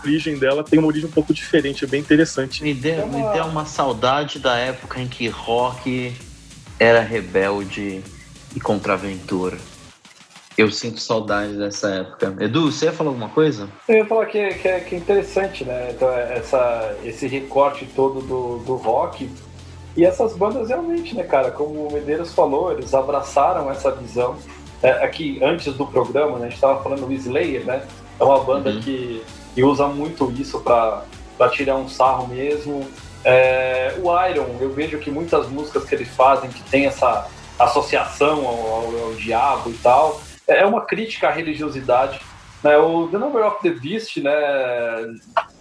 origem 0.02 0.38
dela 0.38 0.64
tem 0.64 0.78
uma 0.78 0.88
origem 0.88 1.08
um 1.08 1.12
pouco 1.12 1.32
diferente, 1.32 1.84
é 1.84 1.86
bem 1.86 2.00
interessante. 2.00 2.62
Me 2.62 2.74
deu, 2.74 3.06
me 3.06 3.22
deu 3.32 3.44
uma 3.44 3.64
saudade 3.64 4.38
da 4.38 4.56
época 4.56 5.00
em 5.00 5.06
que 5.06 5.28
rock 5.28 6.14
era 6.78 7.00
rebelde 7.00 8.02
e 8.54 8.60
contraventura. 8.60 9.58
Eu 10.58 10.70
sinto 10.70 11.00
saudade 11.00 11.54
dessa 11.54 11.88
época. 11.88 12.34
Edu, 12.40 12.70
você 12.70 12.86
ia 12.86 12.92
falar 12.92 13.10
alguma 13.10 13.28
coisa? 13.28 13.68
Eu 13.88 13.98
ia 13.98 14.06
falar 14.06 14.26
que, 14.26 14.48
que, 14.54 14.68
é, 14.68 14.80
que 14.80 14.94
é 14.94 14.98
interessante, 14.98 15.64
né? 15.64 15.92
Então, 15.94 16.12
é 16.12 16.38
essa, 16.38 16.96
esse 17.04 17.26
recorte 17.26 17.86
todo 17.94 18.20
do, 18.20 18.58
do 18.58 18.76
rock. 18.76 19.30
E 19.96 20.04
essas 20.04 20.36
bandas 20.36 20.68
realmente, 20.68 21.14
né, 21.14 21.22
cara? 21.22 21.50
Como 21.50 21.86
o 21.86 21.92
Medeiros 21.92 22.32
falou, 22.32 22.72
eles 22.72 22.92
abraçaram 22.94 23.70
essa 23.70 23.90
visão. 23.90 24.36
É, 24.82 25.04
aqui, 25.04 25.38
antes 25.42 25.72
do 25.74 25.86
programa, 25.86 26.38
né, 26.38 26.46
a 26.46 26.48
gente 26.48 26.54
estava 26.54 26.82
falando 26.82 27.06
do 27.06 27.12
Slayer, 27.12 27.64
né? 27.64 27.82
É 28.18 28.24
uma 28.24 28.42
banda 28.42 28.70
uhum. 28.70 28.80
que, 28.80 29.22
que 29.54 29.62
usa 29.62 29.86
muito 29.86 30.30
isso 30.32 30.60
para 30.60 31.04
tirar 31.50 31.76
um 31.76 31.88
sarro 31.88 32.28
mesmo. 32.28 32.86
É, 33.24 33.94
o 34.02 34.08
Iron, 34.28 34.56
eu 34.60 34.70
vejo 34.70 34.98
que 34.98 35.10
muitas 35.10 35.48
músicas 35.48 35.84
que 35.84 35.94
eles 35.94 36.08
fazem 36.08 36.50
que 36.50 36.62
tem 36.64 36.86
essa 36.86 37.28
associação 37.58 38.46
ao, 38.46 38.66
ao, 38.66 39.04
ao 39.04 39.14
diabo 39.14 39.70
e 39.70 39.74
tal, 39.74 40.20
é 40.50 40.66
uma 40.66 40.82
crítica 40.82 41.28
à 41.28 41.30
religiosidade. 41.30 42.20
Né? 42.62 42.76
O 42.76 43.08
The 43.08 43.18
Number 43.18 43.46
of 43.46 43.56
the 43.62 43.70
Beast, 43.70 44.16
né, 44.18 44.32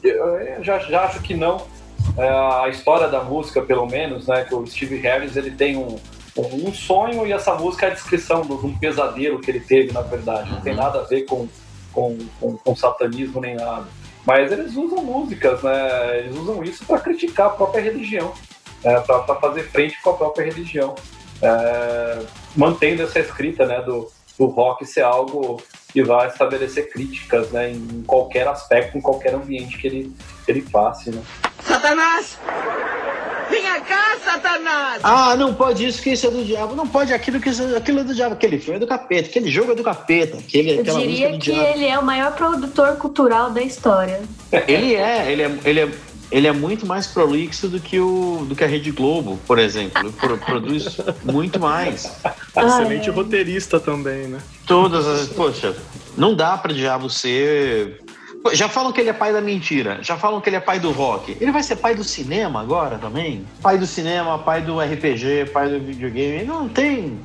eu 0.04 0.64
já, 0.64 0.80
já 0.80 1.04
acho 1.04 1.22
que 1.22 1.34
não. 1.34 1.66
É 2.18 2.28
a 2.28 2.68
história 2.70 3.08
da 3.08 3.24
música, 3.24 3.62
pelo 3.62 3.86
menos, 3.86 4.28
né, 4.28 4.44
que 4.44 4.54
o 4.54 4.66
Steve 4.66 4.98
Harris 4.98 5.36
ele 5.36 5.52
tem 5.52 5.78
um, 5.78 5.98
um 6.38 6.74
sonho 6.74 7.26
e 7.26 7.32
essa 7.32 7.54
música 7.56 7.86
é 7.86 7.92
a 7.92 7.94
descrição 7.94 8.42
de 8.42 8.54
um 8.54 8.78
pesadelo 8.78 9.40
que 9.40 9.52
ele 9.52 9.60
teve, 9.60 9.92
na 9.92 10.02
verdade. 10.02 10.52
Não 10.52 10.62
tem 10.62 10.74
uhum. 10.74 10.80
nada 10.80 11.00
a 11.00 11.04
ver 11.04 11.24
com, 11.24 11.48
com, 11.94 12.18
com, 12.40 12.58
com 12.58 12.76
satanismo 12.76 13.40
nem 13.42 13.56
nada. 13.56 13.88
Mas 14.26 14.52
eles 14.52 14.76
usam 14.76 15.04
músicas, 15.04 15.62
né? 15.64 16.20
Eles 16.20 16.36
usam 16.36 16.64
isso 16.64 16.86
para 16.86 17.00
criticar 17.00 17.48
a 17.48 17.52
própria 17.52 17.82
religião, 17.82 18.34
né? 18.84 19.00
para 19.00 19.36
fazer 19.36 19.64
frente 19.64 20.02
com 20.02 20.10
a 20.12 20.14
própria 20.14 20.46
religião. 20.46 20.96
É, 21.42 22.20
mantendo 22.56 23.02
essa 23.02 23.20
escrita 23.20 23.66
né, 23.66 23.82
do, 23.82 24.12
do 24.40 24.46
rock 24.46 24.86
ser 24.86 25.02
algo 25.02 25.62
que 25.92 26.02
vai 26.02 26.28
estabelecer 26.28 26.90
críticas 26.90 27.52
né, 27.52 27.72
em 27.72 28.04
qualquer 28.08 28.48
aspecto, 28.48 28.98
em 28.98 29.02
qualquer 29.02 29.34
ambiente 29.34 29.78
que 29.78 29.88
ele, 29.88 30.16
que 30.46 30.52
ele 30.52 30.62
passe. 30.62 31.12
Né? 31.12 31.22
Satanás! 31.62 32.40
Venha 33.50 33.82
cá, 33.82 34.16
Satanás! 34.24 35.02
Ah, 35.04 35.36
não 35.36 35.54
pode 35.56 35.86
isso, 35.86 36.02
que 36.02 36.12
isso 36.12 36.28
é 36.28 36.30
do 36.30 36.46
diabo. 36.46 36.76
Não 36.76 36.88
pode 36.88 37.12
aquilo 37.12 37.40
que 37.42 37.50
isso, 37.50 37.76
aquilo 37.76 38.00
é 38.00 38.04
do 38.04 38.14
diabo. 38.14 38.36
Aquele 38.36 38.60
filme 38.60 38.78
é 38.78 38.80
do 38.80 38.86
capeta, 38.86 39.28
aquele 39.28 39.50
jogo 39.50 39.72
é 39.72 39.76
do 39.76 39.84
capeta. 39.84 40.38
Aquele, 40.38 40.78
Eu 40.78 40.84
diria 40.84 41.32
que 41.32 41.38
diabo. 41.52 41.68
ele 41.68 41.88
é 41.88 41.98
o 41.98 42.06
maior 42.06 42.34
produtor 42.36 42.96
cultural 42.98 43.50
da 43.50 43.62
história. 43.62 44.22
Ele 44.68 44.96
é, 44.96 45.32
ele 45.32 45.42
é, 45.42 45.52
ele 45.66 45.80
é 45.82 45.90
ele 46.32 46.48
é 46.48 46.52
muito 46.52 46.86
mais 46.86 47.08
prolixo 47.08 47.68
do 47.68 47.80
que, 47.80 48.00
o, 48.00 48.46
do 48.48 48.56
que 48.56 48.64
a 48.64 48.68
Rede 48.68 48.92
Globo, 48.92 49.40
por 49.48 49.58
exemplo. 49.58 50.00
Ele 50.00 50.38
produz 50.38 50.98
muito 51.24 51.60
mais. 51.60 52.12
Excelente 52.56 53.10
roteirista 53.10 53.80
também, 53.80 54.28
né? 54.28 54.40
Todas 54.66 55.08
as. 55.08 55.28
Poxa, 55.30 55.76
não 56.18 56.36
dá 56.36 56.58
para 56.58 56.74
diabo 56.74 57.10
ser. 57.10 58.02
Já 58.54 58.70
falam 58.70 58.94
que 58.94 59.02
ele 59.02 59.10
é 59.10 59.14
pai 59.14 59.34
da 59.34 59.42
mentira, 59.42 60.00
já 60.02 60.16
falam 60.16 60.40
que 60.40 60.48
ele 60.48 60.56
é 60.56 60.62
pai 60.62 60.80
do 60.80 60.92
rock. 60.92 61.36
Ele 61.42 61.52
vai 61.52 61.62
ser 61.62 61.76
pai 61.76 61.94
do 61.94 62.04
cinema 62.04 62.62
agora 62.62 62.98
também? 62.98 63.46
Pai 63.62 63.78
do 63.78 63.86
cinema, 63.86 64.40
pai 64.40 64.62
do 64.62 64.80
RPG, 64.80 65.52
pai 65.52 65.68
do 65.68 65.80
videogame. 65.80 66.38
Ele 66.38 66.46
não 66.46 66.70
tem. 66.70 67.20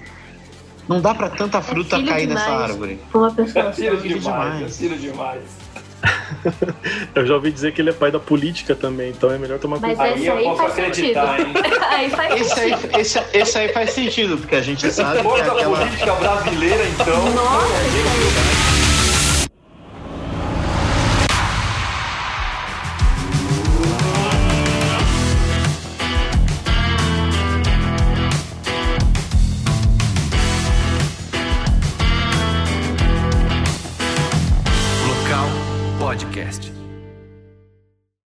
Não 0.89 1.01
dá 1.01 1.15
para 1.15 1.31
tanta 1.31 1.63
fruta 1.63 1.97
é 1.97 2.03
cair 2.05 2.27
nessa 2.27 2.51
árvore. 2.51 3.01
Uma 3.13 3.31
pessoa 3.31 3.67
é 3.67 3.73
filho, 3.73 3.97
demais, 3.97 4.23
demais. 4.23 4.63
É 4.63 4.69
filho 4.69 4.99
demais. 4.99 5.64
eu 7.15 7.27
já 7.27 7.35
ouvi 7.35 7.51
dizer 7.51 7.73
que 7.73 7.81
ele 7.81 7.91
é 7.91 7.93
pai 7.93 8.11
da 8.11 8.19
política 8.19 8.75
também, 8.75 9.11
então 9.11 9.31
é 9.31 9.39
melhor 9.39 9.59
tomar 9.59 9.79
cuidado. 9.79 9.99
Mas 9.99 10.21
esse 10.21 10.31
aí, 10.31 10.47
aí 10.47 10.57
faz 10.57 10.75
sentido. 10.75 11.21
aí 11.91 12.11
faz 12.11 12.41
esse, 12.41 12.61
aí, 12.61 12.73
esse, 12.99 13.23
esse, 13.33 13.59
aí 13.59 13.69
faz 13.69 13.91
sentido, 13.91 14.37
porque 14.39 14.57
a 14.57 14.63
gente 14.63 14.91
sabe 14.91 15.23
que 15.23 15.41
aquela... 15.41 15.77
política 15.79 16.15
brasileira, 16.15 16.85
então... 16.89 17.35
Nossa, 17.35 18.74